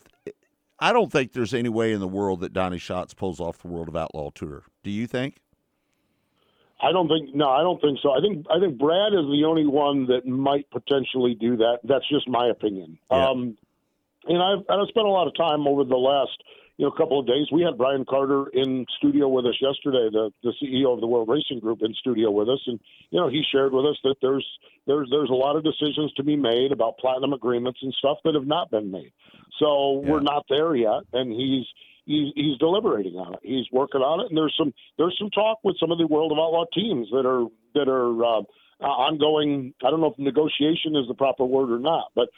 I 0.79 0.93
don't 0.93 1.11
think 1.11 1.33
there's 1.33 1.55
any 1.55 1.69
way 1.69 1.93
in 1.93 2.01
the 2.01 2.09
world 2.09 2.41
that 2.41 2.53
Donny 2.53 2.79
Schatz 2.79 3.15
pulls 3.15 3.41
off 3.41 3.59
the 3.59 3.69
World 3.69 3.89
of 3.89 3.97
Outlaw 3.97 4.31
tour. 4.35 4.65
Do 4.83 4.91
you 4.91 5.07
think? 5.07 5.37
I 6.81 6.93
don't 6.93 7.09
think 7.09 7.35
no, 7.35 7.49
I 7.49 7.62
don't 7.62 7.81
think 7.81 7.99
so. 8.03 8.12
I 8.12 8.21
think 8.21 8.47
I 8.51 8.61
think 8.61 8.79
Brad 8.79 9.12
is 9.15 9.27
the 9.33 9.45
only 9.47 9.67
one 9.67 10.07
that 10.07 10.27
might 10.27 10.71
potentially 10.71 11.35
do 11.35 11.57
that. 11.57 11.79
That's 11.85 12.07
just 12.09 12.29
my 12.29 12.49
opinion. 12.49 12.99
Um, 13.11 13.57
and 14.27 14.43
I've 14.43 14.65
and 14.69 14.83
I've 14.83 14.89
spent 14.89 15.07
a 15.07 15.11
lot 15.11 15.27
of 15.27 15.35
time 15.37 15.67
over 15.67 15.85
the 15.85 15.97
last 15.97 16.37
you 16.77 16.85
know 16.85 16.91
couple 16.91 17.19
of 17.19 17.27
days. 17.27 17.47
We 17.51 17.62
had 17.62 17.79
Brian 17.79 18.05
Carter 18.05 18.49
in 18.49 18.85
studio 18.99 19.29
with 19.29 19.47
us 19.47 19.57
yesterday, 19.61 20.11
the 20.12 20.31
the 20.43 20.53
CEO 20.62 20.93
of 20.93 21.01
the 21.01 21.07
World 21.07 21.29
Racing 21.29 21.61
Group 21.61 21.81
in 21.83 21.95
studio 21.95 22.31
with 22.31 22.49
us, 22.49 22.61
and 22.67 22.79
you 23.11 23.21
know 23.21 23.29
he 23.29 23.43
shared 23.51 23.73
with 23.73 23.87
us 23.87 23.97
that 24.05 24.17
there's 24.21 24.47
there's 24.87 25.09
there's 25.11 25.31
a 25.31 25.35
lot 25.35 25.57
of 25.57 25.65
decisions 25.65 26.12
to 26.15 26.23
be 26.23 26.37
made 26.37 26.73
about 26.73 26.99
platinum 26.99 27.33
agreements 27.33 27.81
and 27.83 27.95
stuff 27.95 28.19
that 28.25 28.35
have 28.35 28.47
not 28.47 28.71
been 28.71 28.91
made. 28.91 29.12
So 29.59 30.03
we're 30.05 30.21
not 30.21 30.45
there 30.51 30.75
yet, 30.77 31.05
and 31.15 31.33
he's 31.33 31.65
he's 32.07 32.33
he's 32.35 32.59
deliberating 32.59 33.14
on 33.16 33.35
it. 33.35 33.40
He's 33.42 33.66
working 33.71 34.01
on 34.01 34.21
it, 34.21 34.29
and 34.29 34.38
there's 34.38 34.55
some 34.59 34.73
there's 34.97 35.16
some 35.19 35.31
talk 35.31 35.59
with 35.62 35.77
some 35.79 35.90
of 35.90 35.99
the 35.99 36.07
World 36.07 36.33
of 36.33 36.38
Outlaw 36.38 36.64
teams 36.73 37.09
that 37.11 37.27
are 37.27 37.47
that 37.75 37.88
are 37.88 38.25
uh, 38.25 38.42
uh, 38.81 38.85
ongoing. 38.85 39.75
I 39.85 39.90
don't 39.90 40.01
know 40.01 40.12
if 40.12 40.19
negotiation 40.19 40.97
is 40.97 41.09
the 41.09 41.14
proper 41.14 41.45
word 41.45 41.71
or 41.71 41.79
not, 41.79 42.07
but 42.14 42.29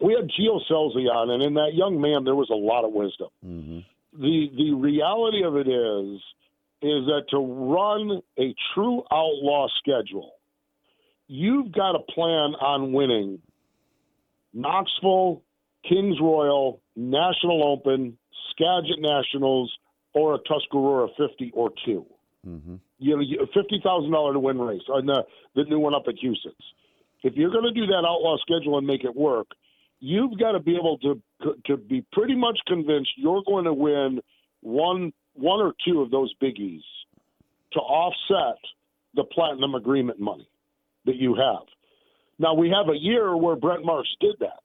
we 0.00 0.12
had 0.12 0.28
Gio 0.30 0.60
Scelzi 0.70 1.08
on, 1.10 1.30
and 1.30 1.42
in 1.42 1.54
that 1.54 1.72
young 1.74 2.00
man 2.00 2.24
there 2.24 2.34
was 2.34 2.50
a 2.50 2.54
lot 2.54 2.84
of 2.84 2.92
wisdom. 2.92 3.28
Mm-hmm. 3.44 4.22
The 4.22 4.50
the 4.56 4.74
reality 4.74 5.42
of 5.42 5.56
it 5.56 5.68
is 5.68 6.20
is 6.82 7.06
that 7.06 7.22
to 7.30 7.38
run 7.38 8.20
a 8.38 8.54
true 8.74 9.02
outlaw 9.10 9.66
schedule, 9.78 10.32
you've 11.26 11.72
got 11.72 11.92
to 11.92 12.00
plan 12.00 12.54
on 12.60 12.92
winning 12.92 13.40
Knoxville, 14.52 15.42
Kings 15.88 16.16
Royal, 16.20 16.80
National 16.94 17.64
Open, 17.64 18.18
Skagit 18.56 19.00
Nationals, 19.00 19.72
or 20.14 20.34
a 20.34 20.38
Tuscarora 20.38 21.08
50 21.16 21.52
or 21.54 21.70
two. 21.84 22.06
Mm-hmm. 22.46 22.76
You 22.98 23.16
know, 23.16 23.46
fifty 23.52 23.80
thousand 23.82 24.12
dollar 24.12 24.32
to 24.32 24.38
win 24.38 24.58
race, 24.58 24.82
on 24.88 25.06
the 25.06 25.24
the 25.54 25.64
new 25.64 25.78
one 25.78 25.94
up 25.94 26.04
at 26.08 26.14
Huset's. 26.14 26.54
If 27.22 27.34
you're 27.34 27.50
going 27.50 27.64
to 27.64 27.72
do 27.72 27.86
that 27.86 28.04
outlaw 28.06 28.36
schedule 28.38 28.78
and 28.78 28.86
make 28.86 29.04
it 29.04 29.14
work, 29.14 29.48
you've 30.00 30.38
got 30.38 30.52
to 30.52 30.60
be 30.60 30.76
able 30.76 30.98
to 30.98 31.20
to 31.66 31.76
be 31.76 32.04
pretty 32.12 32.34
much 32.34 32.58
convinced 32.66 33.10
you're 33.16 33.42
going 33.46 33.64
to 33.64 33.74
win 33.74 34.20
one 34.60 35.12
one 35.34 35.60
or 35.60 35.74
two 35.86 36.00
of 36.00 36.10
those 36.10 36.32
biggies 36.42 36.82
to 37.72 37.80
offset 37.80 38.58
the 39.14 39.24
platinum 39.24 39.74
agreement 39.74 40.20
money 40.20 40.48
that 41.04 41.16
you 41.16 41.34
have. 41.34 41.66
Now 42.38 42.54
we 42.54 42.70
have 42.70 42.88
a 42.88 42.98
year 42.98 43.36
where 43.36 43.56
Brent 43.56 43.84
Marks 43.84 44.14
did 44.20 44.36
that. 44.40 44.62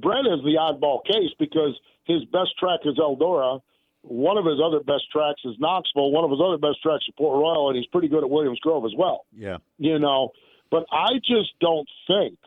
Brent 0.00 0.26
is 0.26 0.40
the 0.44 0.56
oddball 0.58 1.04
case 1.04 1.30
because 1.38 1.78
his 2.12 2.24
best 2.26 2.56
track 2.58 2.80
is 2.84 2.96
Eldora. 2.98 3.60
One 4.02 4.38
of 4.38 4.46
his 4.46 4.58
other 4.64 4.80
best 4.80 5.04
tracks 5.12 5.42
is 5.44 5.54
Knoxville. 5.58 6.10
One 6.10 6.24
of 6.24 6.30
his 6.30 6.40
other 6.42 6.56
best 6.58 6.82
tracks 6.82 7.04
is 7.06 7.14
Port 7.18 7.38
Royal, 7.38 7.68
and 7.68 7.76
he's 7.76 7.86
pretty 7.86 8.08
good 8.08 8.24
at 8.24 8.30
Williams 8.30 8.58
Grove 8.60 8.84
as 8.84 8.92
well 8.96 9.26
Yeah. 9.36 9.58
you 9.78 9.98
know. 9.98 10.30
But 10.70 10.86
I 10.90 11.14
just 11.24 11.50
don't 11.60 11.88
think. 12.06 12.38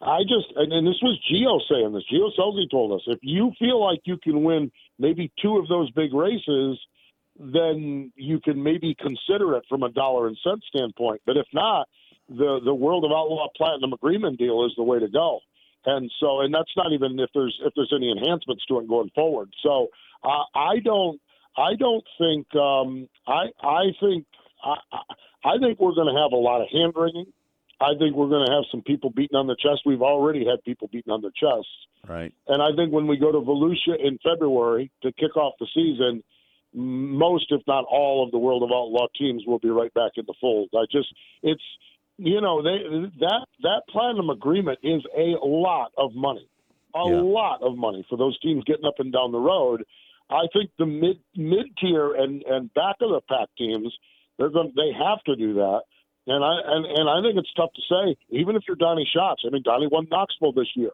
I 0.00 0.22
just, 0.22 0.46
and, 0.56 0.72
and 0.72 0.86
this 0.86 1.00
was 1.02 1.18
Gio 1.30 1.60
saying 1.68 1.92
this. 1.92 2.04
Gio 2.12 2.30
Scelzi 2.38 2.70
told 2.70 2.92
us 2.92 3.02
if 3.06 3.18
you 3.22 3.52
feel 3.58 3.80
like 3.84 4.00
you 4.04 4.16
can 4.16 4.44
win 4.44 4.70
maybe 4.98 5.30
two 5.42 5.58
of 5.58 5.68
those 5.68 5.90
big 5.90 6.14
races, 6.14 6.78
then 7.38 8.12
you 8.16 8.40
can 8.40 8.62
maybe 8.62 8.94
consider 8.94 9.56
it 9.56 9.64
from 9.68 9.82
a 9.82 9.90
dollar 9.90 10.26
and 10.28 10.36
cent 10.42 10.62
standpoint. 10.68 11.20
But 11.26 11.36
if 11.36 11.46
not, 11.52 11.88
the 12.28 12.60
the 12.64 12.74
World 12.74 13.04
of 13.04 13.10
Outlaw 13.12 13.48
Platinum 13.56 13.92
Agreement 13.92 14.38
deal 14.38 14.64
is 14.66 14.72
the 14.76 14.82
way 14.82 14.98
to 14.98 15.08
go. 15.08 15.40
And 15.88 16.10
so, 16.20 16.40
and 16.40 16.52
that's 16.52 16.70
not 16.76 16.92
even 16.92 17.18
if 17.18 17.30
there's 17.32 17.58
if 17.64 17.72
there's 17.74 17.92
any 17.96 18.10
enhancements 18.10 18.64
to 18.66 18.78
it 18.78 18.88
going 18.88 19.10
forward. 19.14 19.48
So 19.62 19.88
uh, 20.22 20.44
I 20.54 20.80
don't 20.84 21.18
I 21.56 21.76
don't 21.78 22.04
think 22.18 22.46
um, 22.54 23.08
I 23.26 23.46
I 23.62 23.84
think 23.98 24.26
I, 24.62 24.76
I 25.44 25.58
think 25.58 25.80
we're 25.80 25.94
going 25.94 26.12
to 26.14 26.20
have 26.20 26.32
a 26.32 26.36
lot 26.36 26.60
of 26.60 26.68
hand 26.70 26.92
wringing. 26.94 27.32
I 27.80 27.94
think 27.98 28.16
we're 28.16 28.28
going 28.28 28.44
to 28.46 28.52
have 28.52 28.64
some 28.70 28.82
people 28.82 29.10
beating 29.10 29.36
on 29.36 29.46
the 29.46 29.56
chest. 29.56 29.82
We've 29.86 30.02
already 30.02 30.44
had 30.44 30.62
people 30.64 30.88
beating 30.92 31.12
on 31.12 31.22
their 31.22 31.30
chests. 31.30 31.70
Right. 32.06 32.34
And 32.48 32.60
I 32.60 32.74
think 32.76 32.92
when 32.92 33.06
we 33.06 33.16
go 33.16 33.30
to 33.30 33.38
Volusia 33.38 33.96
in 33.98 34.18
February 34.18 34.90
to 35.02 35.12
kick 35.12 35.36
off 35.36 35.54
the 35.60 35.68
season, 35.72 36.24
most, 36.74 37.46
if 37.50 37.62
not 37.66 37.84
all, 37.88 38.24
of 38.24 38.32
the 38.32 38.38
World 38.38 38.62
of 38.64 38.70
Outlaw 38.70 39.06
teams 39.16 39.44
will 39.46 39.60
be 39.60 39.70
right 39.70 39.94
back 39.94 40.12
in 40.16 40.24
the 40.26 40.34
fold. 40.40 40.70
I 40.74 40.84
just, 40.90 41.08
it's, 41.42 41.62
you 42.18 42.40
know, 42.40 42.62
they 42.62 42.78
that 43.20 43.46
that 43.62 43.82
platinum 43.88 44.28
agreement 44.28 44.80
is 44.82 45.02
a 45.16 45.38
lot 45.46 45.92
of 45.96 46.14
money, 46.14 46.48
a 46.94 47.04
lot 47.04 47.62
of 47.62 47.76
money 47.76 48.04
for 48.10 48.18
those 48.18 48.38
teams 48.40 48.64
getting 48.64 48.84
up 48.84 48.98
and 48.98 49.12
down 49.12 49.32
the 49.32 49.38
road. 49.38 49.84
I 50.28 50.46
think 50.52 50.70
the 50.78 50.86
mid 50.86 51.20
mid 51.36 51.66
tier 51.80 52.14
and 52.14 52.42
and 52.42 52.74
back 52.74 52.96
of 53.00 53.10
the 53.10 53.20
pack 53.28 53.48
teams, 53.56 53.94
they're 54.36 54.50
going 54.50 54.72
they 54.74 54.92
have 54.92 55.22
to 55.24 55.36
do 55.36 55.54
that. 55.54 55.82
And 56.26 56.44
I 56.44 56.58
and, 56.66 56.84
and 56.86 57.08
I 57.08 57.22
think 57.22 57.38
it's 57.38 57.52
tough 57.54 57.70
to 57.74 57.82
say, 57.88 58.16
even 58.30 58.56
if 58.56 58.62
you're 58.66 58.76
Donny 58.76 59.08
Schatz. 59.10 59.42
I 59.46 59.50
mean, 59.50 59.62
Donnie 59.64 59.88
won 59.90 60.08
Knoxville 60.10 60.52
this 60.52 60.68
year, 60.74 60.90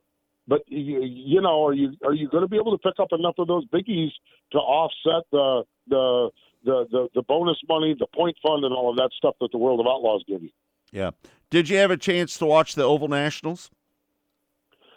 but 0.46 0.60
you, 0.68 1.02
you 1.02 1.40
know, 1.40 1.64
are 1.64 1.72
you 1.72 1.94
are 2.04 2.12
you 2.12 2.28
going 2.28 2.44
to 2.44 2.48
be 2.48 2.58
able 2.58 2.76
to 2.76 2.82
pick 2.82 3.00
up 3.00 3.08
enough 3.12 3.34
of 3.38 3.48
those 3.48 3.66
biggies 3.68 4.10
to 4.52 4.58
offset 4.58 5.24
the 5.32 5.64
the 5.88 6.30
the 6.64 6.84
the, 6.90 7.08
the 7.14 7.22
bonus 7.22 7.56
money, 7.66 7.96
the 7.98 8.06
point 8.14 8.36
fund, 8.46 8.64
and 8.64 8.74
all 8.74 8.90
of 8.90 8.96
that 8.96 9.10
stuff 9.16 9.36
that 9.40 9.48
the 9.52 9.58
World 9.58 9.80
of 9.80 9.86
Outlaws 9.86 10.22
give 10.28 10.42
you? 10.42 10.50
Yeah. 10.94 11.10
Did 11.50 11.68
you 11.68 11.76
have 11.78 11.90
a 11.90 11.96
chance 11.96 12.38
to 12.38 12.46
watch 12.46 12.74
the 12.74 12.84
Oval 12.84 13.08
Nationals? 13.08 13.70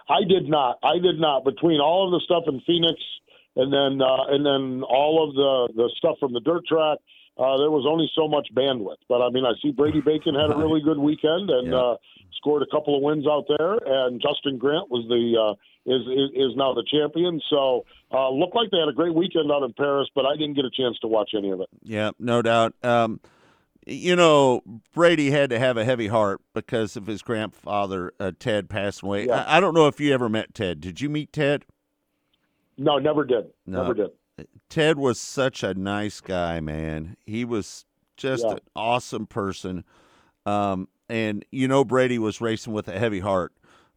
I 0.08 0.24
did 0.28 0.48
not. 0.48 0.78
I 0.84 1.00
did 1.00 1.20
not. 1.20 1.44
Between 1.44 1.82
all 1.82 2.06
of 2.06 2.12
the 2.12 2.24
stuff 2.24 2.44
in 2.48 2.62
Phoenix 2.66 2.96
and 3.56 3.74
then 3.74 4.02
uh, 4.02 4.26
and 4.30 4.46
then 4.46 4.84
all 4.84 5.28
of 5.28 5.36
the 5.36 5.74
the 5.76 5.90
stuff 5.98 6.16
from 6.20 6.32
the 6.34 6.40
dirt 6.40 6.66
track, 6.66 7.00
uh, 7.38 7.58
there 7.58 7.72
was 7.72 7.86
only 7.90 8.10
so 8.16 8.28
much 8.28 8.48
bandwidth. 8.56 9.02
But 9.10 9.22
I 9.22 9.30
mean, 9.30 9.44
I 9.46 9.54
see 9.62 9.72
Brady 9.72 10.00
Bacon 10.00 10.36
had 10.36 10.52
a 10.52 10.58
really 10.64 10.82
good 10.82 10.98
weekend 11.00 11.50
and 11.50 11.68
Yeah. 11.72 11.78
uh, 11.78 11.96
scored 12.38 12.62
a 12.62 12.68
couple 12.68 12.96
of 12.96 13.02
wins 13.02 13.28
out 13.28 13.46
there. 13.58 13.74
And 13.86 14.22
Justin 14.22 14.58
Grant 14.58 14.90
was 14.90 15.04
the 15.10 15.36
uh, 15.36 15.54
is, 15.92 16.02
is 16.08 16.30
is 16.52 16.56
now 16.56 16.74
the 16.74 16.86
champion. 16.90 17.42
So 17.50 17.86
uh, 18.14 18.30
looked 18.30 18.56
like 18.56 18.70
they 18.72 18.78
had 18.80 18.88
a 18.90 18.94
great 18.94 19.14
weekend 19.14 19.52
out 19.52 19.64
in 19.64 19.74
Perris, 19.74 20.08
but 20.16 20.26
I 20.26 20.38
didn't 20.38 20.54
get 20.54 20.64
a 20.66 20.72
chance 20.72 20.98
to 21.00 21.08
watch 21.08 21.32
any 21.36 21.50
of 21.50 21.60
it. 21.60 21.68
Yeah, 21.84 22.12
no 22.20 22.42
doubt. 22.42 22.76
Um, 22.84 23.20
you 23.88 24.16
know, 24.16 24.62
Brady 24.94 25.32
had 25.32 25.50
to 25.50 25.60
have 25.60 25.78
a 25.78 25.86
heavy 25.86 26.08
heart 26.08 26.42
because 26.54 26.98
of 26.98 27.08
his 27.08 27.22
grandfather, 27.22 28.12
uh, 28.20 28.34
Ted, 28.38 28.70
passing 28.70 29.08
away. 29.08 29.28
Yeah. 29.28 29.44
I, 29.44 29.58
I 29.58 29.60
don't 29.60 29.74
know 29.74 29.88
if 29.88 30.00
you 30.00 30.14
ever 30.14 30.28
met 30.28 30.54
Ted. 30.54 30.82
Did 30.82 31.00
you 31.00 31.10
meet 31.10 31.32
Ted? 31.32 31.66
No, 32.78 32.98
never 33.00 33.24
did. 33.24 33.46
No. 33.66 33.82
Never 33.82 33.94
did. 33.94 34.10
Ted 34.70 34.98
was 34.98 35.20
such 35.20 35.64
a 35.64 35.74
nice 35.74 36.20
guy, 36.20 36.60
man. 36.60 37.16
He 37.26 37.46
was 37.46 37.86
just 38.18 38.44
Yeah. 38.44 38.54
an 38.54 38.60
awesome 38.76 39.26
person. 39.26 39.84
Um, 40.46 40.90
and 41.10 41.46
you 41.52 41.68
know, 41.68 41.86
Brady 41.86 42.20
was 42.20 42.42
racing 42.42 42.74
with 42.74 42.88
a 42.88 43.00
heavy 43.00 43.22
heart 43.22 43.54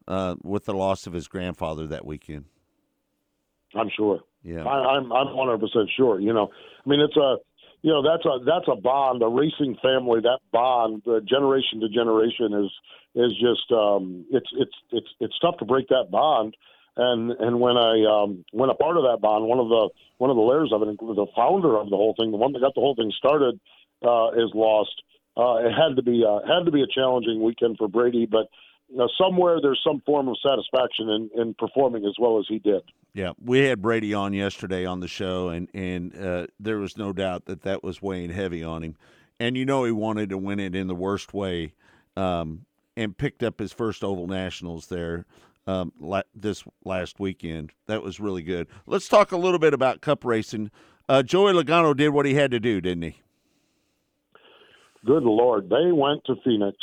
uh, 0.07 0.35
with 0.41 0.65
the 0.65 0.73
loss 0.73 1.05
of 1.05 1.13
his 1.13 1.27
grandfather 1.27 1.85
that 1.87 2.05
weekend. 2.05 2.45
I'm 3.75 3.89
sure. 3.95 4.21
Yeah. 4.43 4.63
I, 4.63 4.95
I'm 4.95 5.11
I'm 5.11 5.35
100 5.35 5.59
percent 5.59 5.89
sure. 5.95 6.19
You 6.19 6.33
know, 6.33 6.49
I 6.85 6.89
mean, 6.89 6.99
it's 7.01 7.15
a 7.17 7.37
you 7.81 7.91
know 7.91 8.03
that's 8.03 8.25
a 8.25 8.43
that's 8.45 8.67
a 8.71 8.75
bond, 8.75 9.23
a 9.23 9.27
racing 9.27 9.77
family. 9.81 10.21
That 10.21 10.39
bond, 10.51 11.03
uh, 11.07 11.19
generation 11.21 11.81
to 11.81 11.89
generation, 11.89 12.53
is 12.53 12.71
is 13.15 13.33
just 13.33 13.71
um, 13.71 14.25
it's 14.31 14.49
it's 14.53 14.75
it's 14.91 15.07
it's 15.19 15.39
tough 15.39 15.57
to 15.57 15.65
break 15.65 15.87
that 15.89 16.09
bond. 16.11 16.55
And 16.97 17.31
and 17.31 17.59
when 17.59 17.77
I 17.77 18.03
um, 18.05 18.45
when 18.51 18.69
a 18.69 18.75
part 18.75 18.97
of 18.97 19.03
that 19.03 19.19
bond, 19.21 19.45
one 19.45 19.59
of 19.59 19.69
the 19.69 19.89
one 20.17 20.29
of 20.29 20.35
the 20.35 20.41
layers 20.43 20.71
of 20.73 20.81
it, 20.83 20.97
the 20.99 21.27
founder 21.35 21.77
of 21.77 21.89
the 21.89 21.95
whole 21.95 22.13
thing, 22.19 22.31
the 22.31 22.37
one 22.37 22.53
that 22.53 22.61
got 22.61 22.75
the 22.75 22.81
whole 22.81 22.95
thing 22.95 23.11
started, 23.17 23.59
uh, 24.05 24.31
is 24.31 24.51
lost. 24.53 25.01
Uh, 25.37 25.65
it 25.65 25.71
had 25.71 25.95
to 25.95 26.03
be 26.03 26.23
uh, 26.27 26.39
had 26.45 26.65
to 26.65 26.71
be 26.71 26.83
a 26.83 26.87
challenging 26.87 27.41
weekend 27.41 27.77
for 27.77 27.87
Brady, 27.87 28.27
but 28.29 28.47
you 28.91 28.97
know, 28.97 29.07
somewhere 29.17 29.59
there's 29.61 29.81
some 29.85 30.01
form 30.05 30.27
of 30.27 30.35
satisfaction 30.43 31.09
in, 31.09 31.29
in 31.41 31.53
performing 31.53 32.05
as 32.05 32.13
well 32.19 32.39
as 32.39 32.45
he 32.47 32.59
did. 32.59 32.81
Yeah, 33.13 33.31
we 33.43 33.59
had 33.59 33.81
Brady 33.81 34.13
on 34.13 34.33
yesterday 34.33 34.85
on 34.85 34.99
the 34.99 35.07
show, 35.07 35.49
and 35.49 35.69
and 35.73 36.15
uh, 36.17 36.47
there 36.59 36.77
was 36.77 36.97
no 36.97 37.13
doubt 37.13 37.45
that 37.45 37.61
that 37.63 37.83
was 37.83 38.01
weighing 38.01 38.29
heavy 38.29 38.63
on 38.63 38.83
him. 38.83 38.95
And 39.39 39.57
you 39.57 39.65
know 39.65 39.85
he 39.85 39.91
wanted 39.91 40.29
to 40.29 40.37
win 40.37 40.59
it 40.59 40.75
in 40.75 40.87
the 40.87 40.95
worst 40.95 41.33
way, 41.33 41.73
um, 42.15 42.65
and 42.95 43.17
picked 43.17 43.43
up 43.43 43.59
his 43.59 43.73
first 43.73 44.03
Oval 44.03 44.27
Nationals 44.27 44.87
there 44.87 45.25
um, 45.67 45.93
la- 45.99 46.21
this 46.35 46.63
last 46.83 47.19
weekend. 47.19 47.71
That 47.87 48.03
was 48.03 48.19
really 48.19 48.43
good. 48.43 48.67
Let's 48.85 49.07
talk 49.07 49.31
a 49.31 49.37
little 49.37 49.59
bit 49.59 49.73
about 49.73 50.01
Cup 50.01 50.23
racing. 50.25 50.69
Uh, 51.09 51.23
Joey 51.23 51.53
Logano 51.53 51.95
did 51.95 52.09
what 52.09 52.25
he 52.25 52.35
had 52.35 52.51
to 52.51 52.59
do, 52.59 52.79
didn't 52.79 53.03
he? 53.03 53.21
Good 55.05 55.23
Lord, 55.23 55.69
they 55.69 55.91
went 55.91 56.23
to 56.25 56.35
Phoenix. 56.43 56.77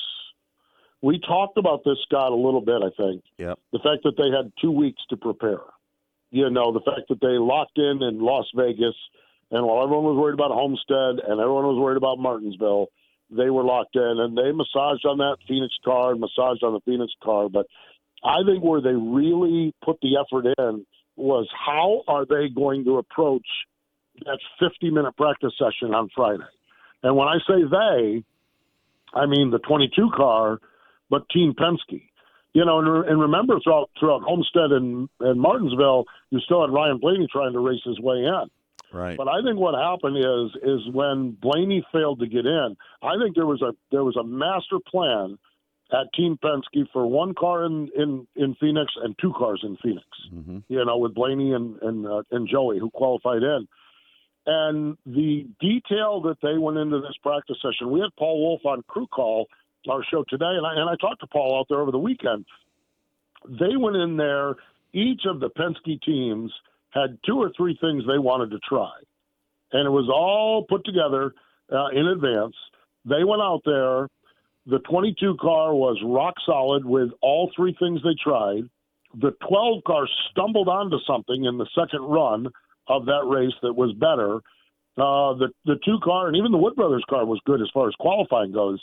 We 1.00 1.20
talked 1.20 1.58
about 1.58 1.84
this, 1.84 1.98
Scott, 2.06 2.32
a 2.32 2.34
little 2.34 2.60
bit. 2.60 2.82
I 2.82 2.90
think 2.96 3.22
Yep. 3.38 3.58
the 3.72 3.78
fact 3.78 4.02
that 4.04 4.16
they 4.16 4.30
had 4.30 4.52
two 4.60 4.72
weeks 4.72 5.02
to 5.10 5.16
prepare. 5.16 5.62
You 6.30 6.50
know, 6.50 6.72
the 6.72 6.80
fact 6.80 7.08
that 7.08 7.20
they 7.20 7.38
locked 7.38 7.78
in 7.78 8.02
in 8.02 8.20
Las 8.20 8.46
Vegas, 8.54 8.96
and 9.50 9.64
while 9.64 9.82
everyone 9.82 10.04
was 10.04 10.16
worried 10.16 10.34
about 10.34 10.50
Homestead 10.50 11.24
and 11.24 11.40
everyone 11.40 11.66
was 11.66 11.78
worried 11.78 11.96
about 11.96 12.18
Martinsville, 12.18 12.88
they 13.30 13.50
were 13.50 13.62
locked 13.62 13.96
in 13.96 14.02
and 14.20 14.36
they 14.36 14.52
massaged 14.52 15.06
on 15.06 15.18
that 15.18 15.36
Phoenix 15.46 15.74
car 15.84 16.12
and 16.12 16.20
massaged 16.20 16.62
on 16.62 16.72
the 16.72 16.80
Phoenix 16.80 17.12
car. 17.22 17.48
But 17.48 17.66
I 18.24 18.42
think 18.44 18.64
where 18.64 18.80
they 18.80 18.94
really 18.94 19.74
put 19.84 20.00
the 20.00 20.16
effort 20.16 20.46
in 20.58 20.86
was 21.16 21.48
how 21.52 22.02
are 22.08 22.24
they 22.24 22.48
going 22.48 22.84
to 22.84 22.98
approach 22.98 23.46
that 24.24 24.38
50 24.58 24.90
minute 24.90 25.16
practice 25.16 25.52
session 25.58 25.94
on 25.94 26.08
Friday? 26.14 26.44
And 27.02 27.16
when 27.16 27.28
I 27.28 27.38
say 27.46 27.62
they, 27.70 28.24
I 29.14 29.26
mean 29.26 29.50
the 29.50 29.58
22 29.60 30.10
car, 30.16 30.58
but 31.10 31.28
Team 31.30 31.54
Penske. 31.54 32.02
You 32.54 32.64
know, 32.64 32.78
and, 32.78 32.90
re- 32.90 33.08
and 33.08 33.20
remember 33.20 33.60
throughout 33.60 33.90
throughout 34.00 34.22
Homestead 34.22 34.72
and, 34.72 35.08
and 35.20 35.40
Martinsville, 35.40 36.06
you 36.30 36.40
still 36.40 36.62
had 36.62 36.72
Ryan 36.72 36.98
Blaney 36.98 37.28
trying 37.30 37.52
to 37.52 37.60
race 37.60 37.82
his 37.84 38.00
way 38.00 38.24
in. 38.24 38.44
Right. 38.92 39.16
But 39.18 39.28
I 39.28 39.42
think 39.42 39.58
what 39.58 39.74
happened 39.74 40.16
is 40.16 40.62
is 40.62 40.94
when 40.94 41.32
Blaney 41.32 41.84
failed 41.92 42.20
to 42.20 42.26
get 42.26 42.46
in, 42.46 42.76
I 43.02 43.18
think 43.22 43.36
there 43.36 43.46
was 43.46 43.60
a 43.62 43.74
there 43.90 44.02
was 44.02 44.16
a 44.16 44.24
master 44.24 44.78
plan 44.86 45.38
at 45.92 46.12
Team 46.14 46.38
Penske 46.42 46.86
for 46.92 47.06
one 47.06 47.34
car 47.34 47.64
in 47.64 47.90
in, 47.94 48.26
in 48.34 48.54
Phoenix 48.54 48.92
and 49.02 49.14
two 49.20 49.32
cars 49.36 49.60
in 49.62 49.76
Phoenix. 49.82 50.06
You 50.68 50.84
know, 50.84 50.96
with 50.96 51.14
Blaney 51.14 51.52
and 51.52 51.76
and 51.82 52.06
uh, 52.06 52.22
and 52.30 52.48
Joey 52.48 52.78
who 52.78 52.90
qualified 52.90 53.42
in. 53.42 53.68
And 54.46 54.96
the 55.04 55.46
detail 55.60 56.22
that 56.22 56.38
they 56.42 56.56
went 56.56 56.78
into 56.78 57.00
this 57.00 57.16
practice 57.22 57.58
session, 57.60 57.90
we 57.90 58.00
had 58.00 58.08
Paul 58.18 58.40
Wolfe 58.40 58.64
on 58.64 58.82
crew 58.88 59.06
call 59.06 59.46
our 59.88 60.04
show 60.10 60.24
today, 60.28 60.44
and 60.56 60.66
I 60.66 60.74
and 60.74 60.88
I 60.88 60.96
talked 60.96 61.20
to 61.20 61.26
Paul 61.26 61.58
out 61.58 61.66
there 61.68 61.80
over 61.80 61.90
the 61.90 61.98
weekend. 61.98 62.44
They 63.48 63.76
went 63.76 63.96
in 63.96 64.16
there. 64.16 64.56
Each 64.92 65.22
of 65.26 65.40
the 65.40 65.50
Penske 65.50 66.00
teams 66.02 66.52
had 66.90 67.18
two 67.26 67.36
or 67.36 67.50
three 67.56 67.76
things 67.80 68.04
they 68.06 68.18
wanted 68.18 68.50
to 68.50 68.58
try, 68.68 68.92
and 69.72 69.86
it 69.86 69.90
was 69.90 70.08
all 70.08 70.64
put 70.68 70.84
together 70.84 71.34
uh, 71.72 71.88
in 71.88 72.06
advance. 72.06 72.54
They 73.04 73.24
went 73.24 73.42
out 73.42 73.62
there. 73.64 74.08
The 74.66 74.80
22 74.80 75.36
car 75.40 75.74
was 75.74 75.98
rock 76.04 76.34
solid 76.44 76.84
with 76.84 77.08
all 77.22 77.50
three 77.56 77.74
things 77.78 78.00
they 78.02 78.16
tried. 78.22 78.68
The 79.14 79.30
12 79.48 79.84
car 79.84 80.06
stumbled 80.30 80.68
onto 80.68 80.98
something 81.06 81.44
in 81.44 81.56
the 81.56 81.66
second 81.74 82.02
run 82.02 82.48
of 82.86 83.06
that 83.06 83.24
race 83.24 83.54
that 83.62 83.72
was 83.72 83.94
better. 83.94 84.36
Uh, 84.98 85.32
the 85.38 85.48
the 85.64 85.76
two 85.84 85.98
car 86.02 86.26
and 86.26 86.36
even 86.36 86.50
the 86.50 86.58
Wood 86.58 86.74
Brothers 86.74 87.04
car 87.08 87.24
was 87.24 87.40
good 87.46 87.62
as 87.62 87.68
far 87.72 87.88
as 87.88 87.94
qualifying 88.00 88.52
goes. 88.52 88.82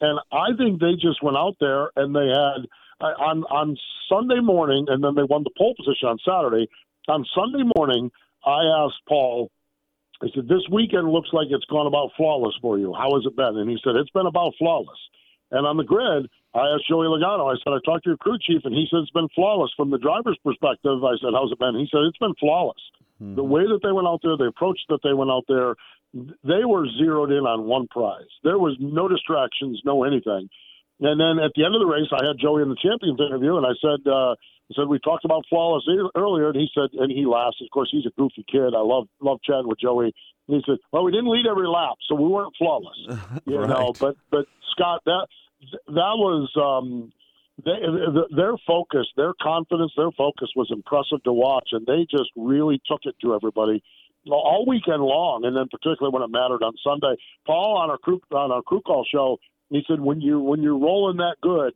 And 0.00 0.18
I 0.32 0.56
think 0.56 0.80
they 0.80 0.94
just 0.94 1.22
went 1.22 1.36
out 1.36 1.56
there 1.60 1.90
and 1.96 2.14
they 2.14 2.28
had 2.28 2.66
uh, 3.00 3.14
on 3.20 3.44
on 3.44 3.76
Sunday 4.08 4.40
morning, 4.40 4.86
and 4.88 5.02
then 5.02 5.14
they 5.14 5.24
won 5.24 5.44
the 5.44 5.54
pole 5.56 5.74
position 5.76 6.08
on 6.08 6.18
Saturday. 6.24 6.68
On 7.08 7.24
Sunday 7.34 7.64
morning, 7.76 8.10
I 8.44 8.64
asked 8.84 9.00
Paul. 9.08 9.50
I 10.22 10.28
said, 10.34 10.48
"This 10.48 10.64
weekend 10.70 11.10
looks 11.10 11.30
like 11.32 11.48
it's 11.50 11.64
gone 11.66 11.86
about 11.86 12.12
flawless 12.16 12.54
for 12.60 12.78
you. 12.78 12.92
How 12.92 13.14
has 13.14 13.24
it 13.26 13.36
been?" 13.36 13.56
And 13.56 13.70
he 13.70 13.78
said, 13.82 13.96
"It's 13.96 14.10
been 14.10 14.26
about 14.26 14.54
flawless." 14.58 14.98
And 15.50 15.66
on 15.66 15.76
the 15.76 15.84
grid, 15.84 16.28
I 16.54 16.68
asked 16.74 16.88
Joey 16.88 17.08
Logano. 17.08 17.50
I 17.50 17.56
said, 17.64 17.72
"I 17.72 17.80
talked 17.84 18.04
to 18.04 18.10
your 18.10 18.16
crew 18.16 18.38
chief, 18.40 18.64
and 18.64 18.74
he 18.74 18.86
said 18.90 19.00
it's 19.00 19.10
been 19.10 19.28
flawless 19.34 19.72
from 19.76 19.90
the 19.90 19.98
driver's 19.98 20.38
perspective." 20.44 21.02
I 21.04 21.16
said, 21.20 21.32
"How's 21.32 21.52
it 21.52 21.58
been?" 21.58 21.76
He 21.76 21.88
said, 21.90 22.04
"It's 22.04 22.18
been 22.18 22.34
flawless." 22.36 22.80
The 23.36 23.44
way 23.44 23.66
that 23.68 23.80
they 23.82 23.92
went 23.92 24.08
out 24.08 24.20
there, 24.22 24.36
the 24.36 24.46
approach 24.46 24.80
that 24.88 25.00
they 25.04 25.12
went 25.12 25.30
out 25.30 25.44
there, 25.46 25.76
they 26.12 26.64
were 26.66 26.86
zeroed 26.98 27.30
in 27.30 27.46
on 27.46 27.64
one 27.64 27.86
prize. 27.88 28.30
There 28.42 28.58
was 28.58 28.76
no 28.80 29.08
distractions, 29.08 29.80
no 29.84 30.04
anything. 30.04 30.48
And 31.00 31.16
then 31.18 31.42
at 31.42 31.52
the 31.56 31.64
end 31.64 31.74
of 31.74 31.80
the 31.80 31.88
race, 31.88 32.10
I 32.12 32.26
had 32.26 32.36
Joey 32.38 32.62
in 32.62 32.68
the 32.68 32.76
champions 32.76 33.18
interview, 33.20 33.56
and 33.56 33.64
I 33.64 33.72
said, 33.80 34.04
uh, 34.04 34.34
I 34.34 34.72
said 34.76 34.88
we 34.88 34.98
talked 34.98 35.24
about 35.24 35.44
flawless 35.48 35.86
earlier, 36.14 36.50
and 36.50 36.56
he 36.56 36.68
said, 36.74 36.90
and 36.92 37.10
he 37.10 37.24
laughs. 37.24 37.56
Of 37.62 37.70
course, 37.72 37.88
he's 37.90 38.06
a 38.06 38.14
goofy 38.18 38.44
kid. 38.50 38.74
I 38.76 38.82
love 38.82 39.08
love 39.20 39.38
chatting 39.42 39.68
with 39.68 39.80
Joey. 39.80 40.12
And 40.46 40.56
he 40.56 40.62
said, 40.66 40.78
well, 40.92 41.04
we 41.04 41.12
didn't 41.12 41.30
lead 41.30 41.46
every 41.46 41.66
lap, 41.66 41.96
so 42.06 42.14
we 42.14 42.28
weren't 42.28 42.54
flawless, 42.58 42.98
you 43.46 43.58
know. 43.58 43.94
But 43.98 44.16
but 44.30 44.46
Scott, 44.72 45.00
that 45.06 45.26
that 45.86 46.14
was 46.18 46.50
um, 46.58 47.12
they, 47.64 47.80
their 48.36 48.54
focus, 48.66 49.06
their 49.16 49.32
confidence, 49.40 49.92
their 49.96 50.10
focus 50.12 50.50
was 50.54 50.68
impressive 50.70 51.22
to 51.24 51.32
watch, 51.32 51.70
and 51.72 51.86
they 51.86 52.06
just 52.10 52.30
really 52.36 52.80
took 52.86 53.00
it 53.04 53.14
to 53.22 53.34
everybody 53.34 53.82
all 54.28 54.64
weekend 54.66 55.02
long, 55.02 55.44
and 55.44 55.56
then 55.56 55.66
particularly 55.70 56.12
when 56.12 56.22
it 56.22 56.30
mattered 56.30 56.62
on 56.62 56.74
Sunday. 56.84 57.16
Paul 57.46 57.78
on 57.78 57.90
our 57.90 57.98
crew 57.98 58.20
on 58.32 58.52
our 58.52 58.62
crew 58.62 58.80
call 58.82 59.04
show, 59.10 59.38
he 59.70 59.82
said 59.88 60.00
when 60.00 60.20
you 60.20 60.40
when 60.40 60.62
you're 60.62 60.78
rolling 60.78 61.16
that 61.18 61.36
good, 61.42 61.72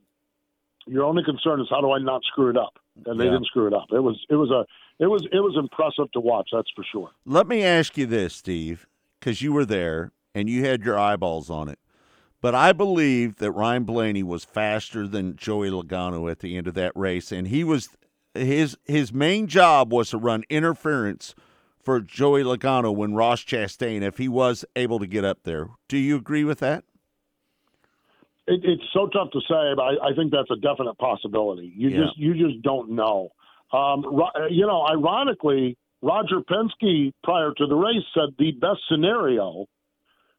your 0.87 1.05
only 1.05 1.23
concern 1.25 1.61
is 1.61 1.67
how 1.71 1.81
do 1.81 1.93
I 1.93 1.99
not 1.99 2.23
screw 2.25 2.51
it 2.51 2.57
up, 2.57 2.79
and 3.07 3.19
they 3.19 3.25
Yeah. 3.25 3.33
didn't 3.33 3.47
screw 3.47 3.67
it 3.67 3.73
up. 3.73 3.87
It 3.93 4.01
was 4.01 4.25
it 4.29 4.37
was 4.37 4.51
a 4.51 4.67
it 5.03 5.07
was 5.07 5.27
it 5.33 5.41
was 5.41 5.57
impressive 5.57 6.11
to 6.13 6.21
watch. 6.21 6.51
That's 6.53 6.71
for 6.77 6.85
sure. 6.85 7.11
Let 7.25 7.49
me 7.49 7.63
ask 7.63 7.97
you 7.97 8.07
this, 8.07 8.35
Steve, 8.35 8.87
because 9.19 9.43
you 9.43 9.53
were 9.53 9.65
there 9.65 10.13
and 10.35 10.49
you 10.49 10.65
had 10.65 10.83
your 10.85 10.99
eyeballs 10.99 11.49
on 11.51 11.69
it. 11.69 11.79
But 12.41 12.55
I 12.55 12.73
believe 12.73 13.37
that 13.37 13.53
Ryan 13.53 13.85
Blaney 13.85 14.23
was 14.23 14.45
faster 14.45 15.09
than 15.09 15.35
Joey 15.37 15.71
Logano 15.71 16.31
at 16.31 16.41
the 16.41 16.59
end 16.59 16.67
of 16.69 16.75
that 16.75 16.93
race, 16.95 17.33
and 17.33 17.49
he 17.49 17.65
was 17.65 17.89
his 18.35 18.77
his 18.85 19.13
main 19.15 19.47
job 19.47 19.93
was 19.93 20.11
to 20.11 20.19
run 20.19 20.45
interference 20.51 21.35
for 21.85 22.01
Joey 22.01 22.43
Logano 22.43 22.95
when 22.95 23.15
Ross 23.15 23.43
Chastain 23.45 24.03
if 24.03 24.19
he 24.19 24.29
was 24.29 24.65
able 24.75 24.99
to 24.99 25.07
get 25.07 25.25
up 25.25 25.43
there. 25.45 25.69
Do 25.89 25.99
you 25.99 26.17
agree 26.17 26.45
with 26.45 26.59
that? 26.61 26.85
it, 28.47 28.61
it's 28.65 28.83
so 28.93 29.07
tough 29.09 29.31
to 29.33 29.41
say, 29.41 29.73
but 29.77 29.83
I, 29.83 30.11
I 30.11 30.15
think 30.15 30.31
that's 30.33 30.51
a 30.51 30.57
definite 30.57 30.99
possibility. 30.99 31.73
You 31.77 31.89
Yeah. 31.91 32.05
just 32.05 32.19
you 32.19 32.35
just 32.35 32.63
don't 32.63 32.91
know. 32.91 33.31
Um, 33.73 34.05
you 34.51 34.67
know, 34.67 34.87
ironically, 34.87 35.77
Roger 36.03 36.41
Penske 36.41 37.13
prior 37.23 37.53
to 37.57 37.67
the 37.67 37.75
race 37.75 38.05
said 38.15 38.35
the 38.39 38.53
best 38.53 38.81
scenario 38.91 39.67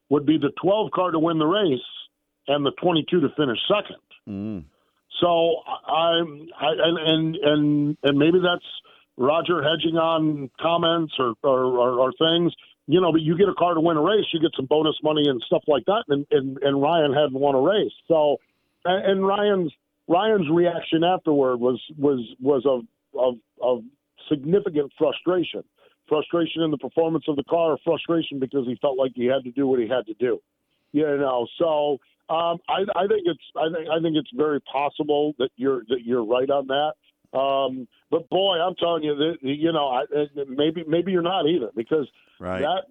would 0.09 0.25
be 0.25 0.37
the 0.37 0.51
12 0.61 0.91
car 0.91 1.11
to 1.11 1.19
win 1.19 1.39
the 1.39 1.45
race 1.47 1.79
and 2.47 2.63
the 2.65 2.71
22 2.81 3.21
to 3.21 3.29
finish 3.35 3.57
second. 3.67 3.97
Mm. 4.29 4.65
So 5.19 5.61
I'm, 5.87 6.47
I, 6.59 6.67
and, 6.71 6.97
and 6.99 7.35
and 7.37 7.97
and 8.03 8.17
maybe 8.19 8.39
that's 8.39 8.65
Roger 9.17 9.63
hedging 9.63 9.97
on 9.97 10.49
comments 10.59 11.13
or 11.19 11.33
or, 11.43 11.63
or 11.65 11.99
or 11.99 12.11
things. 12.13 12.53
You 12.87 13.01
know, 13.01 13.11
but 13.11 13.21
you 13.21 13.35
get 13.35 13.49
a 13.49 13.55
car 13.55 13.73
to 13.73 13.81
win 13.81 13.97
a 13.97 14.01
race, 14.01 14.25
you 14.31 14.39
get 14.39 14.51
some 14.55 14.67
bonus 14.67 14.95
money 15.01 15.27
and 15.27 15.41
stuff 15.47 15.63
like 15.67 15.85
that. 15.85 16.03
And 16.07 16.25
and, 16.31 16.57
and 16.61 16.81
Ryan 16.81 17.13
hadn't 17.13 17.39
won 17.39 17.55
a 17.55 17.61
race, 17.61 17.93
so 18.07 18.37
and, 18.85 19.25
Ryan's 19.25 19.73
Ryan's 20.07 20.47
reaction 20.51 21.03
afterward 21.03 21.57
was 21.57 21.81
was 21.97 22.19
was 22.39 22.63
of 22.65 22.81
of 23.19 23.35
of 23.61 23.83
significant 24.29 24.91
frustration, 24.97 25.63
frustration 26.07 26.61
in 26.61 26.71
the 26.71 26.77
performance 26.77 27.25
of 27.27 27.35
the 27.35 27.43
car, 27.43 27.77
frustration 27.83 28.39
because 28.39 28.65
he 28.67 28.77
felt 28.81 28.97
like 28.97 29.11
he 29.15 29.25
had 29.25 29.43
to 29.43 29.51
do 29.51 29.67
what 29.67 29.79
he 29.79 29.87
had 29.87 30.05
to 30.07 30.13
do. 30.13 30.39
You 30.91 31.17
know, 31.17 31.47
so 31.57 31.97
um, 32.29 32.59
I, 32.69 32.85
I 32.95 33.07
think 33.07 33.23
it's 33.25 33.43
I 33.55 33.67
think 33.73 33.89
I 33.89 33.99
think 34.01 34.15
it's 34.15 34.31
very 34.33 34.61
possible 34.61 35.33
that 35.39 35.49
you're 35.55 35.81
that 35.89 36.01
you're 36.03 36.23
right 36.23 36.49
on 36.49 36.67
that. 36.67 36.93
Um, 37.33 37.87
but 38.11 38.29
boy, 38.29 38.57
I'm 38.59 38.75
telling 38.75 39.03
you 39.03 39.15
that 39.15 39.37
you 39.41 39.71
know 39.71 39.87
I, 39.87 40.03
maybe 40.47 40.83
maybe 40.87 41.11
you're 41.11 41.21
not 41.21 41.47
either 41.47 41.69
because 41.75 42.07
Right. 42.39 42.61
that 42.61 42.83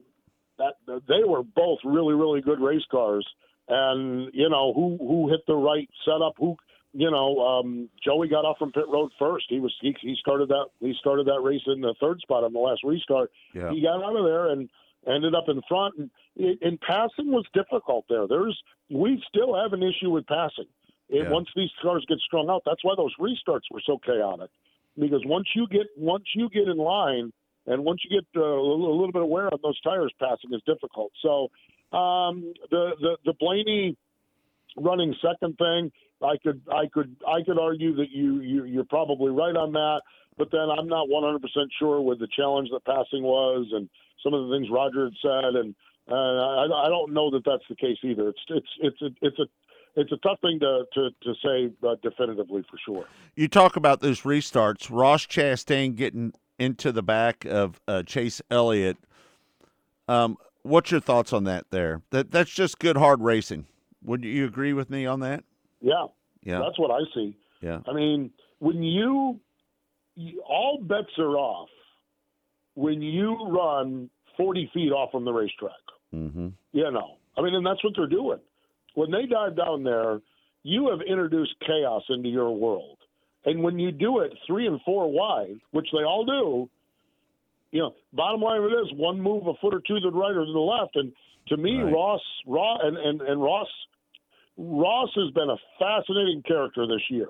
that 0.86 1.02
they 1.08 1.24
were 1.26 1.42
both 1.42 1.78
really 1.84 2.14
really 2.14 2.40
good 2.40 2.60
race 2.60 2.84
cars, 2.90 3.26
and 3.68 4.30
you 4.32 4.48
know 4.48 4.72
who 4.72 4.96
who 4.98 5.28
hit 5.30 5.40
the 5.46 5.54
right 5.54 5.88
setup, 6.04 6.34
who 6.38 6.56
you 6.92 7.10
know 7.10 7.38
um, 7.40 7.88
Joey 8.02 8.28
got 8.28 8.44
off 8.44 8.58
from 8.58 8.72
pit 8.72 8.84
road 8.88 9.10
first. 9.18 9.46
He 9.48 9.60
was 9.60 9.74
he, 9.80 9.94
he 10.00 10.16
started 10.20 10.48
that 10.48 10.66
he 10.80 10.94
started 10.98 11.26
that 11.26 11.40
race 11.42 11.62
in 11.66 11.80
the 11.80 11.94
third 12.00 12.20
spot 12.20 12.44
on 12.44 12.52
the 12.52 12.58
last 12.58 12.82
restart. 12.84 13.30
Yeah. 13.52 13.70
He 13.72 13.82
got 13.82 14.02
out 14.02 14.16
of 14.16 14.24
there 14.24 14.50
and 14.50 14.68
ended 15.06 15.34
up 15.34 15.48
in 15.48 15.60
front. 15.68 15.94
And, 15.98 16.10
and 16.62 16.80
passing 16.80 17.30
was 17.30 17.44
difficult 17.52 18.06
there. 18.08 18.26
There's 18.26 18.58
we 18.90 19.22
still 19.28 19.54
have 19.60 19.72
an 19.72 19.82
issue 19.82 20.10
with 20.10 20.26
passing. 20.26 20.66
It, 21.08 21.24
Yeah. 21.24 21.30
Once 21.30 21.48
these 21.54 21.70
cars 21.82 22.04
get 22.08 22.18
strung 22.18 22.48
out, 22.50 22.62
that's 22.64 22.82
why 22.82 22.94
those 22.96 23.14
restarts 23.20 23.70
were 23.70 23.82
so 23.84 23.98
chaotic. 23.98 24.50
Because 24.98 25.22
once 25.24 25.48
you 25.54 25.66
get 25.68 25.86
once 25.96 26.24
you 26.34 26.48
get 26.48 26.68
in 26.68 26.76
line, 26.76 27.32
and 27.66 27.84
once 27.84 28.00
you 28.04 28.20
get 28.20 28.26
uh, 28.36 28.44
a, 28.44 28.62
little, 28.62 28.90
a 28.90 28.96
little 28.96 29.12
bit 29.12 29.22
of 29.22 29.28
wear 29.28 29.46
on 29.52 29.58
those 29.62 29.80
tires, 29.80 30.12
passing 30.20 30.52
is 30.52 30.62
difficult. 30.66 31.12
So 31.20 31.50
um, 31.96 32.54
the 32.70 32.92
the 33.00 33.16
the 33.24 33.34
Blaney 33.40 33.96
running 34.76 35.14
second 35.22 35.56
thing, 35.56 35.90
I 36.22 36.36
could 36.42 36.62
I 36.70 36.86
could 36.92 37.16
I 37.26 37.42
could 37.42 37.58
argue 37.58 37.96
that 37.96 38.10
you, 38.10 38.40
you 38.40 38.64
you're 38.64 38.84
probably 38.84 39.30
right 39.30 39.56
on 39.56 39.72
that. 39.72 40.02
But 40.36 40.50
then 40.50 40.68
I'm 40.68 40.88
not 40.88 41.08
100% 41.08 41.38
sure 41.78 42.00
with 42.00 42.18
the 42.18 42.26
challenge 42.26 42.68
that 42.72 42.84
passing 42.84 43.22
was 43.22 43.68
and 43.70 43.88
some 44.22 44.34
of 44.34 44.48
the 44.48 44.54
things 44.54 44.68
Roger 44.68 45.04
had 45.04 45.14
said, 45.22 45.54
and 45.54 45.74
uh, 46.10 46.14
I, 46.14 46.86
I 46.86 46.88
don't 46.88 47.12
know 47.12 47.30
that 47.30 47.44
that's 47.46 47.62
the 47.68 47.76
case 47.76 47.98
either. 48.02 48.30
It's 48.30 48.40
it's 48.48 48.68
it's 48.80 49.02
a, 49.02 49.10
it's 49.22 49.38
a 49.38 49.46
it's 49.96 50.12
a 50.12 50.16
tough 50.18 50.40
thing 50.40 50.58
to 50.60 50.84
to, 50.94 51.10
to 51.22 51.34
say 51.44 51.70
uh, 51.86 51.96
definitively 52.02 52.64
for 52.70 52.78
sure. 52.84 53.06
You 53.34 53.48
talk 53.48 53.76
about 53.76 54.00
those 54.00 54.22
restarts. 54.22 54.88
Ross 54.90 55.26
Chastain 55.26 55.94
getting 55.96 56.32
into 56.58 56.92
the 56.92 57.02
back 57.02 57.44
of 57.44 57.80
uh, 57.88 58.02
Chase 58.04 58.40
Elliott. 58.50 58.96
Um, 60.08 60.36
what's 60.62 60.90
your 60.90 61.00
thoughts 61.00 61.32
on 61.32 61.44
that? 61.44 61.66
There, 61.70 62.02
that 62.10 62.30
that's 62.30 62.50
just 62.50 62.78
good 62.78 62.96
hard 62.96 63.20
racing. 63.20 63.66
Would 64.04 64.24
you 64.24 64.44
agree 64.44 64.72
with 64.72 64.90
me 64.90 65.06
on 65.06 65.20
that? 65.20 65.44
Yeah, 65.80 66.06
Yeah. 66.42 66.58
that's 66.60 66.78
what 66.78 66.90
I 66.90 67.00
see. 67.14 67.36
Yeah. 67.62 67.80
I 67.88 67.92
mean, 67.94 68.30
when 68.58 68.82
you, 68.82 69.40
you 70.14 70.42
all 70.42 70.78
bets 70.82 71.18
are 71.18 71.36
off 71.36 71.70
when 72.74 73.00
you 73.00 73.34
run 73.48 74.10
40 74.36 74.70
feet 74.74 74.90
off 74.92 75.10
from 75.12 75.24
the 75.24 75.32
racetrack. 75.32 75.72
Mm-hmm. 76.14 76.48
You 76.72 76.90
know, 76.90 77.16
I 77.38 77.42
mean, 77.42 77.54
and 77.54 77.64
that's 77.64 77.82
what 77.82 77.94
they're 77.96 78.06
doing. 78.06 78.38
When 78.94 79.10
they 79.10 79.26
dive 79.26 79.56
down 79.56 79.84
there, 79.84 80.20
you 80.62 80.88
have 80.90 81.00
introduced 81.00 81.54
chaos 81.66 82.02
into 82.08 82.28
your 82.28 82.50
world. 82.56 82.98
And 83.44 83.62
when 83.62 83.78
you 83.78 83.92
do 83.92 84.20
it 84.20 84.32
three 84.46 84.66
and 84.66 84.80
four 84.82 85.10
wide, 85.12 85.60
which 85.72 85.88
they 85.92 86.04
all 86.04 86.24
do, 86.24 86.70
you 87.72 87.80
know, 87.80 87.94
bottom 88.12 88.40
line 88.40 88.58
of 88.58 88.64
it 88.64 88.74
is 88.74 88.92
one 88.94 89.20
move 89.20 89.46
a 89.46 89.54
foot 89.60 89.74
or 89.74 89.82
two 89.86 90.00
to 90.00 90.10
the 90.10 90.16
right 90.16 90.34
or 90.34 90.46
to 90.46 90.52
the 90.52 90.58
left. 90.58 90.96
And 90.96 91.12
to 91.48 91.56
me, 91.56 91.76
Right. 91.78 91.92
Ross, 91.92 92.22
Ross, 92.46 92.80
and, 92.82 92.96
and, 92.96 93.20
and 93.20 93.42
Ross, 93.42 93.68
Ross 94.56 95.10
has 95.16 95.30
been 95.32 95.50
a 95.50 95.56
fascinating 95.78 96.42
character 96.46 96.86
this 96.86 97.02
year 97.10 97.28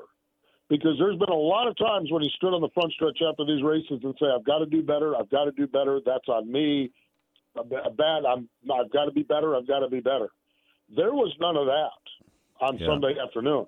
because 0.69 0.97
there's 0.99 1.19
been 1.19 1.31
a 1.31 1.35
lot 1.35 1.67
of 1.67 1.77
times 1.77 2.13
when 2.13 2.23
he 2.23 2.31
stood 2.37 2.55
on 2.55 2.61
the 2.61 2.69
front 2.75 2.93
stretch 2.93 3.19
after 3.29 3.45
these 3.45 3.63
races 3.63 4.01
and 4.03 4.15
say, 4.21 4.27
"I've 4.27 4.45
got 4.45 4.59
to 4.59 4.67
do 4.67 4.83
better. 4.83 5.17
I've 5.17 5.31
got 5.31 5.45
to 5.47 5.53
do 5.53 5.67
better. 5.67 6.01
That's 6.05 6.29
on 6.29 6.51
me. 6.51 6.91
A 7.57 7.65
bad. 7.91 8.25
I'm. 8.29 8.49
I've 8.73 8.91
got 8.91 9.07
to 9.07 9.13
be 9.13 9.23
better. 9.23 9.57
I've 9.57 9.67
got 9.67 9.81
to 9.81 9.89
be 9.89 10.01
better." 10.01 10.29
There 10.89 11.13
was 11.13 11.35
none 11.41 11.57
of 11.57 11.67
that 11.67 11.91
on 12.61 12.79
Yeah. 12.79 12.87
Sunday 12.87 13.19
afternoon. 13.19 13.67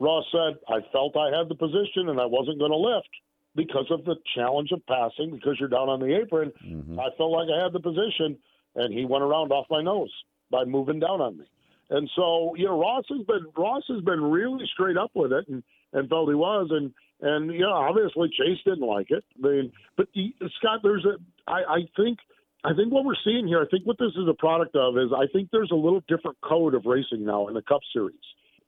Ross 0.00 0.24
said, 0.30 0.58
"I 0.68 0.80
felt 0.92 1.16
I 1.16 1.36
had 1.36 1.48
the 1.48 1.54
position 1.54 2.08
and 2.08 2.20
I 2.20 2.26
wasn't 2.26 2.58
going 2.58 2.70
to 2.70 2.76
lift 2.76 3.08
because 3.56 3.90
of 3.90 4.04
the 4.04 4.16
challenge 4.34 4.70
of 4.72 4.84
passing. 4.86 5.30
Because 5.32 5.58
you're 5.58 5.68
down 5.68 5.88
on 5.88 6.00
the 6.00 6.14
apron, 6.20 6.52
Mm-hmm. 6.64 7.00
I 7.00 7.10
felt 7.16 7.32
like 7.32 7.48
I 7.50 7.62
had 7.62 7.72
the 7.72 7.80
position, 7.80 8.38
and 8.76 8.94
he 8.94 9.04
went 9.04 9.24
around 9.24 9.50
off 9.52 9.66
my 9.70 9.82
nose 9.82 10.12
by 10.50 10.64
moving 10.64 11.00
down 11.00 11.20
on 11.20 11.38
me." 11.38 11.44
And 11.90 12.08
so, 12.14 12.54
you 12.54 12.66
know, 12.66 12.78
Ross 12.78 13.04
has 13.08 13.22
been 13.26 13.46
Ross 13.56 13.82
has 13.88 14.02
been 14.02 14.22
really 14.22 14.66
straight 14.66 14.96
up 14.96 15.10
with 15.14 15.32
it, 15.32 15.48
and 15.48 15.62
and 15.92 16.08
felt 16.08 16.28
he 16.28 16.34
was, 16.34 16.68
and 16.70 16.92
and 17.20 17.52
you 17.52 17.60
know, 17.60 17.72
obviously 17.72 18.28
Chase 18.28 18.58
didn't 18.64 18.86
like 18.86 19.10
it. 19.10 19.24
I 19.42 19.46
mean, 19.48 19.72
but 19.96 20.08
the, 20.14 20.32
Scott, 20.58 20.80
there's 20.84 21.04
a 21.04 21.16
I, 21.50 21.62
I 21.76 21.88
think 21.96 22.18
I 22.64 22.74
think 22.74 22.92
what 22.92 23.04
we're 23.04 23.14
seeing 23.24 23.46
here, 23.46 23.60
I 23.60 23.66
think 23.70 23.86
what 23.86 23.98
this 23.98 24.12
is 24.16 24.28
a 24.28 24.34
product 24.34 24.74
of 24.74 24.96
is 24.98 25.10
I 25.16 25.26
think 25.32 25.50
there's 25.52 25.70
a 25.70 25.76
little 25.76 26.02
different 26.08 26.38
code 26.42 26.74
of 26.74 26.86
racing 26.86 27.24
now 27.24 27.48
in 27.48 27.54
the 27.54 27.62
Cup 27.62 27.80
Series, 27.92 28.16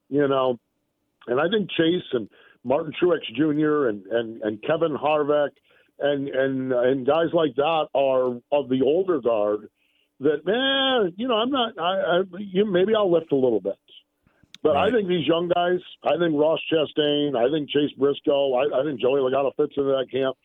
you 0.09 0.26
know, 0.28 0.59
and 1.26 1.41
I 1.41 1.49
think 1.49 1.70
Chase 1.70 2.07
and 2.12 2.28
Martin 2.64 2.93
Truex 3.01 3.20
Jr. 3.36 3.88
and 3.88 4.07
and 4.07 4.43
and 4.43 4.62
Kevin 4.62 4.97
Harvick 4.97 5.51
and 5.99 6.28
and 6.28 6.72
and 6.72 7.07
guys 7.07 7.28
like 7.32 7.57
that 7.57 7.88
are 7.95 8.41
of 8.53 8.68
the 8.68 8.82
older 8.84 9.20
guard 9.20 9.68
that 10.20 10.45
man, 10.45 11.14
you 11.16 11.26
know, 11.26 11.36
I'm 11.36 11.51
not. 11.51 11.78
I, 11.78 11.82
I 11.82 12.22
you, 12.38 12.70
maybe 12.70 12.95
I'll 12.95 13.11
lift 13.11 13.32
a 13.32 13.36
little 13.36 13.61
bit, 13.61 13.78
but 14.62 14.76
I 14.76 14.91
think 14.91 15.09
these 15.09 15.26
young 15.26 15.49
guys. 15.49 15.80
I 16.05 16.18
think 16.18 16.34
Ross 16.38 16.61
Chastain. 16.72 17.36
I 17.36 17.51
think 17.51 17.70
Chase 17.70 17.93
Briscoe. 17.99 18.55
I, 18.55 18.80
I 18.80 18.84
think 18.84 19.01
Joey 19.01 19.20
Logano 19.20 19.51
fits 19.57 19.72
into 19.76 19.91
that 19.91 20.07
camp. 20.12 20.36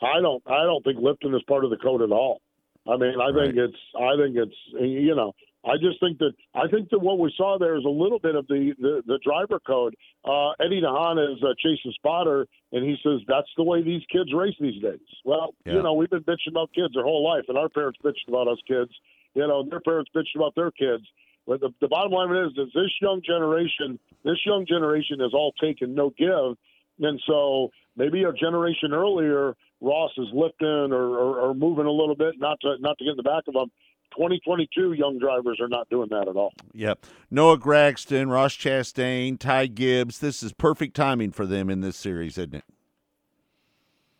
I 0.00 0.20
don't. 0.20 0.42
I 0.46 0.64
don't 0.64 0.82
think 0.82 0.98
lifting 0.98 1.34
is 1.34 1.42
part 1.46 1.64
of 1.64 1.70
the 1.70 1.76
code 1.76 2.02
at 2.02 2.10
all. 2.10 2.40
I 2.86 2.96
mean, 2.96 3.14
I 3.20 3.30
think 3.32 3.56
it's. 3.56 3.76
I 3.96 4.16
think 4.16 4.36
it's. 4.36 4.56
You 4.80 5.14
know. 5.14 5.32
I 5.64 5.76
just 5.80 6.00
think 6.00 6.18
that 6.18 6.32
I 6.56 6.66
think 6.66 6.90
that 6.90 6.98
what 6.98 7.20
we 7.20 7.32
saw 7.36 7.56
there 7.56 7.76
is 7.76 7.84
a 7.84 7.88
little 7.88 8.18
bit 8.18 8.34
of 8.34 8.48
the 8.48 8.74
the, 8.80 9.02
the 9.06 9.20
driver 9.24 9.60
code. 9.64 9.94
Uh, 10.24 10.50
Eddie 10.58 10.82
Nahan 10.82 11.18
is 11.32 11.40
uh, 11.44 11.54
Chase's 11.62 11.94
spotter, 11.94 12.46
and 12.72 12.84
he 12.84 12.96
says 13.04 13.20
that's 13.28 13.48
the 13.56 13.62
way 13.62 13.80
these 13.80 14.02
kids 14.10 14.32
race 14.34 14.56
these 14.58 14.82
days. 14.82 14.98
Well, 15.24 15.54
Yeah. 15.64 15.74
you 15.74 15.82
know, 15.84 15.92
we've 15.94 16.10
been 16.10 16.24
bitching 16.24 16.50
about 16.50 16.72
kids 16.74 16.96
our 16.96 17.04
whole 17.04 17.22
life, 17.22 17.44
and 17.48 17.56
our 17.56 17.68
parents 17.68 17.98
bitched 18.04 18.26
about 18.26 18.48
us 18.48 18.58
kids. 18.66 18.90
You 19.34 19.46
know, 19.46 19.62
their 19.62 19.80
parents 19.80 20.10
bitched 20.14 20.34
about 20.34 20.56
their 20.56 20.72
kids. 20.72 21.04
But 21.46 21.60
the, 21.60 21.70
the 21.80 21.88
bottom 21.88 22.12
line 22.12 22.34
is, 22.36 22.52
is 22.52 22.72
this 22.74 22.90
young 23.00 23.20
generation, 23.24 23.98
this 24.24 24.38
young 24.44 24.66
generation 24.66 25.20
is 25.20 25.32
all 25.32 25.52
take 25.60 25.80
and 25.80 25.94
no 25.94 26.10
give, 26.10 26.56
and 27.00 27.20
so 27.26 27.70
maybe 27.96 28.24
a 28.24 28.32
generation 28.32 28.92
earlier, 28.92 29.54
Ross 29.82 30.12
is 30.16 30.28
lifting 30.32 30.68
or, 30.92 31.18
or, 31.18 31.40
or 31.40 31.54
moving 31.54 31.86
a 31.86 31.90
little 31.90 32.14
bit, 32.14 32.34
not 32.38 32.58
to 32.62 32.76
not 32.80 32.96
to 32.98 33.04
get 33.04 33.10
in 33.10 33.16
the 33.16 33.22
back 33.22 33.44
of 33.48 33.54
them. 33.54 33.70
2022 34.16 34.92
young 34.92 35.18
drivers 35.18 35.58
are 35.60 35.68
not 35.68 35.88
doing 35.88 36.08
that 36.10 36.28
at 36.28 36.36
all. 36.36 36.52
Yep. 36.74 37.06
Noah 37.30 37.58
Gragson, 37.58 38.30
Ross 38.30 38.54
Chastain, 38.54 39.38
Ty 39.38 39.66
Gibbs. 39.68 40.18
This 40.18 40.42
is 40.42 40.52
perfect 40.52 40.94
timing 40.94 41.32
for 41.32 41.46
them 41.46 41.70
in 41.70 41.80
this 41.80 41.96
series, 41.96 42.36
isn't 42.36 42.54
it? 42.54 42.64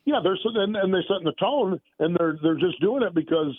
Yeah, 0.05 0.21
they're 0.23 0.37
and, 0.63 0.75
and 0.77 0.93
they're 0.93 1.05
setting 1.07 1.25
the 1.25 1.33
tone, 1.39 1.81
and 2.01 2.17
they're 2.19 2.37
they're 2.43 2.59
just 2.59 2.81
doing 2.81 3.03
it 3.05 3.15
because, 3.15 3.57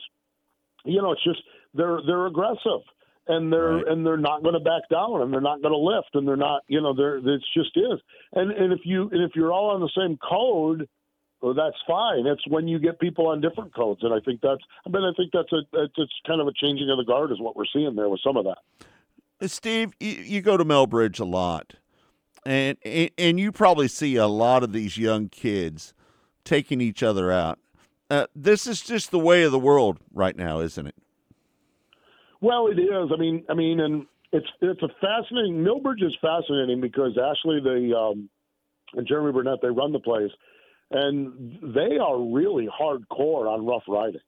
you 0.84 1.02
know, 1.02 1.12
it's 1.14 1.24
just 1.24 1.40
they're 1.74 2.00
they're 2.06 2.26
aggressive, 2.26 2.82
and 3.28 3.54
they're 3.54 3.76
Right. 3.76 3.88
and 3.88 4.06
they're 4.06 4.18
not 4.18 4.44
going 4.44 4.54
to 4.56 4.60
back 4.60 4.82
down, 4.92 5.22
and 5.22 5.32
they're 5.32 5.40
not 5.40 5.62
going 5.62 5.72
to 5.72 5.78
lift, 5.78 6.10
and 6.16 6.28
they're 6.28 6.36
not, 6.36 6.64
you 6.68 6.82
know, 6.82 6.94
they're 6.94 7.18
it's 7.18 7.46
just 7.56 7.78
is, 7.78 8.00
and 8.34 8.52
and 8.52 8.74
if 8.74 8.82
you 8.84 9.04
and 9.12 9.24
if 9.24 9.32
you're 9.36 9.54
all 9.54 9.70
on 9.70 9.80
the 9.80 9.90
same 9.96 10.18
code, 10.18 10.90
well, 11.44 11.54
that's 11.54 11.76
fine. 11.86 12.26
It's 12.26 12.48
when 12.48 12.70
you 12.70 12.80
get 12.80 13.02
people 13.02 13.28
on 13.28 13.42
different 13.42 13.76
codes, 13.76 14.02
and 14.02 14.14
I 14.14 14.22
think 14.22 14.40
that's. 14.40 14.62
I 14.88 14.90
mean, 14.90 15.04
I 15.04 15.12
think 15.18 15.34
that's 15.34 15.52
a 15.52 15.60
it's, 15.74 15.94
it's 15.98 16.14
kind 16.26 16.40
of 16.40 16.48
a 16.48 16.54
changing 16.54 16.90
of 16.90 16.98
the 16.98 17.04
guard 17.04 17.34
is 17.34 17.42
what 17.42 17.58
we're 17.58 17.66
seeing 17.66 17.98
there 17.98 18.08
with 18.08 18.22
some 18.24 18.38
of 18.38 18.46
that. 18.46 19.50
Steve, 19.50 19.92
you, 20.00 20.12
you 20.12 20.42
go 20.42 20.56
to 20.56 20.64
Millbridge 20.64 21.20
a 21.20 21.26
lot, 21.26 21.74
and, 22.46 22.78
and 22.86 23.12
and 23.18 23.40
you 23.42 23.52
probably 23.52 23.90
see 23.90 24.16
a 24.16 24.26
lot 24.26 24.64
of 24.64 24.72
these 24.72 24.98
young 24.98 25.28
kids 25.28 25.94
taking 26.46 26.80
each 26.80 27.04
other 27.04 27.30
out. 27.30 27.60
Uh, 28.10 28.28
this 28.34 28.66
is 28.66 28.80
just 28.80 29.12
the 29.12 29.20
way 29.20 29.44
of 29.44 29.52
the 29.52 29.60
world 29.60 30.00
right 30.14 30.38
now, 30.38 30.62
isn't 30.62 30.88
it? 30.88 30.96
Well, 32.40 32.68
it 32.68 32.80
is. 32.80 33.12
I 33.14 33.18
mean, 33.18 33.44
I 33.50 33.54
mean, 33.54 33.82
and 33.82 34.06
it's 34.32 34.48
it's 34.62 34.82
a 34.82 34.90
fascinating. 35.02 35.62
Millbridge 35.62 36.04
is 36.04 36.16
fascinating 36.22 36.80
because 36.80 37.18
Ashley 37.18 37.60
the 37.60 37.98
um, 37.98 38.30
and 38.94 39.06
Jeremy 39.06 39.34
Burnett 39.34 39.62
they 39.62 39.68
run 39.68 39.92
the 39.92 40.00
place, 40.00 40.32
and 40.94 41.74
they 41.76 41.98
are 41.98 42.20
really 42.20 42.68
hardcore 42.68 43.48
on 43.52 43.66
rough 43.66 43.84
riding. 43.88 44.22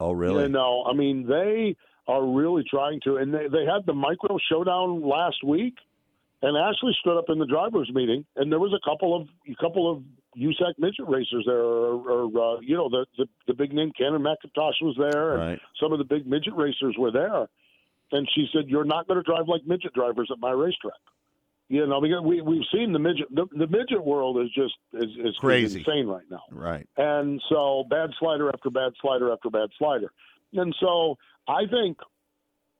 Oh, 0.00 0.12
really? 0.12 0.42
You 0.44 0.48
know, 0.48 0.84
I 0.88 0.92
mean, 0.94 1.26
they 1.26 1.76
are 2.06 2.24
really 2.24 2.64
trying 2.68 3.00
to, 3.04 3.16
and 3.16 3.32
they, 3.32 3.48
they 3.48 3.64
had 3.64 3.86
the 3.86 3.94
micro 3.94 4.38
showdown 4.50 5.02
last 5.02 5.44
week, 5.44 5.74
and 6.42 6.56
Ashley 6.56 6.96
stood 7.00 7.18
up 7.18 7.26
in 7.28 7.38
the 7.38 7.46
drivers' 7.46 7.90
meeting, 7.92 8.24
and 8.36 8.50
there 8.50 8.60
was 8.60 8.72
a 8.72 8.88
couple 8.88 9.16
of 9.16 9.28
a 9.50 9.54
couple 9.60 9.90
of 9.90 10.02
USAC 10.36 10.74
midget 10.78 11.08
racers 11.08 11.44
there, 11.46 11.56
or, 11.58 12.28
or 12.28 12.56
uh, 12.56 12.60
you 12.60 12.76
know, 12.76 12.88
the, 12.88 13.06
the 13.16 13.26
the 13.48 13.54
big 13.54 13.72
name 13.72 13.90
Cannon 13.98 14.22
McIntosh 14.22 14.74
was 14.82 14.96
there, 14.98 15.32
and 15.34 15.40
Right. 15.50 15.60
some 15.80 15.92
of 15.92 15.98
the 15.98 16.04
big 16.04 16.26
midget 16.26 16.54
racers 16.54 16.94
were 16.98 17.10
there, 17.10 17.48
and 18.12 18.28
she 18.34 18.46
said, 18.52 18.68
"You're 18.68 18.84
not 18.84 19.08
going 19.08 19.18
to 19.18 19.24
drive 19.24 19.48
like 19.48 19.66
midget 19.66 19.94
drivers 19.94 20.28
at 20.32 20.38
my 20.38 20.50
racetrack." 20.52 20.92
You 21.70 21.86
know, 21.86 22.00
because 22.00 22.22
we 22.24 22.40
we've 22.40 22.64
seen 22.72 22.92
the 22.92 22.98
midget 22.98 23.26
the, 23.30 23.46
the 23.52 23.66
midget 23.66 24.02
world 24.02 24.38
is 24.38 24.50
just 24.54 24.74
is, 24.94 25.10
is 25.18 25.36
Crazy. 25.36 25.80
insane 25.80 26.06
right 26.06 26.24
now. 26.30 26.42
Right. 26.50 26.88
And 26.96 27.42
so 27.50 27.84
bad 27.90 28.10
slider 28.18 28.48
after 28.48 28.70
bad 28.70 28.92
slider 29.02 29.30
after 29.30 29.50
bad 29.50 29.68
slider. 29.78 30.10
And 30.54 30.74
so 30.80 31.18
I 31.46 31.66
think 31.70 31.98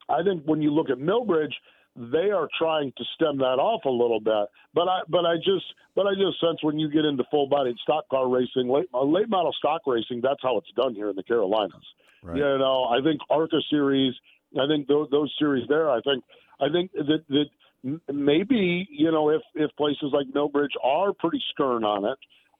I 0.09 0.23
think 0.23 0.43
when 0.45 0.61
you 0.63 0.71
look 0.73 0.89
at 0.89 0.97
Millbridge, 0.97 1.53
they 1.95 2.31
are 2.31 2.47
trying 2.57 2.91
to 2.97 3.03
stem 3.13 3.37
that 3.37 3.59
off 3.59 3.85
a 3.85 3.89
little 3.89 4.19
bit. 4.19 4.47
But 4.73 4.87
I 4.87 5.01
but 5.07 5.25
I 5.25 5.35
just 5.35 5.65
but 5.95 6.07
I 6.07 6.13
just 6.15 6.39
sense 6.39 6.63
when 6.63 6.79
you 6.79 6.89
get 6.89 7.05
into 7.05 7.23
full 7.29 7.47
bodied 7.47 7.77
stock 7.83 8.09
car 8.09 8.27
racing, 8.27 8.69
late 8.69 8.89
uh, 8.93 9.03
late 9.03 9.29
model 9.29 9.53
stock 9.53 9.81
racing, 9.85 10.21
that's 10.23 10.41
how 10.41 10.57
it's 10.57 10.71
done 10.75 10.95
here 10.95 11.09
in 11.09 11.15
the 11.15 11.23
Carolinas. 11.23 11.75
Right. 12.23 12.37
You 12.37 12.57
know, 12.57 12.85
I 12.85 13.01
think 13.03 13.21
ARCA 13.29 13.61
series, 13.69 14.13
I 14.59 14.67
think 14.67 14.87
those, 14.87 15.09
those 15.09 15.33
series 15.37 15.67
there, 15.69 15.89
I 15.89 16.01
think 16.01 16.23
I 16.59 16.69
think 16.69 16.91
that 16.93 17.23
that 17.29 17.45
maybe 17.83 18.87
you 18.91 19.11
know 19.11 19.29
if 19.29 19.41
if 19.55 19.71
places 19.77 20.11
like 20.13 20.27
Millbridge 20.27 20.75
are 20.83 21.13
pretty 21.13 21.41
stern 21.51 21.83
on 21.83 22.05
it, 22.05 22.17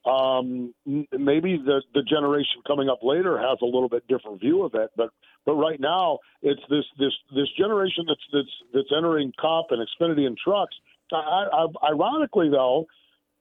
um, 0.09 0.73
maybe 0.85 1.57
the 1.57 1.81
the 1.93 2.03
generation 2.03 2.61
coming 2.65 2.89
up 2.89 2.99
later 3.03 3.37
has 3.37 3.57
a 3.61 3.65
little 3.65 3.89
bit 3.89 4.07
different 4.07 4.39
view 4.39 4.63
of 4.63 4.73
it. 4.75 4.91
But 4.95 5.09
but 5.45 5.53
right 5.53 5.79
now 5.79 6.19
it's 6.41 6.61
this 6.69 6.85
this 6.97 7.13
this 7.35 7.47
generation 7.57 8.05
that's 8.07 8.21
that's 8.31 8.55
that's 8.73 8.89
entering 8.95 9.33
Cup 9.39 9.67
and 9.71 9.85
Xfinity 9.85 10.25
and 10.25 10.37
trucks. 10.37 10.75
I, 11.11 11.47
I, 11.51 11.89
ironically 11.91 12.49
though, 12.49 12.85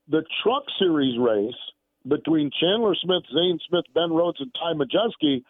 the 0.09 0.25
truck 0.43 0.65
series 0.79 1.19
race 1.19 1.55
between 2.07 2.51
Chandler 2.59 2.95
Smith, 2.95 3.23
Zane 3.33 3.59
Smith, 3.69 3.85
Ben 3.95 4.11
Rhodes, 4.11 4.41
and 4.41 4.53
Ty 4.55 4.73
Majeski 4.73 5.43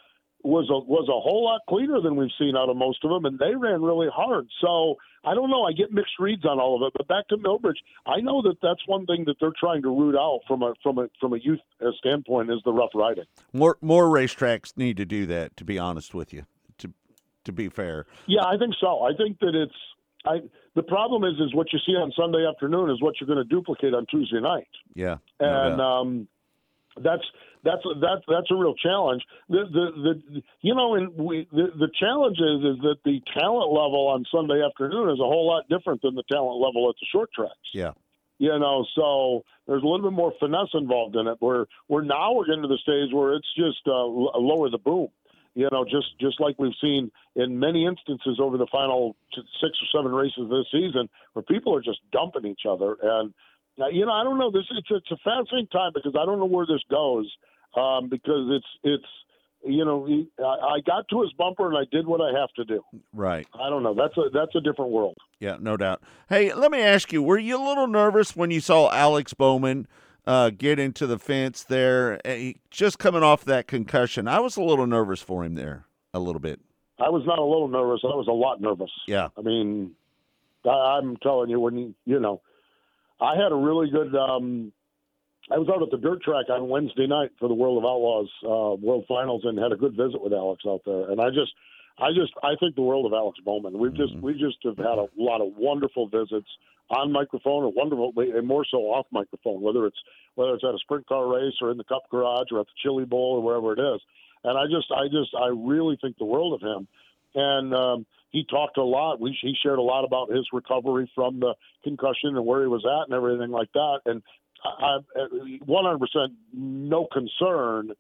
was 0.49 0.71
a 0.71 0.79
was 0.79 1.09
a 1.09 1.21
whole 1.21 1.45
lot 1.45 1.61
cleaner 1.69 2.01
than 2.01 2.17
we've 2.17 2.31
seen 2.39 2.57
out 2.57 2.71
of 2.71 2.77
most 2.77 3.05
of 3.05 3.11
them, 3.11 3.27
and 3.27 3.39
they 3.39 3.55
ran 3.55 3.83
really 3.83 4.09
hard. 4.13 4.49
So 4.61 4.97
I 5.25 5.35
don't 5.35 5.51
know. 5.51 5.65
I 5.65 5.73
get 5.73 5.93
mixed 5.93 6.15
reads 6.19 6.47
on 6.47 6.59
all 6.59 6.77
of 6.77 6.87
it. 6.87 6.95
But 6.97 7.07
back 7.07 7.29
to 7.29 7.37
Millbridge, 7.37 7.77
I 8.07 8.21
know 8.21 8.41
that 8.43 8.57
that's 8.63 8.81
one 8.87 9.05
thing 9.05 9.25
that 9.27 9.37
they're 9.41 9.53
trying 9.61 9.83
to 9.83 9.91
root 9.91 10.17
out 10.17 10.41
from 10.49 10.63
a 10.63 10.73
from 10.83 10.99
a 10.99 11.09
from 11.21 11.35
a 11.35 11.39
youth 11.39 11.61
standpoint 11.99 12.51
is 12.51 12.61
the 12.65 12.73
rough 12.73 12.91
riding. 12.95 13.25
More 13.53 13.77
more 13.83 14.07
racetracks 14.07 14.77
need 14.77 14.97
to 14.97 15.05
do 15.05 15.27
that. 15.27 15.57
To 15.59 15.65
be 15.65 15.79
honest 15.79 16.15
with 16.15 16.33
you, 16.33 16.47
to 16.79 16.91
to 17.45 17.53
be 17.53 17.69
fair. 17.69 18.07
Yeah, 18.27 18.45
I 18.45 18.57
think 18.57 18.75
so. 18.81 19.03
I 19.03 19.15
think 19.15 19.39
that 19.41 19.55
it's 19.55 19.77
I. 20.27 20.39
The 20.75 20.83
problem 20.83 21.25
is, 21.25 21.39
is 21.41 21.55
what 21.55 21.73
you 21.73 21.79
see 21.85 21.93
on 21.93 22.13
Sunday 22.17 22.47
afternoon 22.49 22.89
is 22.89 23.03
what 23.03 23.15
you're 23.21 23.27
going 23.27 23.39
to 23.39 23.45
duplicate 23.45 23.93
on 23.93 24.07
Tuesday 24.07 24.41
night. 24.41 24.69
Yeah. 24.95 25.17
no 25.41 25.47
and 25.47 25.81
um, 25.81 26.29
that's 27.03 27.25
that's 27.65 27.83
that's 28.01 28.23
that's 28.29 28.51
a 28.51 28.55
real 28.55 28.75
challenge. 28.75 29.23
The 29.49 29.65
the, 29.71 29.87
the 30.03 30.43
you 30.61 30.75
know, 30.75 30.95
and 30.95 31.15
we 31.15 31.49
the, 31.53 31.69
the 31.79 31.89
challenge 31.99 32.39
is 32.39 32.77
is 32.77 32.83
that 32.83 32.97
the 33.05 33.21
talent 33.39 33.73
level 33.73 34.09
on 34.09 34.25
Sunday 34.31 34.63
afternoon 34.65 35.11
is 35.11 35.21
a 35.21 35.25
whole 35.25 35.47
lot 35.47 35.69
different 35.69 36.03
than 36.03 36.15
the 36.15 36.25
talent 36.31 36.61
level 36.61 36.89
at 36.89 36.97
the 37.01 37.07
short 37.11 37.31
tracks. 37.33 37.55
yeah. 37.73 37.93
You 38.41 38.57
know, 38.57 38.87
so 38.95 39.43
there's 39.67 39.83
a 39.83 39.87
little 39.87 40.09
bit 40.09 40.17
more 40.17 40.33
finesse 40.39 40.71
involved 40.75 41.17
in 41.17 41.27
it. 41.27 41.39
Where 41.41 41.67
we're 41.89 42.05
now 42.05 42.35
we're 42.35 42.47
getting 42.47 42.63
to 42.63 42.69
the 42.69 42.79
stage 42.79 43.13
where 43.13 43.35
it's 43.35 43.53
just 43.57 43.81
uh, 43.87 44.05
lower 44.05 44.71
the 44.71 44.79
boom. 44.79 45.09
You 45.55 45.69
know, 45.73 45.85
just 45.85 46.17
just 46.21 46.41
like 46.41 46.55
we've 46.57 46.77
seen 46.81 47.11
in 47.35 47.59
many 47.59 47.85
instances 47.85 48.39
over 48.41 48.57
the 48.57 48.69
final 48.71 49.17
six 49.35 49.77
or 49.83 49.99
seven 49.99 50.13
races 50.13 50.49
this 50.49 50.67
season, 50.71 51.09
where 51.33 51.43
people 51.43 51.75
are 51.75 51.81
just 51.81 51.99
dumping 52.13 52.47
each 52.47 52.63
other. 52.69 52.97
And 53.03 53.35
uh, 53.81 53.89
you 53.89 54.05
know, 54.07 54.13
I 54.13 54.25
don't 54.25 54.39
know. 54.39 54.51
This 54.51 54.65
it's 54.71 54.89
it's 54.91 55.11
a 55.11 55.17
fascinating 55.25 55.69
time 55.69 55.93
because 55.95 56.15
I 56.21 56.25
don't 56.27 56.39
know 56.39 56.45
where 56.47 56.67
this 56.67 56.83
goes. 56.91 57.31
Um, 57.77 58.09
because 58.09 58.49
it's 58.51 58.67
it's 58.83 59.05
you 59.65 59.85
know 59.85 60.05
he- 60.07 60.29
I, 60.39 60.77
I 60.77 60.81
got 60.87 61.07
to 61.11 61.23
his 61.23 61.33
bumper 61.35 61.69
and 61.69 61.77
I 61.77 61.85
did 61.93 62.07
what 62.07 62.21
I 62.21 62.39
have 62.39 62.49
to 62.57 62.65
do. 62.65 62.83
Right. 63.13 63.47
I 63.55 63.69
don't 63.69 63.83
know. 63.83 63.95
That's 63.95 64.17
a 64.17 64.31
that's 64.33 64.55
a 64.55 64.61
different 64.61 64.91
world. 64.91 65.17
Yeah, 65.39 65.57
no 65.61 65.77
doubt. 65.77 66.03
Hey, 66.29 66.53
let 66.55 66.71
me 66.71 66.81
ask 66.81 67.13
you: 67.13 67.23
Were 67.23 67.39
you 67.39 67.57
a 67.57 67.65
little 67.65 67.87
nervous 67.87 68.35
when 68.35 68.51
you 68.51 68.61
saw 68.61 68.91
Alex 68.91 69.35
Bowman 69.35 69.87
uh, 70.27 70.51
get 70.51 70.79
into 70.79 71.07
the 71.07 71.19
fence 71.19 71.63
there, 71.63 72.21
eh, 72.27 72.37
he- 72.37 72.57
just 72.71 72.99
coming 72.99 73.23
off 73.23 73.45
that 73.45 73.67
concussion? 73.67 74.27
I 74.29 74.41
was 74.41 74.57
a 74.57 74.63
little 74.63 74.87
nervous 74.87 75.21
for 75.21 75.45
him 75.45 75.55
there, 75.55 75.85
a 76.15 76.19
little 76.19 76.41
bit. 76.41 76.61
I 76.99 77.11
was 77.11 77.23
not 77.27 77.39
a 77.39 77.45
little 77.45 77.69
nervous. 77.69 78.01
I 78.03 78.09
was 78.09 78.27
a 78.29 78.33
lot 78.33 78.61
nervous. 78.61 78.91
Yeah. 79.07 79.29
I 79.39 79.43
mean, 79.43 79.93
I, 80.65 80.99
I'm 80.99 81.17
telling 81.19 81.49
you, 81.49 81.61
when 81.61 81.77
you, 81.79 81.95
you 82.07 82.19
know, 82.19 82.41
I 83.21 83.35
had 83.37 83.53
a 83.53 83.57
really 83.57 83.91
good. 83.91 84.15
Um, 84.15 84.73
I 85.51 85.59
was 85.59 85.69
out 85.69 85.83
at 85.83 85.91
the 85.91 85.97
dirt 85.97 86.23
track 86.23 86.51
on 86.51 86.69
Wednesday 86.69 87.07
night 87.07 87.31
for 87.39 87.49
the 87.49 87.55
World 87.55 87.79
of 87.79 87.85
Outlaws 87.89 88.29
uh, 88.45 88.77
World 88.85 89.05
Finals 89.09 89.43
and 89.45 89.59
had 89.59 89.73
a 89.73 89.77
good 89.77 89.97
visit 89.97 90.21
with 90.21 90.33
Alex 90.33 90.63
out 90.69 90.83
there. 90.85 91.11
And 91.11 91.21
I 91.21 91.31
just, 91.31 91.53
I 91.99 92.13
just, 92.13 92.33
I 92.43 92.53
think 92.61 92.77
the 92.77 92.83
world 92.83 93.07
of 93.07 93.13
Alex 93.13 93.39
Bowman. 93.45 93.79
We've 93.79 93.95
just, 93.95 94.15
we 94.21 94.35
just 94.35 94.59
have 94.65 94.77
had 94.77 95.01
a 95.01 95.09
lot 95.17 95.41
of 95.41 95.57
wonderful 95.57 96.07
visits 96.09 96.49
on 96.91 97.13
microphone 97.13 97.65
or 97.65 97.73
wonderful, 97.73 98.13
and 98.17 98.47
more 98.47 98.67
so 98.71 98.79
off 98.93 99.07
microphone. 99.11 99.63
Whether 99.63 99.87
it's 99.87 99.99
whether 100.35 100.55
it's 100.55 100.65
at 100.65 100.75
a 100.75 100.79
sprint 100.79 101.07
car 101.07 101.27
race 101.27 101.55
or 101.61 101.71
in 101.71 101.79
the 101.79 101.85
Cup 101.85 102.05
Garage 102.11 102.53
or 102.53 102.61
at 102.61 102.67
the 102.67 102.79
Chili 102.83 103.05
Bowl 103.05 103.37
or 103.37 103.43
wherever 103.43 103.73
it 103.73 103.81
is. 103.81 104.01
And 104.45 104.57
I 104.57 104.67
just, 104.71 104.87
I 104.93 105.09
just, 105.09 105.35
I 105.35 105.49
really 105.49 105.99
think 106.01 106.17
the 106.19 106.25
world 106.25 106.55
of 106.55 106.61
him 106.61 106.87
and 107.35 107.75
um, 107.75 108.07
he 108.31 108.45
talked 108.45 108.77
a 108.77 108.85
lot. 108.85 109.21
We, 109.21 109.37
he 109.41 109.55
shared 109.63 109.79
a 109.79 109.83
lot 109.83 110.05
about 110.05 110.31
his 110.31 110.47
recovery 110.53 111.11
from 111.15 111.41
the 111.41 111.55
concussion 111.85 112.37
and 112.37 112.45
where 112.45 112.63
he 112.63 112.69
was 112.69 112.85
at 112.85 113.07
and 113.07 113.15
everything 113.15 113.51
like 113.51 113.73
that. 113.73 114.01
And 114.07 114.23
I, 114.65 114.99
I 115.17 115.27
100% 115.67 116.29
no 116.53 117.07
concern 117.13 117.93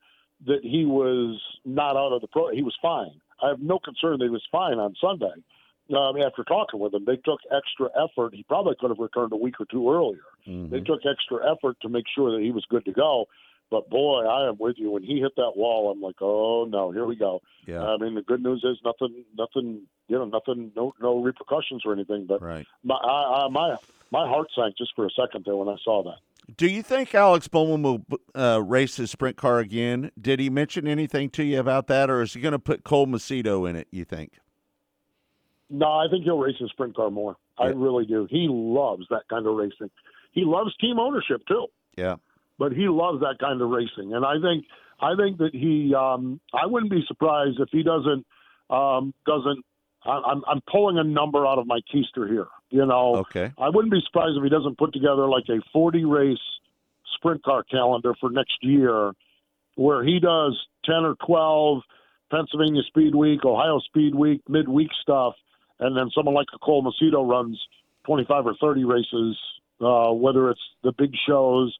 that 0.47 0.61
he 0.62 0.85
was 0.85 1.41
not 1.64 1.97
out 1.97 2.12
of 2.12 2.20
the 2.20 2.29
pro. 2.29 2.51
He 2.51 2.62
was 2.62 2.76
fine. 2.81 3.20
I 3.43 3.49
have 3.49 3.61
no 3.61 3.79
concern 3.79 4.18
that 4.18 4.24
he 4.24 4.31
was 4.31 4.47
fine 4.51 4.79
on 4.79 4.95
Sunday. 5.01 5.43
Um, 5.97 6.20
after 6.20 6.45
talking 6.45 6.81
with 6.81 6.93
him, 6.93 7.07
they 7.07 7.16
took 7.16 7.41
extra 7.51 7.89
effort. 7.97 8.35
He 8.35 8.43
probably 8.43 8.74
could 8.79 8.91
have 8.91 8.99
returned 8.99 9.33
a 9.33 9.37
week 9.37 9.55
or 9.59 9.66
two 9.70 9.91
earlier. 9.91 10.20
Mm-hmm. 10.47 10.70
They 10.70 10.81
took 10.81 11.01
extra 11.11 11.51
effort 11.51 11.79
to 11.81 11.89
make 11.89 12.05
sure 12.14 12.33
that 12.33 12.45
he 12.45 12.51
was 12.51 12.64
good 12.68 12.85
to 12.85 12.93
go. 12.93 13.24
But 13.71 13.91
boy, 13.91 14.25
I 14.25 14.49
am 14.49 14.57
with 14.59 14.77
you. 14.79 14.91
When 14.91 15.03
he 15.03 15.21
hit 15.21 15.37
that 15.37 15.53
wall, 15.57 15.91
I'm 15.91 16.01
like, 16.01 16.16
oh 16.21 16.66
no, 16.69 16.91
here 16.91 17.05
we 17.05 17.16
go. 17.16 17.43
Yeah. 17.66 17.83
I 17.85 17.99
mean, 17.99 18.14
the 18.14 18.23
good 18.23 18.43
news 18.43 18.64
is 18.64 18.79
nothing, 18.85 19.25
nothing, 19.37 19.83
you 20.09 20.19
know, 20.19 20.25
nothing, 20.25 20.73
no, 20.75 20.95
no 21.01 21.21
repercussions 21.21 21.83
or 21.85 21.93
anything. 21.93 22.27
But 22.27 22.41
Right. 22.41 22.66
my, 22.83 22.95
I, 22.95 23.45
I, 23.45 23.49
my, 23.49 23.77
my 24.11 24.27
heart 24.27 24.49
sank 24.57 24.79
just 24.79 24.93
for 24.97 25.07
a 25.07 25.11
second 25.11 25.45
there 25.45 25.57
when 25.57 25.69
I 25.69 25.77
saw 25.85 26.03
that. 26.05 26.19
Do 26.57 26.66
you 26.66 26.83
think 26.83 27.14
Alex 27.14 27.47
Bowman 27.47 27.83
will 27.83 28.07
uh, 28.35 28.62
race 28.64 28.97
his 28.97 29.11
sprint 29.11 29.37
car 29.37 29.59
again? 29.59 30.11
Did 30.19 30.41
he 30.41 30.49
mention 30.49 30.89
anything 30.89 31.29
to 31.31 31.45
you 31.45 31.61
about 31.61 31.89
that, 31.89 32.09
or 32.09 32.23
is 32.23 32.33
he 32.33 32.41
going 32.41 32.53
to 32.53 32.59
put 32.59 32.85
Cole 32.85 33.07
Macedo 33.07 33.69
in 33.69 33.77
it? 33.77 33.87
You 33.91 34.07
think? 34.07 34.39
No, 35.69 35.93
I 35.93 36.07
think 36.11 36.25
he'll 36.25 36.39
race 36.39 36.57
his 36.59 36.71
sprint 36.71 36.97
car 36.97 37.11
more. 37.11 37.37
I 37.59 37.66
really 37.66 38.07
do. 38.07 38.27
He 38.31 38.47
loves 38.49 39.05
that 39.11 39.29
kind 39.29 39.47
of 39.47 39.57
racing. 39.57 39.91
He 40.33 40.45
loves 40.45 40.75
team 40.77 40.99
ownership 40.99 41.43
too. 41.47 41.66
Yeah. 41.97 42.16
But 42.59 42.73
he 42.73 42.89
loves 42.89 43.21
that 43.21 43.37
kind 43.41 43.61
of 43.61 43.71
racing. 43.71 44.15
And 44.15 44.25
I 44.25 44.35
think 44.43 44.65
I 45.01 45.15
think 45.17 45.39
that 45.39 45.55
he 45.55 45.95
um, 45.95 46.41
I 46.53 46.67
wouldn't 46.67 46.91
be 46.91 47.05
surprised 47.07 47.61
if 47.61 47.69
he 47.71 47.83
doesn't 47.83 48.27
um, 48.71 49.15
doesn't. 49.27 49.65
I, 50.05 50.21
I'm 50.27 50.43
I'm 50.47 50.61
pulling 50.71 50.99
a 50.99 51.05
number 51.05 51.47
out 51.47 51.59
of 51.59 51.67
my 51.67 51.81
keister 51.93 52.29
here. 52.29 52.49
You 52.71 52.85
know, 52.85 53.17
Okay. 53.17 53.53
I 53.59 53.69
wouldn't 53.71 53.93
be 53.93 54.01
surprised 54.07 54.37
if 54.37 54.43
he 54.43 54.51
doesn't 54.51 54.77
put 54.77 54.93
together 54.93 55.27
like 55.27 55.45
a 55.49 55.61
40 55.73 56.05
race 56.05 56.39
sprint 57.15 57.43
car 57.43 57.63
calendar 57.65 58.15
for 58.21 58.31
next 58.31 58.59
year, 58.63 59.13
where 59.77 60.05
he 60.05 60.21
does 60.21 60.59
10 60.85 60.95
or 60.97 61.15
12 61.27 61.83
Pennsylvania 62.31 62.83
Speed 62.87 63.15
Week, 63.15 63.45
Ohio 63.45 63.81
Speed 63.81 64.15
Week, 64.15 64.43
midweek 64.49 64.91
stuff, 65.03 65.35
and 65.81 65.97
then 65.97 66.11
someone 66.15 66.35
like 66.35 66.49
a 66.55 66.59
Cole 66.59 66.83
Macedo 66.85 67.27
runs 67.29 67.59
25 68.05 68.47
or 68.47 68.55
30 68.61 68.85
races, 68.85 69.37
uh, 69.81 70.13
whether 70.13 70.51
it's 70.51 70.61
the 70.83 70.93
big 70.93 71.13
shows, 71.27 71.77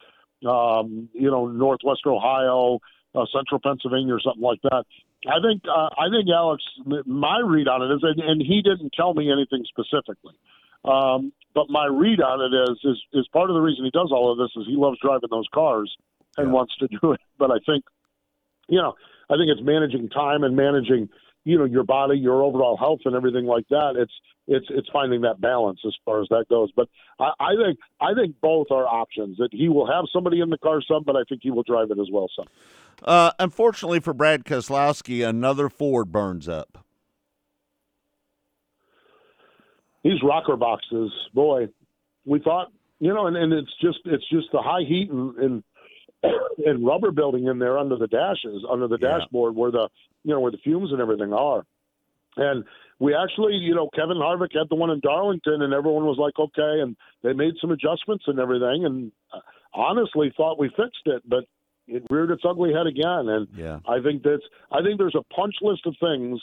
um, 0.47 1.09
you 1.13 1.31
know, 1.31 1.47
Northwest 1.47 2.03
Ohio, 2.07 2.81
uh, 3.15 3.25
Central 3.35 3.61
Pennsylvania, 3.61 4.15
or 4.15 4.21
something 4.21 4.43
like 4.43 4.61
that. 4.63 4.85
I 5.27 5.41
think 5.43 5.63
uh, 5.67 5.91
I 5.99 6.09
think 6.11 6.29
Alex. 6.31 6.63
My 7.07 7.41
read 7.45 7.67
on 7.67 7.83
it 7.83 7.95
is, 7.95 8.01
and, 8.03 8.21
and 8.21 8.41
he 8.41 8.63
didn't 8.63 8.93
tell 8.95 9.15
me 9.15 9.33
anything 9.33 9.65
specifically, 9.67 10.35
um, 10.85 11.33
but 11.55 11.69
my 11.69 11.87
read 11.87 12.21
on 12.21 12.41
it 12.41 12.71
is, 12.71 12.79
is 12.85 13.03
is 13.13 13.29
part 13.33 13.51
of 13.51 13.55
the 13.55 13.61
reason 13.61 13.85
he 13.85 13.91
does 13.91 14.11
all 14.13 14.31
of 14.31 14.39
this 14.39 14.51
is 14.57 14.67
he 14.69 14.77
loves 14.77 14.99
driving 15.03 15.29
those 15.31 15.49
cars 15.53 15.93
and 16.37 16.53
wants 16.53 16.77
to 16.77 16.87
do 16.87 17.13
it. 17.13 17.21
But 17.39 17.51
I 17.51 17.59
think, 17.67 17.85
you 18.69 18.79
know, 18.79 18.95
I 19.29 19.35
think 19.35 19.51
it's 19.51 19.61
managing 19.63 20.09
time 20.09 20.45
and 20.45 20.55
managing, 20.57 21.09
you 21.49 21.59
know 21.59 21.65
your 21.65 21.85
body, 21.85 22.19
your 22.19 22.43
overall 22.43 22.77
health, 22.77 23.01
and 23.07 23.17
everything 23.17 23.47
like 23.47 23.67
that. 23.71 23.95
It's 23.97 24.13
it's 24.47 24.67
it's 24.69 24.89
finding 24.93 25.23
that 25.23 25.41
balance 25.41 25.81
as 25.87 25.95
far 26.05 26.21
as 26.21 26.29
that 26.29 26.45
goes. 26.51 26.71
But 26.77 26.89
I, 27.19 27.31
I 27.41 27.55
think 27.57 27.79
I 28.01 28.13
think 28.15 28.37
both 28.43 28.67
are 28.71 28.87
options. 28.87 29.39
That 29.39 29.49
he 29.53 29.71
will 29.71 29.91
have 29.91 30.05
somebody 30.13 30.41
in 30.41 30.51
the 30.51 30.59
car 30.59 30.83
some, 30.87 31.05
but 31.05 31.17
I 31.17 31.23
think 31.27 31.41
he 31.43 31.51
will 31.51 31.63
drive 31.63 31.91
it 31.91 31.99
as 31.99 32.09
well 32.13 32.29
some. 32.37 32.47
Uh, 33.03 33.31
unfortunately 33.39 34.01
for 34.01 34.13
Brad 34.13 34.45
Keselowski, 34.45 35.27
another 35.27 35.71
Ford 35.71 36.13
burns 36.13 36.49
up. 36.49 36.85
These 40.05 40.23
rocker 40.23 40.57
boxes, 40.57 41.11
boy, 41.33 41.69
we 42.27 42.41
thought 42.41 42.73
you 43.01 43.15
know, 43.15 43.27
and, 43.27 43.37
and 43.37 43.55
it's 43.55 43.73
just 43.81 44.01
it's 44.05 44.29
just 44.29 44.49
the 44.53 44.61
high 44.61 44.83
heat 44.87 45.11
and, 45.11 45.35
and 45.39 45.63
and 46.23 46.85
rubber 46.85 47.11
building 47.11 47.47
in 47.47 47.59
there 47.59 47.79
under 47.79 47.97
the 47.97 48.07
dashes, 48.09 48.65
under 48.69 48.89
the 48.89 48.99
Yeah. 49.01 49.19
dashboard 49.19 49.55
where 49.55 49.71
the 49.71 49.89
you 50.25 50.33
know 50.35 50.41
where 50.41 50.51
the 50.51 50.59
fumes 50.59 50.93
and 50.93 51.01
everything 51.01 51.33
are. 51.33 51.65
And 52.37 52.65
we 52.99 53.15
actually, 53.15 53.55
you 53.55 53.75
know, 53.75 53.89
Kevin 53.95 54.17
Harvick 54.17 54.53
had 54.53 54.69
the 54.69 54.75
one 54.75 54.91
in 54.91 55.01
Darlington, 55.01 55.63
and 55.63 55.73
everyone 55.73 56.05
was 56.05 56.19
like, 56.19 56.39
okay, 56.39 56.81
and 56.81 56.97
they 57.23 57.33
made 57.33 57.55
some 57.61 57.71
adjustments 57.71 58.25
and 58.27 58.39
everything, 58.39 58.85
and 58.85 59.13
uh, 59.33 59.41
honestly 59.73 60.33
thought 60.37 60.59
we 60.59 60.69
fixed 60.71 61.07
it, 61.07 61.23
but 61.27 61.45
it 61.87 62.05
reared 62.11 62.31
its 62.31 62.43
ugly 62.45 62.73
head 62.73 62.87
again. 62.87 63.29
And 63.29 63.49
Yeah. 63.57 63.81
I 63.87 64.01
think 64.01 64.23
that's 64.23 64.43
I 64.71 64.83
think 64.83 64.99
there's 64.99 65.15
a 65.15 65.23
punch 65.35 65.55
list 65.63 65.87
of 65.87 65.97
things 66.01 66.41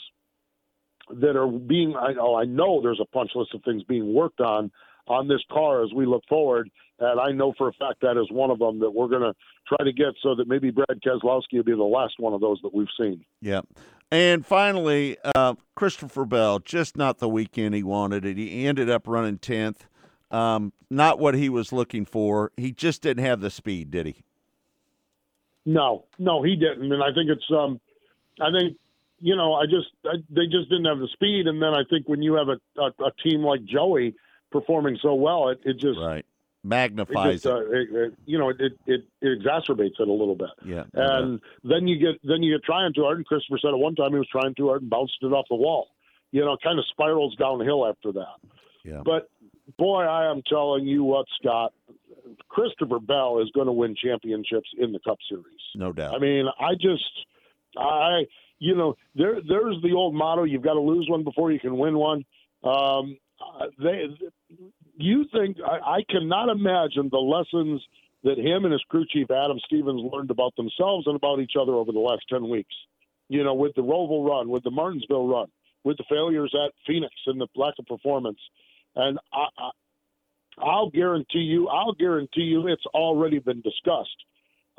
that 1.10 1.36
are 1.36 1.46
being 1.46 1.94
I 1.94 2.14
oh 2.18 2.34
I 2.34 2.44
know 2.44 2.80
there's 2.82 3.00
a 3.00 3.04
punch 3.04 3.30
list 3.34 3.54
of 3.54 3.62
things 3.62 3.82
being 3.84 4.12
worked 4.12 4.40
on 4.40 4.72
on 5.08 5.28
this 5.28 5.42
car 5.50 5.84
as 5.84 5.92
we 5.94 6.06
look 6.06 6.22
forward, 6.28 6.70
and 6.98 7.20
I 7.20 7.30
know 7.30 7.52
for 7.56 7.68
a 7.68 7.72
fact 7.72 8.00
that 8.02 8.20
is 8.20 8.30
one 8.30 8.50
of 8.50 8.58
them 8.58 8.80
that 8.80 8.90
we're 8.90 9.08
going 9.08 9.22
to 9.22 9.34
try 9.66 9.84
to 9.84 9.92
get 9.92 10.14
so 10.22 10.34
that 10.34 10.48
maybe 10.48 10.70
Brad 10.70 11.00
Keselowski 11.04 11.54
will 11.54 11.64
be 11.64 11.72
the 11.72 11.82
last 11.82 12.14
one 12.18 12.32
of 12.32 12.40
those 12.40 12.58
that 12.62 12.74
we've 12.74 12.86
seen. 12.98 13.24
Yeah. 13.40 13.62
And 14.10 14.46
finally, 14.46 15.18
uh, 15.34 15.54
Christopher 15.74 16.24
Bell, 16.24 16.60
just 16.60 16.96
not 16.96 17.18
the 17.18 17.28
weekend 17.28 17.74
he 17.74 17.82
wanted 17.82 18.24
it. 18.24 18.36
He 18.36 18.66
ended 18.66 18.88
up 18.88 19.06
running 19.06 19.38
10th. 19.38 19.80
Um, 20.30 20.72
not 20.90 21.18
what 21.18 21.34
he 21.34 21.48
was 21.48 21.72
looking 21.72 22.04
for. 22.04 22.52
He 22.56 22.72
just 22.72 23.02
didn't 23.02 23.24
have 23.24 23.40
the 23.40 23.50
speed, 23.50 23.90
did 23.90 24.06
he? 24.06 24.22
No, 25.64 26.04
no, 26.18 26.42
he 26.42 26.54
didn't, 26.54 26.92
and 26.92 27.02
I 27.02 27.08
think 27.12 27.28
it's 27.28 27.44
um, 27.50 27.80
I 28.40 28.52
think 28.56 28.76
you 29.20 29.34
know 29.34 29.54
I 29.54 29.64
just 29.64 29.88
I, 30.04 30.22
they 30.30 30.46
just 30.46 30.70
didn't 30.70 30.84
have 30.84 31.00
the 31.00 31.08
speed, 31.12 31.48
and 31.48 31.60
then 31.60 31.74
I 31.74 31.82
think 31.90 32.08
when 32.08 32.22
you 32.22 32.34
have 32.34 32.48
a 32.48 32.80
a, 32.80 33.04
a 33.04 33.10
team 33.24 33.42
like 33.42 33.64
Joey 33.64 34.14
performing 34.60 34.98
so 35.02 35.14
well, 35.14 35.48
it, 35.50 35.60
it 35.64 35.74
just 35.74 35.98
right 35.98 36.18
it 36.18 36.26
magnifies 36.64 37.42
just, 37.42 37.46
uh, 37.46 37.60
it, 37.70 37.88
it, 37.92 38.14
you 38.24 38.38
know, 38.38 38.50
it, 38.50 38.56
it, 38.60 38.72
it, 38.86 39.04
it 39.20 39.40
exacerbates 39.40 40.00
it 40.00 40.08
a 40.08 40.12
little 40.12 40.34
bit. 40.34 40.50
Yeah. 40.64 40.84
And 40.94 41.40
then 41.62 41.86
you 41.86 41.98
get 41.98 42.20
then 42.24 42.42
you 42.42 42.56
get 42.56 42.64
trying 42.64 42.92
too 42.92 43.02
hard. 43.02 43.18
And 43.18 43.26
Christopher 43.26 43.58
said 43.60 43.68
at 43.68 43.78
one 43.78 43.94
time 43.94 44.12
he 44.12 44.18
was 44.18 44.28
trying 44.30 44.54
too 44.54 44.68
hard 44.68 44.82
and 44.82 44.90
bounced 44.90 45.16
it 45.22 45.26
off 45.26 45.46
the 45.48 45.56
wall. 45.56 45.88
You 46.32 46.44
know, 46.44 46.56
kind 46.62 46.78
of 46.78 46.84
spirals 46.90 47.36
downhill 47.36 47.86
after 47.86 48.12
that. 48.12 48.36
Yeah. 48.84 49.02
But 49.04 49.28
boy, 49.78 50.02
I 50.02 50.30
am 50.30 50.42
telling 50.48 50.86
you 50.86 51.04
what, 51.04 51.26
Scott, 51.40 51.72
Christopher 52.48 52.98
Bell 52.98 53.40
is 53.40 53.50
going 53.54 53.66
to 53.66 53.72
win 53.72 53.94
championships 53.94 54.68
in 54.78 54.92
the 54.92 54.98
Cup 55.00 55.18
Series. 55.28 55.44
no 55.74 55.92
doubt. 55.92 56.14
I 56.14 56.18
mean, 56.18 56.46
I 56.58 56.74
just, 56.74 57.04
I, 57.78 58.22
you 58.58 58.74
know, 58.74 58.96
there, 59.14 59.40
there's 59.46 59.80
the 59.82 59.92
old 59.92 60.14
motto: 60.14 60.44
you've 60.44 60.62
got 60.62 60.74
to 60.74 60.80
lose 60.80 61.06
one 61.08 61.24
before 61.24 61.52
you 61.52 61.60
can 61.60 61.76
win 61.76 61.96
one. 61.96 62.24
Um, 62.64 63.18
uh, 63.40 63.66
they, 63.78 64.06
you 64.96 65.26
think 65.32 65.58
I, 65.64 65.98
I 65.98 66.04
cannot 66.08 66.48
imagine 66.48 67.08
the 67.10 67.18
lessons 67.18 67.82
that 68.24 68.38
him 68.38 68.64
and 68.64 68.72
his 68.72 68.82
crew 68.88 69.04
chief 69.08 69.30
Adam 69.30 69.58
Stevens 69.64 70.02
learned 70.12 70.30
about 70.30 70.54
themselves 70.56 71.06
and 71.06 71.16
about 71.16 71.40
each 71.40 71.52
other 71.60 71.74
over 71.74 71.92
the 71.92 71.98
last 71.98 72.22
ten 72.28 72.48
weeks. 72.48 72.74
You 73.28 73.44
know, 73.44 73.54
with 73.54 73.74
the 73.74 73.82
Roval 73.82 74.26
run, 74.28 74.48
with 74.48 74.62
the 74.62 74.70
Martinsville 74.70 75.26
run, 75.26 75.48
with 75.84 75.96
the 75.96 76.04
failures 76.08 76.54
at 76.54 76.72
Phoenix 76.86 77.12
and 77.26 77.40
the 77.40 77.48
lack 77.56 77.74
of 77.78 77.86
performance, 77.86 78.38
and 78.94 79.18
I, 79.32 79.46
I, 79.58 79.70
I'll 80.58 80.90
guarantee 80.90 81.40
you, 81.40 81.68
I'll 81.68 81.92
guarantee 81.92 82.42
you, 82.42 82.66
it's 82.68 82.86
already 82.86 83.38
been 83.38 83.60
discussed 83.60 84.24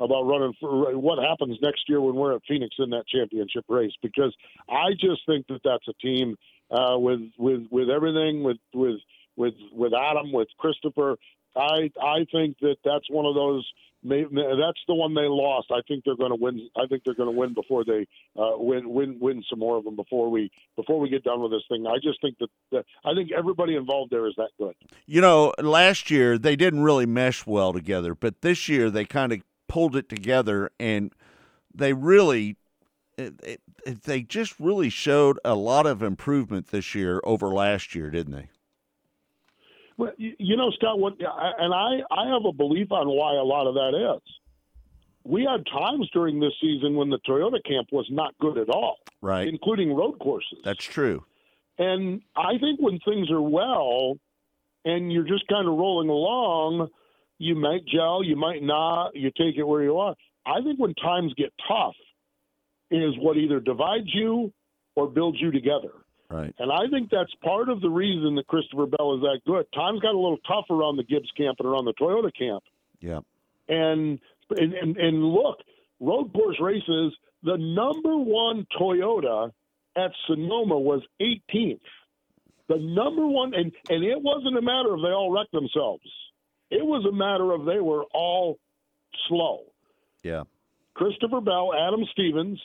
about 0.00 0.22
running 0.22 0.54
for 0.60 0.96
what 0.96 1.18
happens 1.18 1.58
next 1.60 1.82
year 1.88 2.00
when 2.00 2.14
we're 2.14 2.34
at 2.34 2.42
Phoenix 2.46 2.74
in 2.78 2.90
that 2.90 3.04
championship 3.08 3.64
race 3.68 3.92
because 4.02 4.34
I 4.68 4.92
just 4.92 5.22
think 5.26 5.46
that 5.48 5.60
that's 5.64 5.86
a 5.88 5.92
team 5.94 6.36
uh, 6.70 6.98
with 6.98 7.20
with 7.38 7.66
with 7.70 7.90
everything 7.90 8.42
with 8.42 8.58
with 8.74 9.00
with 9.36 9.54
with 9.72 9.92
Adam 9.94 10.32
with 10.32 10.48
Christopher. 10.58 11.16
I 11.56 11.90
I 12.00 12.26
think 12.30 12.58
that 12.60 12.76
that's 12.84 13.08
one 13.10 13.26
of 13.26 13.34
those. 13.34 13.66
That's 14.04 14.78
the 14.86 14.94
one 14.94 15.14
they 15.14 15.26
lost. 15.26 15.72
I 15.72 15.80
think 15.88 16.04
they're 16.04 16.16
going 16.16 16.30
to 16.30 16.40
win. 16.40 16.68
I 16.76 16.86
think 16.86 17.02
they're 17.04 17.14
going 17.14 17.32
to 17.32 17.36
win 17.36 17.52
before 17.52 17.84
they 17.84 18.06
uh, 18.36 18.52
win 18.56 18.88
win 18.90 19.18
win 19.20 19.42
some 19.50 19.58
more 19.58 19.76
of 19.76 19.84
them 19.84 19.96
before 19.96 20.30
we 20.30 20.52
before 20.76 21.00
we 21.00 21.08
get 21.08 21.24
done 21.24 21.40
with 21.40 21.50
this 21.50 21.64
thing. 21.68 21.84
I 21.86 21.96
just 22.00 22.20
think 22.20 22.38
that, 22.38 22.50
that 22.70 22.84
I 23.04 23.12
think 23.14 23.32
everybody 23.32 23.74
involved 23.74 24.12
there 24.12 24.26
is 24.28 24.34
that 24.36 24.50
good. 24.56 24.74
You 25.06 25.20
know, 25.20 25.52
last 25.58 26.12
year 26.12 26.38
they 26.38 26.54
didn't 26.54 26.82
really 26.84 27.06
mesh 27.06 27.44
well 27.44 27.72
together, 27.72 28.14
but 28.14 28.42
this 28.42 28.68
year 28.68 28.88
they 28.88 29.04
kind 29.04 29.32
of 29.32 29.40
pulled 29.68 29.96
it 29.96 30.08
together 30.08 30.70
and 30.78 31.12
they 31.74 31.92
really 31.92 32.56
it, 33.18 33.34
it, 33.42 33.60
it- 33.84 34.02
they 34.04 34.22
just 34.22 34.58
really 34.60 34.88
showed 34.90 35.38
a 35.44 35.54
lot 35.54 35.86
of 35.86 36.02
improvement 36.02 36.68
this 36.68 36.94
year 36.94 37.20
over 37.24 37.48
last 37.48 37.94
year, 37.94 38.10
didn't 38.10 38.32
they? 38.32 38.48
Well, 39.96 40.12
you, 40.16 40.34
you 40.38 40.56
know, 40.56 40.70
Scott, 40.70 40.98
what, 40.98 41.14
and 41.18 41.74
I, 41.74 42.00
I 42.10 42.28
have 42.32 42.44
a 42.44 42.52
belief 42.52 42.92
on 42.92 43.08
why 43.08 43.32
a 43.34 43.42
lot 43.42 43.66
of 43.66 43.74
that 43.74 44.14
is. 44.16 44.22
We 45.24 45.42
had 45.44 45.66
times 45.66 46.08
during 46.12 46.38
this 46.40 46.52
season 46.60 46.94
when 46.94 47.10
the 47.10 47.18
Toyota 47.28 47.62
camp 47.66 47.88
was 47.90 48.06
not 48.10 48.32
good 48.40 48.56
at 48.58 48.68
all, 48.70 48.96
Right. 49.20 49.48
including 49.48 49.92
road 49.92 50.18
courses. 50.20 50.58
That's 50.64 50.84
true. 50.84 51.24
And 51.78 52.22
I 52.36 52.58
think 52.58 52.80
when 52.80 52.98
things 53.00 53.30
are 53.30 53.40
well 53.42 54.16
and 54.84 55.12
you're 55.12 55.26
just 55.26 55.46
kind 55.48 55.66
of 55.68 55.74
rolling 55.76 56.08
along, 56.08 56.88
you 57.38 57.54
might 57.56 57.84
gel, 57.86 58.22
you 58.22 58.36
might 58.36 58.62
not, 58.62 59.14
you 59.16 59.30
take 59.36 59.56
it 59.56 59.64
where 59.64 59.82
you 59.82 59.98
are. 59.98 60.14
I 60.46 60.60
think 60.62 60.78
when 60.78 60.94
times 60.94 61.34
get 61.36 61.52
tough 61.68 61.94
is 62.90 63.14
what 63.18 63.36
either 63.36 63.60
divides 63.60 64.08
you 64.12 64.52
or 64.94 65.08
builds 65.08 65.38
you 65.40 65.50
together. 65.50 65.92
Right. 66.30 66.54
And 66.58 66.70
I 66.70 66.88
think 66.90 67.10
that's 67.10 67.32
part 67.42 67.70
of 67.70 67.80
the 67.80 67.88
reason 67.88 68.34
that 68.34 68.46
Christopher 68.46 68.86
Bell 68.86 69.14
is 69.14 69.22
that 69.22 69.40
good. 69.46 69.66
Times 69.74 70.00
got 70.00 70.14
a 70.14 70.18
little 70.18 70.38
tough 70.46 70.66
around 70.70 70.96
the 70.96 71.04
Gibbs 71.04 71.30
camp 71.36 71.56
and 71.58 71.68
around 71.68 71.86
the 71.86 71.94
Toyota 71.94 72.30
camp. 72.36 72.64
Yeah. 73.00 73.20
And 73.68 74.18
and, 74.50 74.72
and, 74.74 74.96
and 74.96 75.24
look, 75.24 75.58
road 76.00 76.32
course 76.32 76.56
races, 76.60 77.14
the 77.42 77.56
number 77.56 78.16
one 78.16 78.66
Toyota 78.78 79.50
at 79.96 80.10
Sonoma 80.26 80.78
was 80.78 81.02
18th. 81.20 81.80
The 82.68 82.78
number 82.78 83.26
one, 83.26 83.54
and, 83.54 83.72
and 83.88 84.04
it 84.04 84.20
wasn't 84.20 84.58
a 84.58 84.62
matter 84.62 84.94
of 84.94 85.00
they 85.00 85.08
all 85.08 85.30
wrecked 85.30 85.52
themselves. 85.52 86.02
It 86.70 86.84
was 86.84 87.04
a 87.06 87.12
matter 87.12 87.52
of 87.52 87.64
they 87.64 87.80
were 87.80 88.04
all 88.12 88.58
slow. 89.28 89.60
Yeah. 90.22 90.44
Christopher 90.94 91.40
Bell, 91.40 91.72
Adam 91.74 92.04
Stevens. 92.12 92.60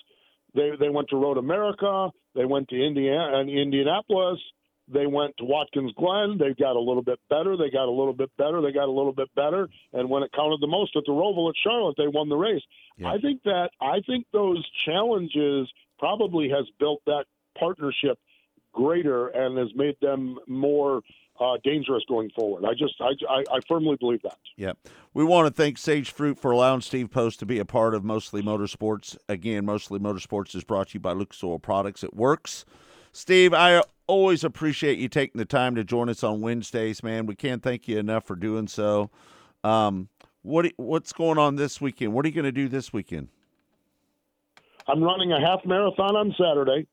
They 0.55 0.71
they 0.79 0.89
went 0.89 1.09
to 1.09 1.17
Road 1.17 1.37
America. 1.37 2.11
They 2.35 2.45
went 2.45 2.69
to 2.69 2.75
Indiana 2.75 3.39
and 3.39 3.49
uh, 3.49 3.53
Indianapolis. 3.53 4.39
They 4.87 5.07
went 5.07 5.35
to 5.37 5.45
Watkins 5.45 5.93
Glen. 5.97 6.37
They 6.37 6.53
got 6.53 6.75
a 6.75 6.79
little 6.79 7.01
bit 7.01 7.19
better. 7.29 7.55
They 7.55 7.69
got 7.69 7.87
a 7.87 7.91
little 7.91 8.13
bit 8.13 8.29
better. 8.37 8.61
They 8.61 8.73
got 8.73 8.89
a 8.89 8.91
little 8.91 9.13
bit 9.13 9.33
better. 9.33 9.69
And 9.93 10.09
when 10.09 10.23
it 10.23 10.31
counted 10.33 10.59
the 10.59 10.67
most 10.67 10.95
at 10.97 11.03
the 11.05 11.13
Roval 11.13 11.49
at 11.49 11.55
Charlotte, 11.63 11.95
they 11.97 12.07
won 12.07 12.27
the 12.27 12.35
race. 12.35 12.61
I 13.07 13.17
think 13.17 13.43
that 13.43 13.69
I 13.81 14.01
think 14.05 14.25
those 14.33 14.63
challenges 14.85 15.71
probably 15.99 16.49
has 16.49 16.65
built 16.79 17.01
that 17.05 17.25
partnership 17.57 18.19
greater 18.73 19.27
and 19.27 19.57
has 19.57 19.69
made 19.75 19.95
them 20.01 20.37
more 20.47 21.01
uh, 21.39 21.57
dangerous 21.63 22.03
going 22.07 22.29
forward. 22.31 22.65
I 22.65 22.73
just 22.73 22.95
I, 22.99 23.11
I, 23.29 23.43
I 23.55 23.59
firmly 23.67 23.95
believe 23.99 24.21
that. 24.23 24.37
Yeah. 24.55 24.73
We 25.13 25.23
want 25.23 25.47
to 25.47 25.53
thank 25.53 25.77
Sage 25.77 26.11
Fruit 26.11 26.39
for 26.39 26.51
allowing 26.51 26.81
Steve 26.81 27.11
Post 27.11 27.39
to 27.39 27.45
be 27.45 27.59
a 27.59 27.65
part 27.65 27.93
of 27.93 28.03
Mostly 28.03 28.41
Motorsports. 28.41 29.17
Again, 29.29 29.65
Mostly 29.65 29.99
Motorsports 29.99 30.55
is 30.55 30.63
brought 30.63 30.89
to 30.89 30.93
you 30.95 30.99
by 30.99 31.13
Lucas 31.13 31.43
Oil 31.43 31.59
Products. 31.59 32.03
It 32.03 32.15
works. 32.15 32.65
Steve, 33.11 33.53
I 33.53 33.83
always 34.07 34.43
appreciate 34.43 34.97
you 34.97 35.07
taking 35.07 35.37
the 35.37 35.45
time 35.45 35.75
to 35.75 35.83
join 35.83 36.09
us 36.09 36.23
on 36.23 36.41
Wednesdays, 36.41 37.03
man. 37.03 37.25
We 37.25 37.35
can't 37.35 37.61
thank 37.61 37.87
you 37.87 37.99
enough 37.99 38.25
for 38.25 38.35
doing 38.35 38.67
so. 38.67 39.11
Um, 39.63 40.09
what 40.41 40.71
what's 40.77 41.13
going 41.13 41.37
on 41.37 41.55
this 41.55 41.79
weekend? 41.79 42.13
What 42.13 42.25
are 42.25 42.29
you 42.29 42.35
going 42.35 42.45
to 42.45 42.51
do 42.51 42.67
this 42.67 42.91
weekend? 42.91 43.29
I'm 44.87 45.01
running 45.01 45.31
a 45.31 45.39
half 45.39 45.59
marathon 45.65 46.15
on 46.15 46.35
Saturday. 46.37 46.87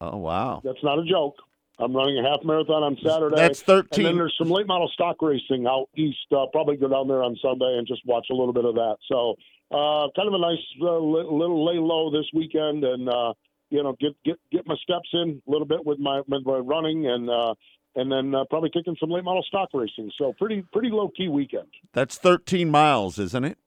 Oh 0.00 0.16
wow, 0.18 0.60
That's 0.64 0.82
not 0.82 0.98
a 0.98 1.04
joke. 1.04 1.36
I'm 1.78 1.94
running 1.94 2.18
a 2.18 2.22
half 2.22 2.44
marathon 2.44 2.82
on 2.82 2.96
Saturday. 3.04 3.36
That's 3.36 3.62
13 3.62 3.88
And 3.92 4.06
then 4.06 4.16
there's 4.16 4.34
some 4.38 4.50
late 4.50 4.66
model 4.66 4.88
stock 4.94 5.20
racing 5.20 5.66
out 5.66 5.88
east. 5.96 6.18
Uh, 6.30 6.46
probably 6.52 6.76
go 6.76 6.88
down 6.88 7.08
there 7.08 7.22
on 7.22 7.36
Sunday 7.42 7.76
and 7.78 7.86
just 7.86 8.02
watch 8.06 8.26
a 8.30 8.34
little 8.34 8.52
bit 8.52 8.64
of 8.64 8.74
that. 8.74 8.96
So 9.10 9.34
uh, 9.70 10.06
kind 10.14 10.28
of 10.28 10.34
a 10.34 10.38
nice 10.38 10.62
uh, 10.80 10.98
little 10.98 11.64
lay 11.64 11.78
low 11.78 12.10
this 12.10 12.26
weekend, 12.32 12.84
and 12.84 13.08
uh, 13.08 13.32
you 13.70 13.82
know 13.82 13.96
get 13.98 14.14
get 14.24 14.36
get 14.52 14.66
my 14.66 14.76
steps 14.82 15.08
in 15.12 15.42
a 15.46 15.50
little 15.50 15.66
bit 15.66 15.84
with 15.84 15.98
my 15.98 16.22
with 16.28 16.46
my 16.46 16.58
running, 16.58 17.08
and 17.08 17.28
uh, 17.28 17.54
and 17.96 18.12
then 18.12 18.34
uh, 18.34 18.44
probably 18.50 18.70
taking 18.70 18.96
some 19.00 19.10
late 19.10 19.24
model 19.24 19.42
stock 19.42 19.70
racing. 19.74 20.12
So 20.16 20.32
pretty 20.38 20.64
pretty 20.72 20.90
low 20.90 21.10
key 21.16 21.28
weekend. 21.28 21.68
That's 21.92 22.16
13 22.18 22.70
miles, 22.70 23.18
isn't 23.18 23.44
it? 23.44 23.58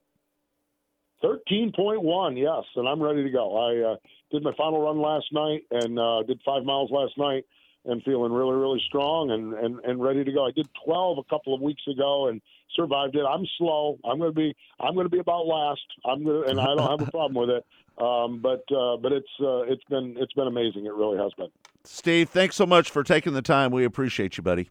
Thirteen 1.20 1.72
point 1.74 2.02
one, 2.02 2.36
yes, 2.36 2.62
and 2.76 2.88
I'm 2.88 3.02
ready 3.02 3.24
to 3.24 3.30
go. 3.30 3.56
I 3.56 3.92
uh, 3.92 3.96
did 4.30 4.44
my 4.44 4.52
final 4.56 4.80
run 4.80 5.00
last 5.00 5.26
night 5.32 5.64
and 5.70 5.98
uh, 5.98 6.22
did 6.22 6.40
five 6.46 6.62
miles 6.62 6.90
last 6.92 7.18
night, 7.18 7.44
and 7.88 8.02
feeling 8.02 8.32
really, 8.32 8.54
really 8.54 8.80
strong 8.86 9.30
and, 9.30 9.54
and 9.54 9.80
and 9.84 10.02
ready 10.02 10.22
to 10.22 10.32
go. 10.32 10.46
I 10.46 10.50
did 10.52 10.68
twelve 10.84 11.18
a 11.18 11.24
couple 11.24 11.54
of 11.54 11.60
weeks 11.60 11.82
ago 11.90 12.28
and 12.28 12.40
survived 12.76 13.16
it. 13.16 13.24
I'm 13.24 13.46
slow. 13.56 13.98
I'm 14.04 14.18
going 14.18 14.30
to 14.30 14.36
be 14.36 14.54
I'm 14.78 14.94
going 14.94 15.06
to 15.06 15.10
be 15.10 15.18
about 15.18 15.46
last. 15.46 15.80
I'm 16.04 16.24
going 16.24 16.44
to, 16.44 16.50
and 16.50 16.60
I 16.60 16.66
don't 16.74 17.00
have 17.00 17.08
a 17.08 17.10
problem 17.10 17.34
with 17.34 17.50
it. 17.50 17.64
Um, 18.02 18.40
but 18.40 18.62
uh, 18.74 18.96
but 18.98 19.12
it's 19.12 19.28
uh, 19.40 19.62
it's 19.62 19.82
been 19.90 20.16
it's 20.18 20.32
been 20.34 20.46
amazing. 20.46 20.86
It 20.86 20.94
really 20.94 21.18
has 21.18 21.32
been. 21.34 21.48
Steve, 21.84 22.28
thanks 22.28 22.54
so 22.54 22.66
much 22.66 22.90
for 22.90 23.02
taking 23.02 23.32
the 23.32 23.42
time. 23.42 23.70
We 23.70 23.84
appreciate 23.84 24.36
you, 24.36 24.42
buddy. 24.42 24.70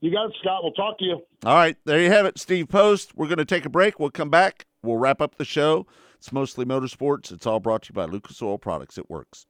You 0.00 0.10
got 0.10 0.26
it, 0.30 0.36
Scott. 0.40 0.62
We'll 0.62 0.72
talk 0.72 0.98
to 0.98 1.04
you. 1.04 1.20
All 1.44 1.54
right, 1.54 1.76
there 1.84 2.00
you 2.00 2.10
have 2.10 2.24
it, 2.24 2.38
Steve 2.38 2.68
Post. 2.68 3.14
We're 3.16 3.26
going 3.26 3.38
to 3.38 3.44
take 3.44 3.66
a 3.66 3.68
break. 3.68 4.00
We'll 4.00 4.10
come 4.10 4.30
back. 4.30 4.66
We'll 4.82 4.96
wrap 4.96 5.20
up 5.20 5.36
the 5.36 5.44
show. 5.44 5.86
It's 6.16 6.32
mostly 6.32 6.64
motorsports. 6.64 7.30
It's 7.30 7.46
all 7.46 7.60
brought 7.60 7.82
to 7.82 7.90
you 7.90 7.94
by 7.94 8.06
Lucas 8.06 8.40
Oil 8.40 8.58
Products. 8.58 8.96
It 8.96 9.10
works. 9.10 9.46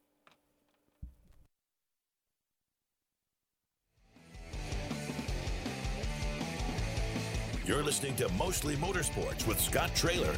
You're 7.71 7.85
listening 7.85 8.16
to 8.16 8.29
Mostly 8.31 8.75
Motorsports 8.75 9.47
with 9.47 9.61
Scott 9.61 9.95
Traylor. 9.95 10.35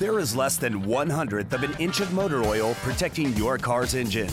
There 0.00 0.18
is 0.18 0.34
less 0.34 0.56
than 0.56 0.82
one 0.82 1.08
hundredth 1.08 1.52
of 1.52 1.62
an 1.62 1.76
inch 1.78 2.00
of 2.00 2.12
motor 2.12 2.42
oil 2.42 2.74
protecting 2.82 3.32
your 3.34 3.56
car's 3.56 3.94
engine. 3.94 4.32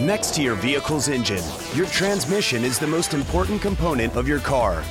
Next 0.00 0.34
to 0.34 0.42
your 0.42 0.56
vehicle's 0.56 1.08
engine, 1.08 1.44
your 1.72 1.86
transmission 1.86 2.64
is 2.64 2.80
the 2.80 2.86
most 2.86 3.14
important 3.14 3.62
component 3.62 4.16
of 4.16 4.26
your 4.26 4.40
car. 4.40 4.82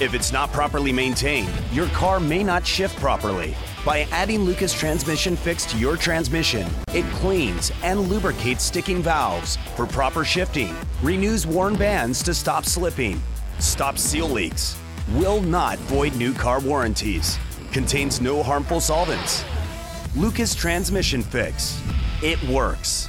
If 0.00 0.14
it's 0.14 0.32
not 0.32 0.52
properly 0.52 0.92
maintained, 0.92 1.50
your 1.72 1.88
car 1.88 2.20
may 2.20 2.44
not 2.44 2.64
shift 2.64 2.94
properly. 3.00 3.56
By 3.84 4.06
adding 4.12 4.42
Lucas 4.42 4.72
Transmission 4.72 5.34
Fix 5.34 5.66
to 5.66 5.78
your 5.78 5.96
transmission, 5.96 6.64
it 6.94 7.04
cleans 7.14 7.72
and 7.82 8.02
lubricates 8.02 8.62
sticking 8.62 9.02
valves 9.02 9.56
for 9.74 9.84
proper 9.84 10.24
shifting, 10.24 10.76
renews 11.02 11.44
worn 11.44 11.74
bands 11.74 12.22
to 12.22 12.32
stop 12.32 12.64
slipping, 12.64 13.20
stops 13.58 14.00
seal 14.00 14.28
leaks, 14.28 14.78
will 15.14 15.40
not 15.40 15.76
void 15.80 16.14
new 16.14 16.32
car 16.32 16.60
warranties, 16.60 17.36
contains 17.72 18.20
no 18.20 18.44
harmful 18.44 18.80
solvents. 18.80 19.44
Lucas 20.14 20.54
Transmission 20.54 21.20
Fix. 21.20 21.82
It 22.22 22.40
works. 22.44 23.08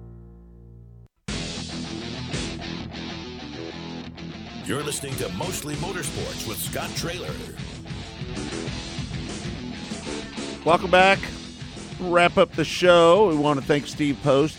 You're 4.71 4.83
listening 4.83 5.13
to 5.15 5.27
Mostly 5.33 5.75
Motorsports 5.75 6.47
with 6.47 6.57
Scott 6.57 6.89
Traylor. 6.95 7.27
Welcome 10.63 10.89
back. 10.89 11.19
Wrap 11.99 12.37
up 12.37 12.53
the 12.53 12.63
show. 12.63 13.27
We 13.27 13.35
want 13.35 13.59
to 13.59 13.65
thank 13.65 13.85
Steve 13.85 14.17
Post 14.23 14.57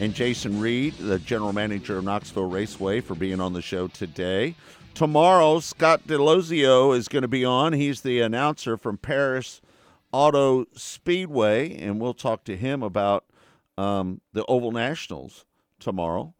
and 0.00 0.14
Jason 0.14 0.58
Reed, 0.60 0.94
the 0.94 1.18
general 1.18 1.52
manager 1.52 1.98
of 1.98 2.04
Knoxville 2.04 2.48
Raceway, 2.48 3.02
for 3.02 3.14
being 3.14 3.38
on 3.38 3.52
the 3.52 3.60
show 3.60 3.86
today. 3.86 4.54
Tomorrow, 4.94 5.60
Scott 5.60 6.06
DeLozio 6.06 6.96
is 6.96 7.06
going 7.06 7.20
to 7.20 7.28
be 7.28 7.44
on. 7.44 7.74
He's 7.74 8.00
the 8.00 8.22
announcer 8.22 8.78
from 8.78 8.96
Perris 8.96 9.60
Auto 10.10 10.64
Speedway, 10.72 11.76
and 11.76 12.00
we'll 12.00 12.14
talk 12.14 12.44
to 12.44 12.56
him 12.56 12.82
about 12.82 13.26
um, 13.76 14.22
the 14.32 14.46
Oval 14.46 14.72
Nationals 14.72 15.44
tomorrow. 15.80 16.32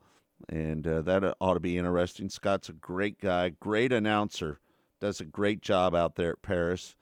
And 0.49 0.87
uh, 0.87 1.03
that 1.03 1.37
ought 1.41 1.55
to 1.55 1.61
be 1.61 1.79
interesting. 1.79 2.29
Scott's 2.29 2.69
a 2.69 2.73
great 2.73 3.21
guy, 3.21 3.51
great 3.61 3.93
announcer, 3.93 4.61
does 5.01 5.21
a 5.21 5.25
great 5.25 5.63
job 5.63 5.95
out 5.95 6.17
there 6.17 6.33
at 6.33 6.43
Perris. 6.43 6.97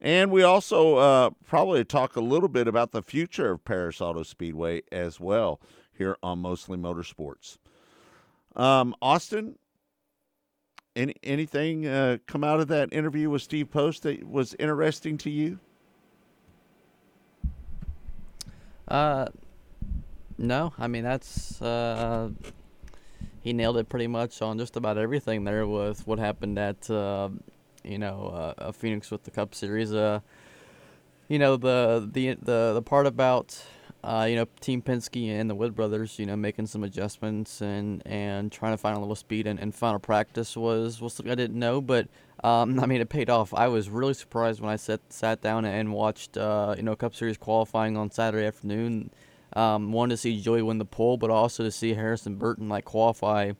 And 0.00 0.30
we 0.30 0.42
also 0.42 0.96
uh, 0.96 1.30
probably 1.46 1.84
talk 1.84 2.16
a 2.16 2.20
little 2.20 2.48
bit 2.48 2.68
about 2.68 2.92
the 2.92 3.02
future 3.02 3.52
of 3.52 3.64
Perris 3.64 4.00
Auto 4.00 4.22
Speedway 4.22 4.82
as 4.92 5.18
well 5.18 5.60
here 5.92 6.16
on 6.22 6.38
Mostly 6.40 6.76
Motorsports. 6.76 7.58
Um, 8.54 8.94
Austin, 9.00 9.58
any, 10.94 11.14
anything 11.22 11.86
uh, 11.86 12.18
come 12.26 12.44
out 12.44 12.60
of 12.60 12.68
that 12.68 12.92
interview 12.92 13.30
with 13.30 13.42
Steve 13.42 13.70
Post 13.70 14.02
that 14.02 14.26
was 14.28 14.54
interesting 14.58 15.18
to 15.18 15.30
you? 15.30 15.58
Uh, 18.88 19.26
no, 20.38 20.72
I 20.78 20.86
mean 20.86 21.04
that's 21.04 21.60
uh, 21.60 22.30
he 23.46 23.52
nailed 23.52 23.76
it 23.76 23.88
pretty 23.88 24.08
much 24.08 24.42
on 24.42 24.58
just 24.58 24.74
about 24.74 24.98
everything 24.98 25.44
there 25.44 25.68
with 25.68 26.04
what 26.04 26.18
happened 26.18 26.58
at 26.58 26.90
uh, 26.90 27.28
you 27.84 27.96
know 27.96 28.54
uh, 28.58 28.72
Phoenix 28.72 29.08
with 29.12 29.22
the 29.22 29.30
Cup 29.30 29.54
Series. 29.54 29.94
Uh, 29.94 30.18
you 31.28 31.38
know 31.38 31.56
the 31.56 32.08
the 32.12 32.34
the 32.42 32.72
the 32.74 32.82
part 32.82 33.06
about 33.06 33.62
uh, 34.02 34.26
you 34.28 34.34
know 34.34 34.46
Team 34.58 34.82
Penske 34.82 35.28
and 35.28 35.48
the 35.48 35.54
Wood 35.54 35.76
brothers, 35.76 36.18
you 36.18 36.26
know 36.26 36.34
making 36.34 36.66
some 36.66 36.82
adjustments 36.82 37.60
and 37.60 38.02
and 38.04 38.50
trying 38.50 38.72
to 38.72 38.78
find 38.78 38.96
a 38.96 39.00
little 39.00 39.14
speed 39.14 39.46
and, 39.46 39.60
and 39.60 39.72
final 39.72 40.00
practice 40.00 40.56
was 40.56 41.00
was 41.00 41.12
something 41.14 41.30
I 41.30 41.36
didn't 41.36 41.56
know, 41.56 41.80
but 41.80 42.08
um, 42.42 42.80
I 42.82 42.86
mean 42.86 43.00
it 43.00 43.08
paid 43.08 43.30
off. 43.30 43.54
I 43.54 43.68
was 43.68 43.88
really 43.88 44.14
surprised 44.14 44.60
when 44.60 44.72
I 44.72 44.76
sat 44.76 45.00
sat 45.08 45.40
down 45.40 45.64
and 45.64 45.92
watched 45.92 46.36
uh, 46.36 46.74
you 46.76 46.82
know 46.82 46.96
Cup 46.96 47.14
Series 47.14 47.38
qualifying 47.38 47.96
on 47.96 48.10
Saturday 48.10 48.44
afternoon. 48.44 49.10
Um, 49.56 49.90
wanted 49.90 50.12
to 50.12 50.16
see 50.18 50.38
Joey 50.38 50.60
win 50.60 50.76
the 50.76 50.84
pole, 50.84 51.16
but 51.16 51.30
also 51.30 51.64
to 51.64 51.70
see 51.70 51.94
Harrison 51.94 52.36
Burton 52.36 52.68
like 52.68 52.84
qualify, 52.84 53.52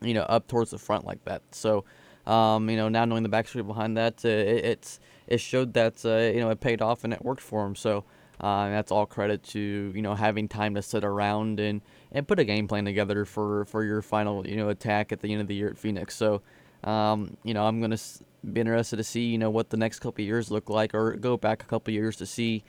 you 0.00 0.14
know, 0.14 0.22
up 0.22 0.46
towards 0.46 0.70
the 0.70 0.78
front 0.78 1.04
like 1.04 1.24
that. 1.24 1.42
So, 1.50 1.84
um, 2.28 2.70
you 2.70 2.76
know, 2.76 2.88
now 2.88 3.04
knowing 3.04 3.24
the 3.24 3.28
backstory 3.28 3.66
behind 3.66 3.96
that, 3.96 4.24
uh, 4.24 4.28
it, 4.28 4.64
it's 4.64 5.00
it 5.26 5.40
showed 5.40 5.74
that 5.74 6.04
uh, 6.04 6.32
you 6.32 6.38
know 6.38 6.50
it 6.50 6.60
paid 6.60 6.80
off 6.80 7.02
and 7.02 7.12
it 7.12 7.24
worked 7.24 7.42
for 7.42 7.66
him. 7.66 7.74
So. 7.74 8.04
Uh, 8.42 8.70
that's 8.70 8.90
all 8.90 9.04
credit 9.04 9.42
to 9.42 9.92
you 9.94 10.00
know 10.00 10.14
having 10.14 10.48
time 10.48 10.74
to 10.74 10.80
sit 10.80 11.04
around 11.04 11.60
and, 11.60 11.82
and 12.10 12.26
put 12.26 12.38
a 12.38 12.44
game 12.44 12.66
plan 12.66 12.86
together 12.86 13.26
for, 13.26 13.66
for 13.66 13.84
your 13.84 14.00
final 14.00 14.46
you 14.46 14.56
know 14.56 14.70
attack 14.70 15.12
at 15.12 15.20
the 15.20 15.30
end 15.30 15.42
of 15.42 15.46
the 15.46 15.54
year 15.54 15.68
at 15.68 15.76
Phoenix. 15.76 16.16
So 16.16 16.40
um, 16.82 17.36
you 17.44 17.52
know 17.52 17.66
I'm 17.66 17.82
gonna 17.82 17.98
be 18.50 18.62
interested 18.62 18.96
to 18.96 19.04
see 19.04 19.26
you 19.26 19.36
know 19.36 19.50
what 19.50 19.68
the 19.68 19.76
next 19.76 19.98
couple 19.98 20.24
years 20.24 20.50
look 20.50 20.70
like, 20.70 20.94
or 20.94 21.16
go 21.16 21.36
back 21.36 21.62
a 21.62 21.66
couple 21.66 21.92
years 21.92 22.16
to 22.16 22.24
see 22.24 22.64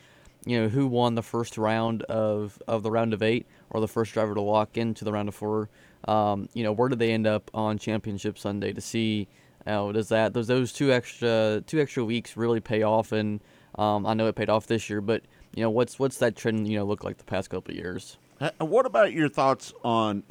you 0.46 0.60
know 0.60 0.70
who 0.70 0.88
won 0.88 1.16
the 1.16 1.24
first 1.24 1.58
round 1.58 2.04
of, 2.04 2.62
of 2.68 2.84
the 2.84 2.92
round 2.92 3.14
of 3.14 3.22
eight 3.22 3.46
or 3.70 3.80
the 3.80 3.88
first 3.88 4.14
driver 4.14 4.34
to 4.36 4.42
walk 4.42 4.78
into 4.78 5.06
the 5.06 5.12
round 5.12 5.30
of 5.30 5.36
four. 5.36 5.70
Um, 6.06 6.50
you 6.54 6.64
know 6.64 6.72
where 6.72 6.90
did 6.90 7.00
they 7.00 7.12
end 7.12 7.28
up 7.28 7.52
on 7.54 7.78
championship 7.78 8.38
Sunday 8.38 8.74
to 8.74 8.82
see. 8.82 9.28
Uh, 9.68 9.92
does 9.92 10.10
that 10.10 10.34
does 10.34 10.48
those 10.48 10.74
two 10.74 10.92
extra 10.92 11.64
two 11.68 11.80
extra 11.80 12.04
weeks 12.04 12.36
really 12.36 12.60
pay 12.60 12.82
off? 12.82 13.12
And 13.12 13.40
um, 13.76 14.06
I 14.06 14.14
know 14.14 14.28
it 14.28 14.36
paid 14.36 14.50
off 14.50 14.68
this 14.68 14.90
year, 14.90 15.02
but 15.02 15.22
you 15.56 15.62
know 15.62 15.70
what's 15.70 16.00
what's 16.00 16.18
that 16.18 16.36
trend 16.36 16.68
you 16.68 16.80
know 16.80 16.86
look 16.86 17.04
like 17.04 17.18
the 17.18 17.24
past 17.24 17.50
couple 17.50 17.72
of 17.72 17.78
years? 17.78 18.18
Uh, 18.40 18.50
what 18.66 18.88
about 18.88 19.14
your 19.14 19.30
thoughts 19.30 19.72
on 19.84 20.24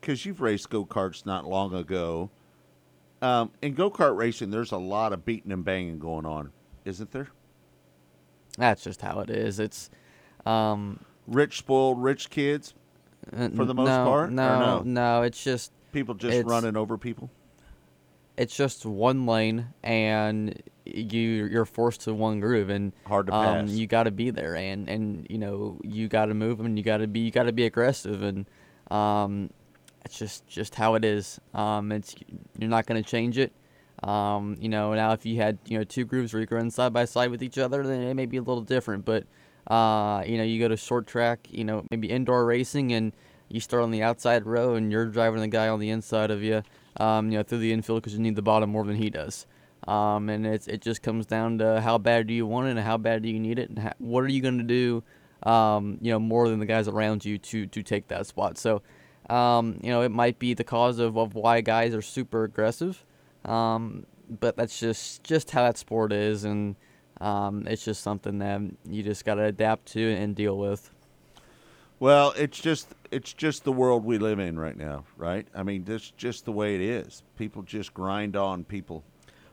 because 0.00 0.24
you've 0.24 0.40
raced 0.40 0.70
go 0.70 0.86
karts 0.86 1.26
not 1.26 1.44
long 1.44 1.74
ago? 1.74 2.30
Um, 3.20 3.50
in 3.60 3.74
go 3.74 3.90
kart 3.90 4.16
racing, 4.16 4.50
there's 4.50 4.72
a 4.72 4.76
lot 4.76 5.12
of 5.12 5.24
beating 5.24 5.52
and 5.52 5.64
banging 5.64 5.98
going 5.98 6.26
on, 6.26 6.50
isn't 6.84 7.12
there? 7.12 7.28
That's 8.58 8.84
just 8.84 9.00
how 9.00 9.20
it 9.20 9.30
is. 9.30 9.58
It's 9.58 9.90
um, 10.46 11.00
rich, 11.26 11.58
spoiled, 11.58 12.02
rich 12.02 12.30
kids 12.30 12.74
for 13.30 13.64
the 13.64 13.74
most 13.74 13.88
no, 13.88 14.04
part. 14.04 14.32
No, 14.32 14.58
no, 14.58 14.82
no, 14.84 15.22
It's 15.22 15.42
just 15.42 15.72
people 15.92 16.14
just 16.14 16.46
running 16.46 16.76
over 16.76 16.98
people. 16.98 17.30
It's 18.36 18.56
just 18.56 18.86
one 18.86 19.26
lane, 19.26 19.68
and 19.82 20.62
you 20.84 21.20
you're 21.20 21.66
forced 21.66 22.02
to 22.02 22.14
one 22.14 22.40
groove, 22.40 22.70
and 22.70 22.92
hard 23.06 23.26
to 23.26 23.34
um, 23.34 23.66
pass. 23.66 23.70
You 23.70 23.86
got 23.86 24.04
to 24.04 24.10
be 24.10 24.30
there, 24.30 24.56
and 24.56 24.88
and 24.88 25.26
you 25.28 25.38
know 25.38 25.78
you 25.82 26.08
got 26.08 26.26
to 26.26 26.34
move, 26.34 26.60
and 26.60 26.78
you 26.78 26.84
got 26.84 26.98
to 26.98 27.06
be 27.06 27.20
you 27.20 27.30
got 27.30 27.44
to 27.44 27.52
be 27.52 27.66
aggressive, 27.66 28.22
and 28.22 28.46
um, 28.90 29.50
it's 30.04 30.18
just 30.18 30.46
just 30.46 30.74
how 30.74 30.94
it 30.94 31.04
is. 31.04 31.40
Um, 31.54 31.92
it's 31.92 32.14
you're 32.58 32.70
not 32.70 32.86
going 32.86 33.02
to 33.02 33.08
change 33.08 33.36
it. 33.36 33.52
Um, 34.02 34.56
you 34.60 34.68
know, 34.68 34.94
now 34.94 35.12
if 35.12 35.24
you 35.24 35.36
had 35.36 35.58
you 35.66 35.78
know 35.78 35.84
two 35.84 36.04
grooves 36.04 36.32
where 36.32 36.42
you 36.42 36.70
side 36.70 36.92
by 36.92 37.04
side 37.04 37.30
with 37.30 37.42
each 37.42 37.58
other, 37.58 37.82
then 37.86 38.02
it 38.02 38.14
may 38.14 38.26
be 38.26 38.38
a 38.38 38.42
little 38.42 38.62
different. 38.62 39.04
But 39.04 39.24
uh, 39.66 40.24
you 40.26 40.38
know, 40.38 40.44
you 40.44 40.58
go 40.58 40.68
to 40.68 40.76
short 40.76 41.06
track, 41.06 41.46
you 41.50 41.64
know, 41.64 41.84
maybe 41.90 42.10
indoor 42.10 42.44
racing, 42.44 42.92
and 42.92 43.12
you 43.48 43.60
start 43.60 43.82
on 43.82 43.90
the 43.90 44.02
outside 44.02 44.44
row, 44.44 44.74
and 44.74 44.90
you're 44.90 45.06
driving 45.06 45.40
the 45.40 45.48
guy 45.48 45.68
on 45.68 45.78
the 45.78 45.90
inside 45.90 46.30
of 46.30 46.42
you, 46.42 46.62
um, 46.98 47.30
you 47.30 47.38
know, 47.38 47.44
through 47.44 47.58
the 47.58 47.72
infield 47.72 48.02
because 48.02 48.14
you 48.14 48.20
need 48.20 48.36
the 48.36 48.42
bottom 48.42 48.70
more 48.70 48.84
than 48.84 48.96
he 48.96 49.08
does. 49.08 49.46
Um, 49.86 50.28
and 50.28 50.46
it's 50.46 50.66
it 50.68 50.80
just 50.80 51.02
comes 51.02 51.26
down 51.26 51.58
to 51.58 51.80
how 51.80 51.98
bad 51.98 52.26
do 52.26 52.34
you 52.34 52.46
want 52.46 52.68
it, 52.68 52.70
and 52.72 52.80
how 52.80 52.96
bad 52.96 53.22
do 53.22 53.28
you 53.28 53.38
need 53.38 53.58
it, 53.58 53.68
and 53.68 53.78
how, 53.78 53.92
what 53.98 54.24
are 54.24 54.28
you 54.28 54.42
going 54.42 54.58
to 54.58 54.64
do, 54.64 55.02
um, 55.48 55.98
you 56.00 56.10
know, 56.10 56.18
more 56.18 56.48
than 56.48 56.58
the 56.58 56.66
guys 56.66 56.88
around 56.88 57.24
you 57.24 57.38
to 57.38 57.66
to 57.66 57.82
take 57.82 58.08
that 58.08 58.26
spot. 58.26 58.58
So, 58.58 58.82
um, 59.30 59.78
you 59.80 59.90
know, 59.90 60.02
it 60.02 60.10
might 60.10 60.40
be 60.40 60.54
the 60.54 60.64
cause 60.64 60.98
of, 60.98 61.16
of 61.16 61.34
why 61.36 61.60
guys 61.60 61.94
are 61.94 62.02
super 62.02 62.42
aggressive. 62.44 63.04
Um, 63.44 64.06
but 64.28 64.56
that's 64.56 64.78
just 64.78 65.24
just 65.24 65.50
how 65.50 65.62
that 65.62 65.78
sport 65.78 66.12
is, 66.12 66.44
and 66.44 66.76
um, 67.20 67.66
it's 67.66 67.84
just 67.84 68.02
something 68.02 68.38
that 68.38 68.60
you 68.88 69.02
just 69.02 69.24
got 69.24 69.34
to 69.36 69.44
adapt 69.44 69.86
to 69.92 70.14
and 70.14 70.34
deal 70.34 70.58
with. 70.58 70.90
Well, 71.98 72.32
it's 72.36 72.58
just 72.58 72.88
it's 73.10 73.32
just 73.32 73.64
the 73.64 73.72
world 73.72 74.04
we 74.04 74.18
live 74.18 74.38
in 74.38 74.58
right 74.58 74.76
now, 74.76 75.04
right? 75.16 75.46
I 75.54 75.62
mean, 75.62 75.84
that's 75.84 76.10
just 76.10 76.44
the 76.44 76.52
way 76.52 76.74
it 76.74 76.80
is. 76.80 77.22
People 77.36 77.62
just 77.62 77.94
grind 77.94 78.36
on 78.36 78.64
people. 78.64 79.04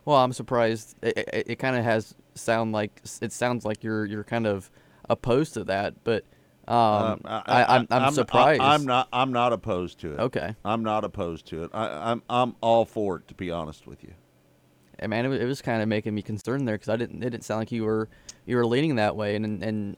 Well, 0.05 0.17
I'm 0.17 0.33
surprised. 0.33 0.95
It, 1.03 1.17
it, 1.17 1.43
it 1.47 1.55
kind 1.59 1.75
of 1.75 1.83
has 1.83 2.15
sound 2.33 2.71
like 2.71 3.01
it 3.21 3.31
sounds 3.31 3.65
like 3.65 3.83
you're 3.83 4.05
you're 4.05 4.23
kind 4.23 4.47
of 4.47 4.71
opposed 5.09 5.53
to 5.55 5.63
that, 5.65 6.03
but 6.03 6.23
um, 6.69 7.21
uh, 7.25 7.41
I, 7.47 7.77
am 7.77 7.87
I'm, 7.89 8.03
I'm 8.03 8.13
surprised. 8.13 8.61
I, 8.61 8.75
am 8.75 8.85
not. 8.85 9.07
I'm 9.11 9.31
not 9.31 9.53
opposed 9.53 9.99
to 10.01 10.13
it. 10.13 10.19
Okay. 10.19 10.55
I'm 10.63 10.83
not 10.83 11.03
opposed 11.03 11.47
to 11.47 11.63
it. 11.63 11.71
I, 11.73 12.11
I'm 12.11 12.21
I'm 12.29 12.55
all 12.61 12.85
for 12.85 13.17
it. 13.17 13.27
To 13.29 13.33
be 13.33 13.49
honest 13.49 13.87
with 13.87 14.03
you. 14.03 14.13
Hey 14.99 15.07
man, 15.07 15.25
it, 15.25 15.41
it 15.41 15.45
was 15.45 15.63
kind 15.63 15.81
of 15.81 15.87
making 15.87 16.13
me 16.13 16.21
concerned 16.21 16.67
there 16.67 16.75
because 16.75 16.89
I 16.89 16.95
didn't. 16.95 17.23
It 17.23 17.31
didn't 17.31 17.43
sound 17.43 17.61
like 17.61 17.71
you 17.71 17.85
were 17.85 18.07
you 18.45 18.55
were 18.55 18.67
leaning 18.67 18.95
that 18.97 19.15
way, 19.15 19.35
and 19.35 19.63
and 19.63 19.97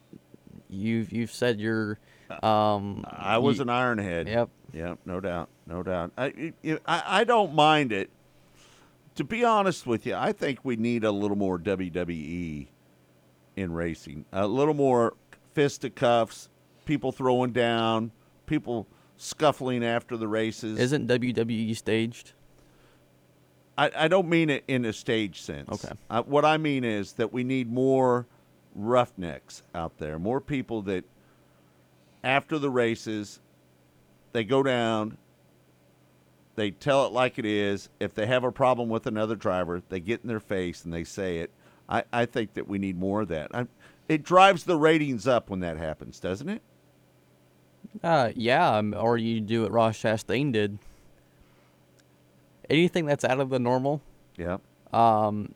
you've 0.69 1.11
you've 1.11 1.31
said 1.31 1.59
you're. 1.59 1.99
Um, 2.41 3.03
I 3.09 3.37
was 3.39 3.57
you, 3.57 3.63
an 3.63 3.67
ironhead. 3.67 4.27
Yep. 4.27 4.49
Yep. 4.73 4.99
No 5.05 5.19
doubt. 5.19 5.49
No 5.67 5.83
doubt. 5.83 6.13
I, 6.17 6.53
I 6.85 7.03
I 7.05 7.23
don't 7.25 7.53
mind 7.53 7.91
it. 7.91 8.09
To 9.15 9.25
be 9.25 9.43
honest 9.43 9.85
with 9.85 10.05
you, 10.05 10.15
I 10.15 10.31
think 10.31 10.59
we 10.63 10.77
need 10.77 11.03
a 11.03 11.11
little 11.11 11.35
more 11.35 11.59
WWE 11.59 12.67
in 13.57 13.73
racing. 13.73 14.25
A 14.31 14.47
little 14.47 14.73
more 14.73 15.15
fisticuffs, 15.53 16.49
people 16.85 17.11
throwing 17.11 17.51
down, 17.51 18.11
people 18.45 18.87
scuffling 19.17 19.83
after 19.83 20.17
the 20.17 20.27
races. 20.27 20.79
Isn't 20.79 21.07
WWE 21.07 21.75
staged? 21.75 22.33
I, 23.77 23.91
I 23.95 24.07
don't 24.07 24.27
mean 24.27 24.49
it 24.49 24.63
in 24.67 24.85
a 24.85 24.93
stage 24.93 25.41
sense. 25.41 25.69
Okay. 25.71 25.93
Uh, 26.09 26.23
what 26.23 26.45
I 26.45 26.57
mean 26.57 26.83
is 26.83 27.13
that 27.13 27.31
we 27.31 27.43
need 27.43 27.71
more 27.71 28.27
roughnecks 28.75 29.63
out 29.73 29.97
there, 29.97 30.19
more 30.19 30.41
people 30.41 30.81
that 30.83 31.05
after 32.23 32.59
the 32.59 32.69
races, 32.69 33.39
they 34.33 34.43
go 34.43 34.63
down, 34.63 35.17
they 36.55 36.71
tell 36.71 37.05
it 37.05 37.13
like 37.13 37.39
it 37.39 37.45
is. 37.45 37.89
If 37.99 38.13
they 38.13 38.25
have 38.27 38.43
a 38.43 38.51
problem 38.51 38.89
with 38.89 39.07
another 39.07 39.35
driver, 39.35 39.81
they 39.89 39.99
get 39.99 40.21
in 40.21 40.27
their 40.27 40.39
face 40.39 40.83
and 40.85 40.93
they 40.93 41.03
say 41.03 41.37
it. 41.37 41.51
I, 41.89 42.03
I 42.13 42.25
think 42.25 42.53
that 42.53 42.67
we 42.67 42.77
need 42.77 42.97
more 42.97 43.21
of 43.21 43.29
that. 43.29 43.53
I, 43.53 43.67
it 44.07 44.23
drives 44.23 44.63
the 44.63 44.77
ratings 44.77 45.27
up 45.27 45.49
when 45.49 45.61
that 45.61 45.77
happens, 45.77 46.19
doesn't 46.19 46.49
it? 46.49 46.61
Uh, 48.03 48.31
yeah, 48.35 48.77
um, 48.77 48.95
or 48.97 49.17
you 49.17 49.41
do 49.41 49.63
what 49.63 49.71
Ross 49.71 49.97
Chastain 49.97 50.51
did. 50.51 50.79
Anything 52.69 53.05
that's 53.05 53.25
out 53.25 53.39
of 53.39 53.49
the 53.49 53.59
normal, 53.59 54.01
yeah, 54.37 54.57
um, 54.93 55.53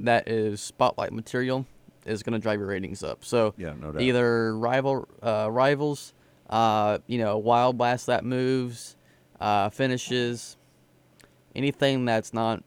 that 0.00 0.28
is 0.28 0.60
spotlight 0.60 1.12
material 1.12 1.66
is 2.04 2.22
going 2.22 2.32
to 2.32 2.38
drive 2.38 2.58
your 2.58 2.68
ratings 2.68 3.02
up. 3.02 3.24
So 3.24 3.54
yeah, 3.56 3.74
no 3.80 3.92
doubt. 3.92 4.02
Either 4.02 4.56
rival 4.56 5.08
uh, 5.22 5.48
rivals, 5.50 6.12
uh, 6.50 6.98
you 7.06 7.18
know, 7.18 7.38
wild 7.38 7.78
blast 7.78 8.06
that 8.06 8.24
moves, 8.24 8.96
uh, 9.40 9.68
finishes, 9.70 10.56
anything 11.54 12.04
that's 12.04 12.34
not 12.34 12.62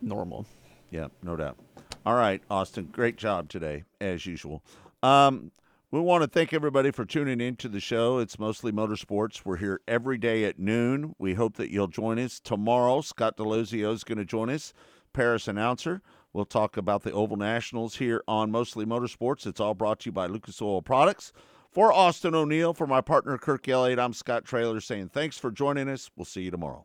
normal. 0.00 0.46
Yeah, 0.90 1.08
no 1.22 1.36
doubt. 1.36 1.56
All 2.04 2.14
right, 2.14 2.40
Austin, 2.50 2.88
great 2.92 3.16
job 3.16 3.48
today 3.48 3.84
as 4.00 4.26
usual. 4.26 4.62
Um, 5.02 5.50
We 5.92 6.00
want 6.00 6.24
to 6.24 6.28
thank 6.28 6.52
everybody 6.52 6.90
for 6.90 7.04
tuning 7.04 7.40
in 7.40 7.54
to 7.56 7.68
the 7.68 7.78
show. 7.78 8.18
It's 8.18 8.40
mostly 8.40 8.72
motorsports. 8.72 9.44
We're 9.44 9.58
here 9.58 9.80
every 9.86 10.18
day 10.18 10.44
at 10.44 10.58
noon. 10.58 11.14
We 11.16 11.34
hope 11.34 11.54
that 11.58 11.70
you'll 11.70 11.86
join 11.86 12.18
us 12.18 12.40
tomorrow. 12.40 13.02
Scott 13.02 13.36
Daloisio 13.36 13.92
is 13.92 14.02
going 14.02 14.18
to 14.18 14.24
join 14.24 14.50
us, 14.50 14.74
Perris 15.14 15.46
announcer. 15.46 16.02
We'll 16.32 16.44
talk 16.44 16.76
about 16.76 17.04
the 17.04 17.12
Oval 17.12 17.36
Nationals 17.36 17.94
here 17.94 18.20
on 18.26 18.50
Mostly 18.50 18.84
Motorsports. 18.84 19.46
It's 19.46 19.60
all 19.60 19.74
brought 19.74 20.00
to 20.00 20.06
you 20.06 20.12
by 20.12 20.26
Lucas 20.26 20.60
Oil 20.60 20.82
Products. 20.82 21.32
For 21.70 21.92
Austin 21.92 22.34
O'Neill, 22.34 22.74
for 22.74 22.88
my 22.88 23.00
partner 23.00 23.38
Kirk 23.38 23.68
Elliott, 23.68 24.00
I'm 24.00 24.12
Scott 24.12 24.44
Traylor 24.44 24.80
saying 24.80 25.10
thanks 25.10 25.38
for 25.38 25.52
joining 25.52 25.88
us. 25.88 26.10
We'll 26.16 26.24
see 26.24 26.42
you 26.42 26.50
tomorrow. 26.50 26.84